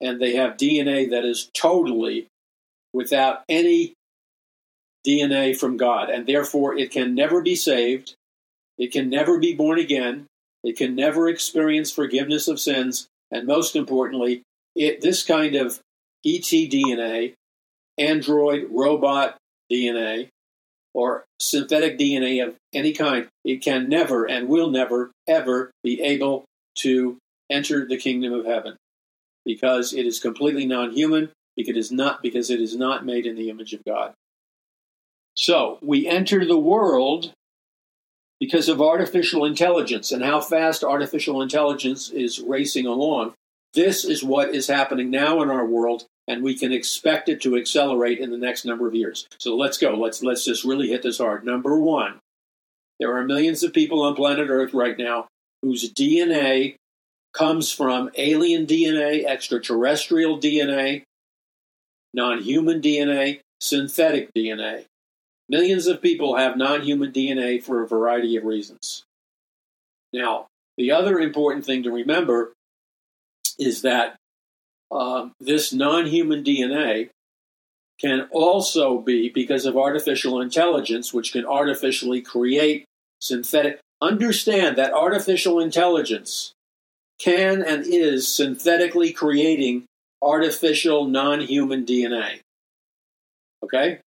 [0.01, 2.27] and they have DNA that is totally
[2.94, 3.93] without any
[5.06, 8.15] DNA from God, and therefore it can never be saved.
[8.78, 10.27] It can never be born again.
[10.62, 14.43] It can never experience forgiveness of sins, and most importantly,
[14.74, 15.81] it, this kind of
[16.24, 17.35] ET DNA,
[17.99, 19.37] android robot
[19.71, 20.29] DNA,
[20.93, 26.45] or synthetic DNA of any kind, it can never and will never, ever be able
[26.79, 27.19] to
[27.51, 28.77] enter the kingdom of heaven
[29.45, 33.27] because it is completely non human, because it is not because it is not made
[33.27, 34.15] in the image of God.
[35.35, 37.33] So we enter the world
[38.41, 43.35] because of artificial intelligence and how fast artificial intelligence is racing along.
[43.75, 47.57] This is what is happening now in our world, and we can expect it to
[47.57, 49.27] accelerate in the next number of years.
[49.39, 49.95] So let's go.
[49.95, 51.45] Let's let's just really hit this hard.
[51.45, 52.21] Number one,
[52.99, 55.27] there are millions of people on planet Earth right now
[55.63, 56.77] whose DNA
[57.33, 61.03] comes from alien DNA, extraterrestrial DNA,
[62.15, 64.85] non human DNA, synthetic DNA.
[65.49, 69.05] Millions of people have non human DNA for a variety of reasons.
[70.13, 70.47] Now,
[70.79, 72.53] the other important thing to remember
[73.59, 74.17] is that
[74.90, 77.11] um, this non human DNA
[78.01, 82.85] can also be because of artificial intelligence, which can artificially create
[83.20, 83.81] synthetic.
[84.01, 86.52] Understand that artificial intelligence
[87.19, 89.86] can and is synthetically creating
[90.20, 92.40] artificial non human DNA.
[93.62, 94.01] Okay?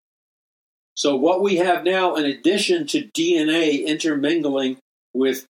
[0.96, 4.78] So, what we have now, in addition to DNA intermingling
[5.14, 5.46] with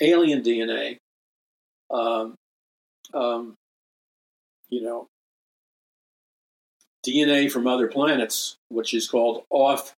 [0.00, 0.96] alien DNA,
[1.90, 2.34] um,
[3.14, 3.54] um,
[4.72, 5.06] you know,
[7.06, 9.92] DNA from other planets, which is called off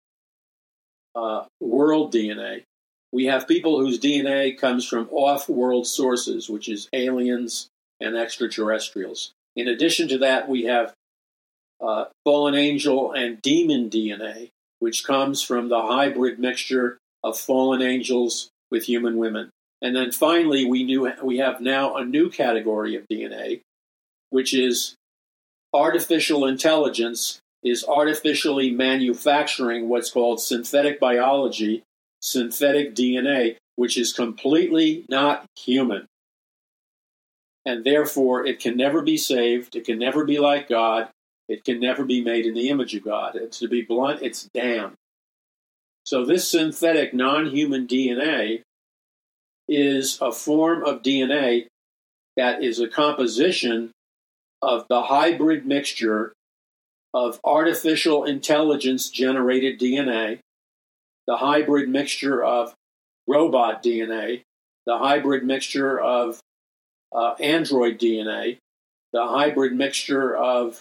[1.14, 2.64] uh, world DNA,
[3.12, 7.68] we have people whose DNA comes from off world sources, which is aliens
[8.00, 9.30] and extraterrestrials.
[9.54, 10.92] In addition to that, we have
[11.80, 18.50] uh, fallen angel and demon DNA, which comes from the hybrid mixture of fallen angels
[18.72, 19.50] with human women.
[19.80, 23.60] And then finally, we knew we have now a new category of DNA,
[24.34, 24.96] which is
[25.72, 31.84] artificial intelligence is artificially manufacturing what's called synthetic biology,
[32.18, 36.06] synthetic DNA, which is completely not human.
[37.64, 39.76] And therefore, it can never be saved.
[39.76, 41.10] It can never be like God.
[41.48, 43.36] It can never be made in the image of God.
[43.36, 44.94] It's to be blunt, it's damned.
[46.02, 48.62] So, this synthetic non human DNA
[49.68, 51.68] is a form of DNA
[52.36, 53.92] that is a composition
[54.64, 56.32] of the hybrid mixture
[57.12, 60.40] of artificial intelligence generated DNA,
[61.26, 62.74] the hybrid mixture of
[63.26, 64.42] robot DNA,
[64.86, 66.40] the hybrid mixture of
[67.14, 68.58] uh, android DNA,
[69.12, 70.80] the hybrid mixture of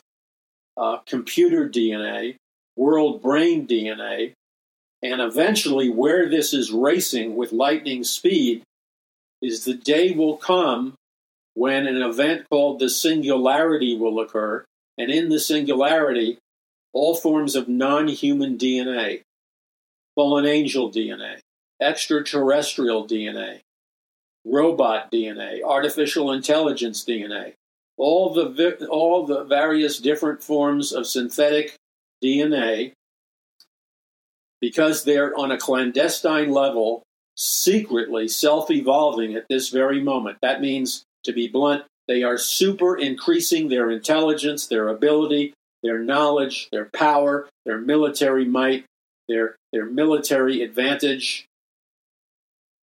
[0.75, 2.35] uh, computer DNA,
[2.75, 4.33] world brain DNA,
[5.03, 8.63] and eventually where this is racing with lightning speed
[9.41, 10.95] is the day will come
[11.53, 14.65] when an event called the singularity will occur,
[14.97, 16.37] and in the singularity,
[16.93, 19.21] all forms of non human DNA,
[20.15, 21.39] fallen angel DNA,
[21.81, 23.61] extraterrestrial DNA,
[24.45, 27.53] robot DNA, artificial intelligence DNA,
[27.97, 31.75] all the, all the various different forms of synthetic
[32.23, 32.93] DNA,
[34.61, 37.03] because they're on a clandestine level,
[37.35, 40.37] secretly self evolving at this very moment.
[40.41, 46.69] That means to be blunt, they are super increasing their intelligence, their ability, their knowledge,
[46.71, 48.85] their power, their military might,
[49.27, 51.45] their, their military advantage.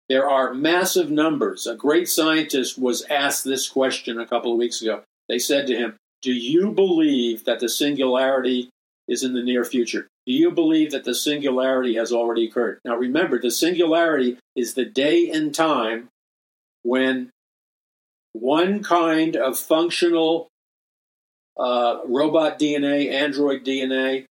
[0.07, 1.67] There are massive numbers.
[1.67, 5.03] A great scientist was asked this question a couple of weeks ago.
[5.27, 8.69] They said to him, Do you believe that the singularity
[9.07, 10.07] is in the near future?
[10.25, 12.79] Do you believe that the singularity has already occurred?
[12.85, 16.09] Now remember, the singularity is the day and time
[16.83, 17.29] when
[18.33, 20.49] one kind of functional
[21.57, 24.25] uh, robot DNA, android DNA,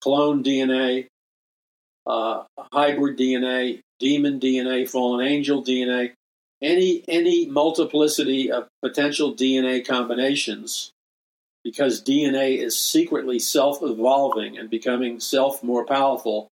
[0.00, 1.06] clone DNA,
[2.06, 6.12] uh, hybrid DNA, demon DNA, fallen angel DNA,
[6.62, 10.90] any any multiplicity of potential DNA combinations,
[11.62, 16.48] because DNA is secretly self-evolving and becoming self more powerful.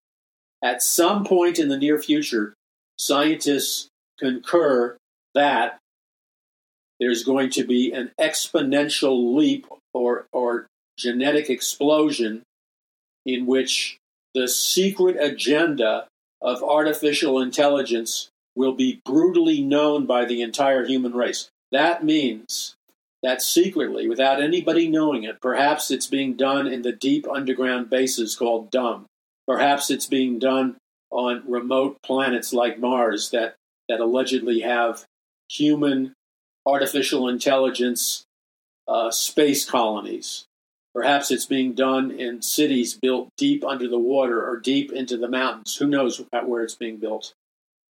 [0.63, 2.53] At some point in the near future,
[2.97, 3.87] scientists
[4.19, 4.97] concur
[5.35, 5.77] that
[6.99, 10.67] there's going to be an exponential leap or, or
[10.97, 12.43] genetic explosion
[13.25, 13.97] in which
[14.33, 16.07] the secret agenda
[16.41, 21.49] of artificial intelligence will be brutally known by the entire human race.
[21.71, 22.75] That means
[23.23, 28.35] that secretly, without anybody knowing it, perhaps it's being done in the deep underground bases
[28.35, 29.05] called dumb.
[29.47, 30.77] Perhaps it's being done
[31.09, 33.55] on remote planets like Mars that,
[33.89, 35.05] that allegedly have
[35.49, 36.13] human
[36.67, 38.25] artificial intelligence
[38.87, 40.45] uh, space colonies.
[40.93, 45.27] Perhaps it's being done in cities built deep under the water or deep into the
[45.27, 45.75] mountains.
[45.75, 47.33] Who knows where it's being built?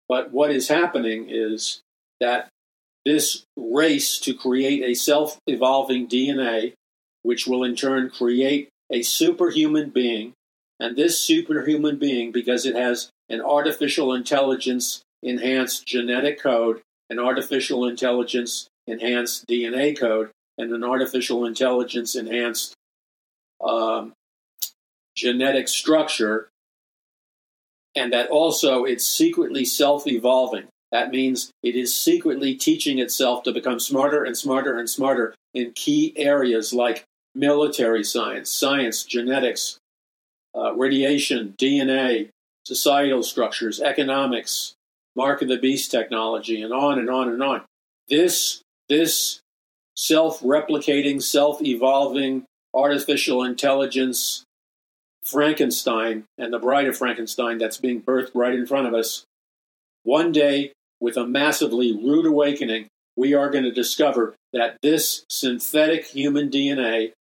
[0.09, 1.81] But what is happening is
[2.19, 2.49] that
[3.05, 6.73] this race to create a self evolving DNA,
[7.23, 10.33] which will in turn create a superhuman being,
[10.79, 17.85] and this superhuman being, because it has an artificial intelligence enhanced genetic code, an artificial
[17.85, 22.73] intelligence enhanced DNA code, and an artificial intelligence enhanced
[23.63, 24.13] um,
[25.15, 26.49] genetic structure,
[27.95, 30.65] and that also it's secretly self evolving.
[30.91, 35.73] That means it is secretly teaching itself to become smarter and smarter and smarter in
[35.73, 37.03] key areas like
[37.35, 39.77] military science, science, genetics,
[40.55, 42.29] uh, radiation, DNA,
[42.63, 44.75] societal structures, economics,
[45.17, 47.63] mark of the beast technology, and on and on and on.
[48.07, 49.41] This, this
[49.95, 54.45] self replicating, self evolving artificial intelligence
[55.27, 59.25] Frankenstein and the bride of Frankenstein that's being birthed right in front of us,
[60.03, 60.71] one day,
[61.01, 62.87] with a massively rude awakening,
[63.17, 67.11] we are going to discover that this synthetic human DNA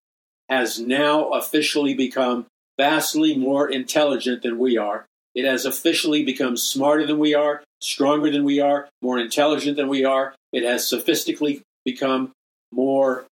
[0.48, 2.46] has now officially become
[2.78, 5.06] vastly more intelligent than we are.
[5.34, 9.88] It has officially become smarter than we are, stronger than we are, more intelligent than
[9.88, 10.34] we are.
[10.52, 12.32] It has sophistically become
[12.72, 13.26] more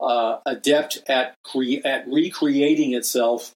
[0.00, 3.52] uh, adept at, cre- at recreating itself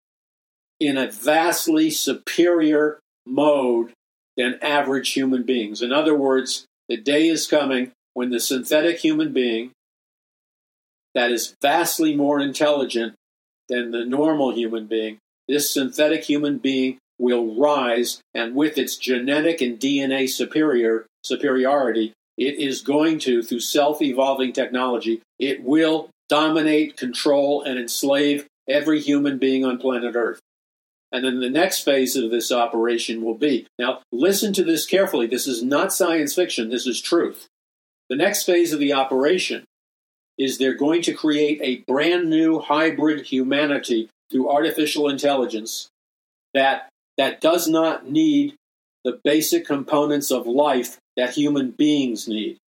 [0.79, 3.93] in a vastly superior mode
[4.37, 5.83] than average human beings.
[5.83, 9.73] In other words, the day is coming when the synthetic human being
[11.15, 13.15] that is vastly more intelligent
[13.69, 15.19] than the normal human being,
[15.49, 22.59] this synthetic human being will rise, and with its genetic and DNA superior superiority, it
[22.59, 29.39] is going to, through self evolving technology, it will dominate, control, and enslave every human
[29.39, 30.41] being on planet Earth.
[31.13, 35.27] And then the next phase of this operation will be now, listen to this carefully.
[35.27, 37.47] This is not science fiction, this is truth.
[38.09, 39.65] The next phase of the operation
[40.39, 45.89] is they're going to create a brand new hybrid humanity through artificial intelligence
[46.55, 46.89] that,
[47.19, 48.55] that does not need
[49.05, 52.59] the basic components of life that human beings need.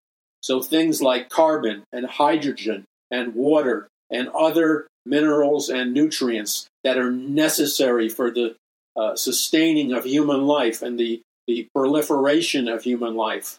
[0.40, 7.10] So things like carbon and hydrogen and water and other minerals and nutrients that are
[7.10, 8.54] necessary for the
[8.96, 13.58] uh, sustaining of human life and the, the proliferation of human life.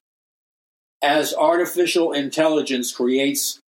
[1.02, 3.60] As artificial intelligence creates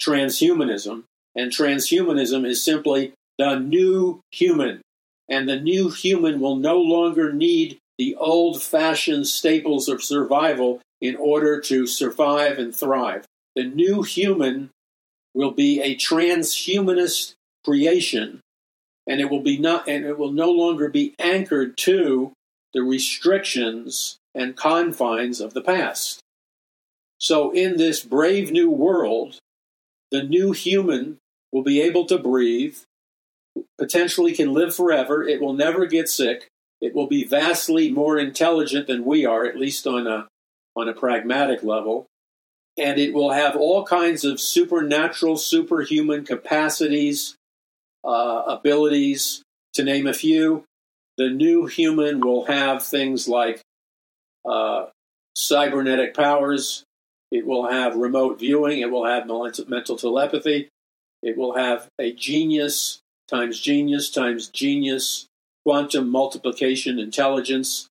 [0.00, 4.80] transhumanism, and transhumanism is simply the new human,
[5.28, 11.16] and the new human will no longer need the old fashioned staples of survival in
[11.16, 13.24] order to survive and thrive.
[13.54, 14.70] The new human
[15.34, 17.34] will be a transhumanist
[17.64, 18.40] creation
[19.06, 22.32] and it will be not and it will no longer be anchored to
[22.74, 26.20] the restrictions and confines of the past.
[27.18, 29.38] So in this brave new world,
[30.10, 31.18] the new human
[31.52, 32.76] will be able to breathe,
[33.78, 36.48] potentially can live forever, it will never get sick,
[36.80, 40.28] it will be vastly more intelligent than we are, at least on a
[40.74, 42.06] on a pragmatic level
[42.78, 47.36] and it will have all kinds of supernatural, superhuman capacities,
[48.04, 49.42] uh, abilities,
[49.74, 50.64] to name a few.
[51.16, 53.62] The new human will have things like
[54.44, 54.86] uh,
[55.34, 56.84] cybernetic powers.
[57.30, 58.80] It will have remote viewing.
[58.80, 60.68] It will have mental telepathy.
[61.22, 65.26] It will have a genius times genius times genius
[65.64, 67.88] quantum multiplication intelligence.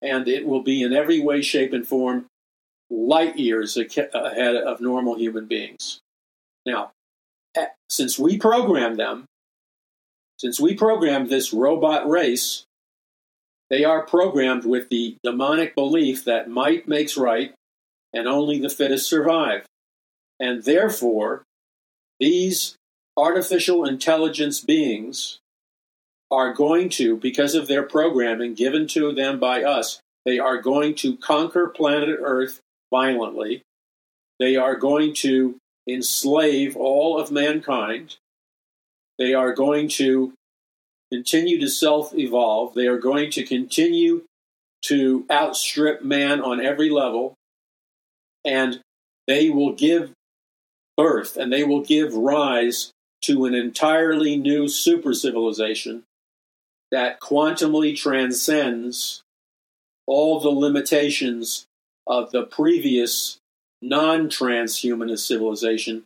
[0.00, 2.26] And it will be in every way, shape, and form
[2.90, 6.00] light years ahead of normal human beings.
[6.66, 6.90] Now,
[7.88, 9.26] since we programmed them,
[10.38, 12.64] since we programmed this robot race,
[13.70, 17.54] they are programmed with the demonic belief that might makes right
[18.12, 19.64] and only the fittest survive.
[20.40, 21.44] And therefore,
[22.18, 22.74] these
[23.16, 25.38] artificial intelligence beings
[26.30, 30.94] are going to, because of their programming given to them by us, they are going
[30.94, 32.60] to conquer planet Earth
[32.90, 33.62] violently.
[34.38, 35.56] They are going to
[35.88, 38.16] enslave all of mankind.
[39.18, 40.32] They are going to
[41.12, 42.74] continue to self evolve.
[42.74, 44.24] They are going to continue
[44.86, 47.34] to outstrip man on every level.
[48.44, 48.80] And
[49.26, 50.12] they will give
[50.96, 52.91] birth and they will give rise
[53.22, 56.04] to an entirely new super civilization
[56.90, 59.22] that quantumly transcends
[60.06, 61.64] all the limitations
[62.06, 63.38] of the previous
[63.80, 66.04] non transhumanist civilization,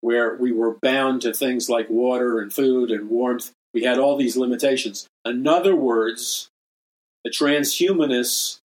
[0.00, 3.50] where we were bound to things like water and food and warmth.
[3.74, 5.06] We had all these limitations.
[5.24, 6.48] In other words,
[7.24, 8.58] the transhumanists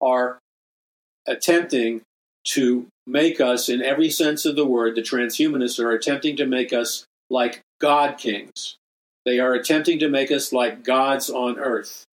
[0.00, 0.38] are
[1.26, 2.02] attempting
[2.44, 6.72] to make us, in every sense of the word, the transhumanists are attempting to make
[6.72, 8.76] us like God kings.
[9.24, 12.04] They are attempting to make us like gods on earth.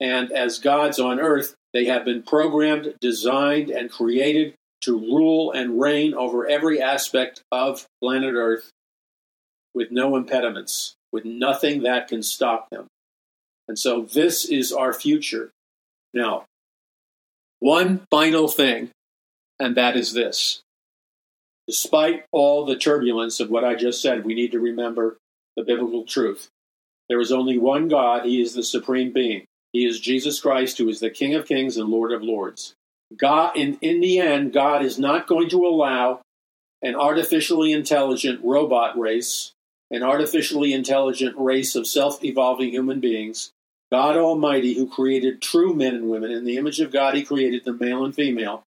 [0.00, 5.80] And as gods on earth, they have been programmed, designed, and created to rule and
[5.80, 8.70] reign over every aspect of planet Earth
[9.74, 12.86] with no impediments, with nothing that can stop them.
[13.68, 15.50] And so this is our future.
[16.12, 16.44] Now,
[17.60, 18.90] one final thing,
[19.60, 20.62] and that is this.
[21.70, 25.18] Despite all the turbulence of what I just said, we need to remember
[25.54, 26.48] the biblical truth.
[27.08, 29.44] There is only one God, He is the supreme being.
[29.72, 32.74] He is Jesus Christ, who is the King of Kings and Lord of Lords.
[33.16, 36.22] God, in, in the end, God is not going to allow
[36.82, 39.52] an artificially intelligent robot race,
[39.92, 43.52] an artificially intelligent race of self evolving human beings.
[43.92, 47.64] God Almighty, who created true men and women, in the image of God, He created
[47.64, 48.64] them male and female.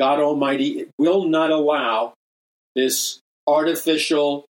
[0.00, 2.14] God Almighty will not allow
[2.74, 4.46] this artificial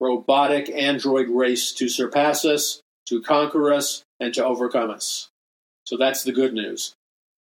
[0.00, 5.28] robotic android race to surpass us, to conquer us, and to overcome us.
[5.84, 6.94] So that's the good news.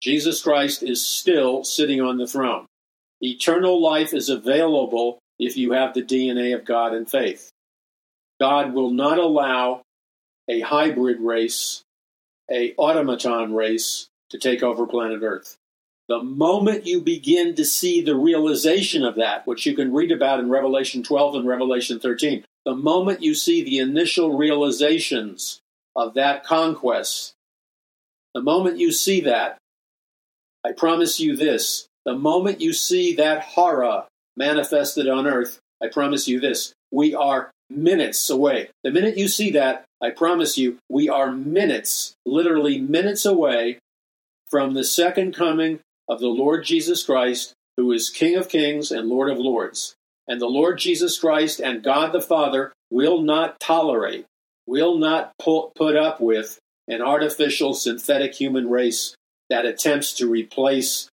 [0.03, 2.67] Jesus Christ is still sitting on the throne.
[3.21, 7.51] Eternal life is available if you have the DNA of God and faith.
[8.41, 9.83] God will not allow
[10.49, 11.83] a hybrid race,
[12.51, 15.57] a automaton race, to take over planet Earth.
[16.11, 20.41] The moment you begin to see the realization of that, which you can read about
[20.41, 25.61] in Revelation 12 and Revelation 13, the moment you see the initial realizations
[25.95, 27.35] of that conquest.
[28.35, 29.59] The moment you see that,
[30.65, 34.07] I promise you this the moment you see that horror
[34.37, 38.71] manifested on earth, I promise you this we are minutes away.
[38.83, 43.79] The minute you see that, I promise you, we are minutes, literally minutes away
[44.51, 45.79] from the second coming
[46.11, 49.95] of the Lord Jesus Christ, who is King of kings and Lord of lords.
[50.27, 54.27] And the Lord Jesus Christ and God the Father will not tolerate,
[54.67, 56.59] will not put up with
[56.89, 59.15] an artificial synthetic human race
[59.49, 61.09] that attempts to replace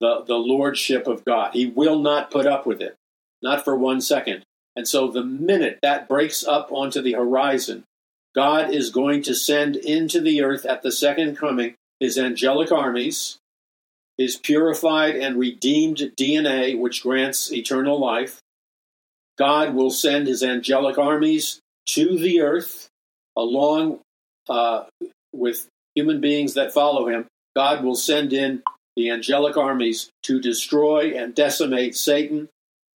[0.00, 1.54] the, the lordship of God.
[1.54, 2.94] He will not put up with it,
[3.42, 4.44] not for one second.
[4.76, 7.84] And so the minute that breaks up onto the horizon,
[8.34, 13.38] God is going to send into the earth at the second coming his angelic armies,
[14.18, 18.40] his purified and redeemed DNA, which grants eternal life.
[19.38, 22.88] God will send his angelic armies to the earth
[23.36, 24.00] along
[24.48, 24.84] uh,
[25.32, 27.26] with human beings that follow him.
[27.56, 28.62] God will send in
[28.96, 32.48] the angelic armies to destroy and decimate Satan,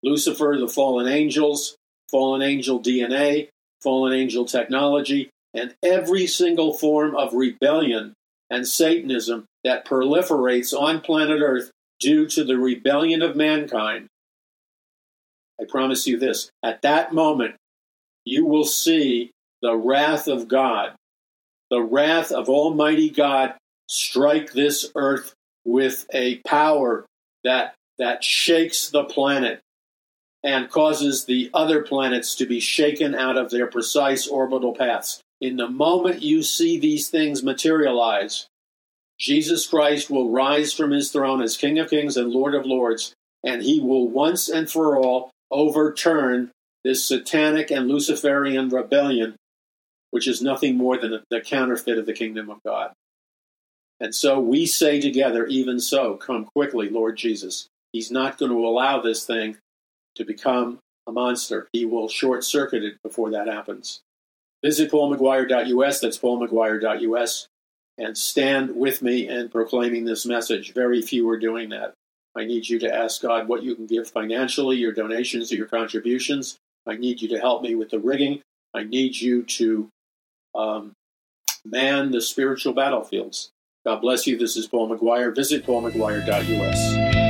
[0.02, 1.76] Lucifer, the fallen angels,
[2.10, 3.49] fallen angel DNA,
[3.81, 8.14] fallen angel technology, and every single form of rebellion
[8.49, 14.07] and Satanism that proliferates on planet Earth due to the rebellion of mankind.
[15.60, 17.56] I promise you this at that moment,
[18.26, 19.31] you will see
[19.61, 20.94] the wrath of God,
[21.69, 23.53] the wrath of Almighty God
[23.88, 25.34] strike this earth
[25.65, 27.06] with a power
[27.44, 29.61] that, that shakes the planet
[30.44, 35.22] and causes the other planets to be shaken out of their precise orbital paths.
[35.40, 38.48] In the moment you see these things materialize,
[39.24, 43.14] Jesus Christ will rise from his throne as King of Kings and Lord of Lords,
[43.41, 46.52] and he will once and for all overturn
[46.84, 49.38] this satanic and Luciferian rebellion,
[50.12, 52.91] which is nothing more than the counterfeit of the kingdom of God.
[53.98, 57.68] And so we say together, even so, come quickly, Lord Jesus.
[57.94, 59.56] He's not going to allow this thing
[60.16, 61.70] to become a monster.
[61.72, 64.02] He will short circuit it before that happens.
[64.62, 67.48] Visit paulmcguire.us, that's paulmcguire.us,
[67.98, 70.74] and stand with me in proclaiming this message.
[70.74, 71.94] Very few are doing that.
[72.36, 75.68] I need you to ask God what you can give financially, your donations or your
[75.68, 76.57] contributions.
[76.88, 78.41] I need you to help me with the rigging.
[78.74, 79.90] I need you to
[80.56, 80.94] um,
[81.64, 83.52] man the spiritual battlefields.
[83.86, 84.38] God bless you.
[84.38, 85.36] This is Paul McGuire.
[85.36, 87.23] Visit paulmcguire.us.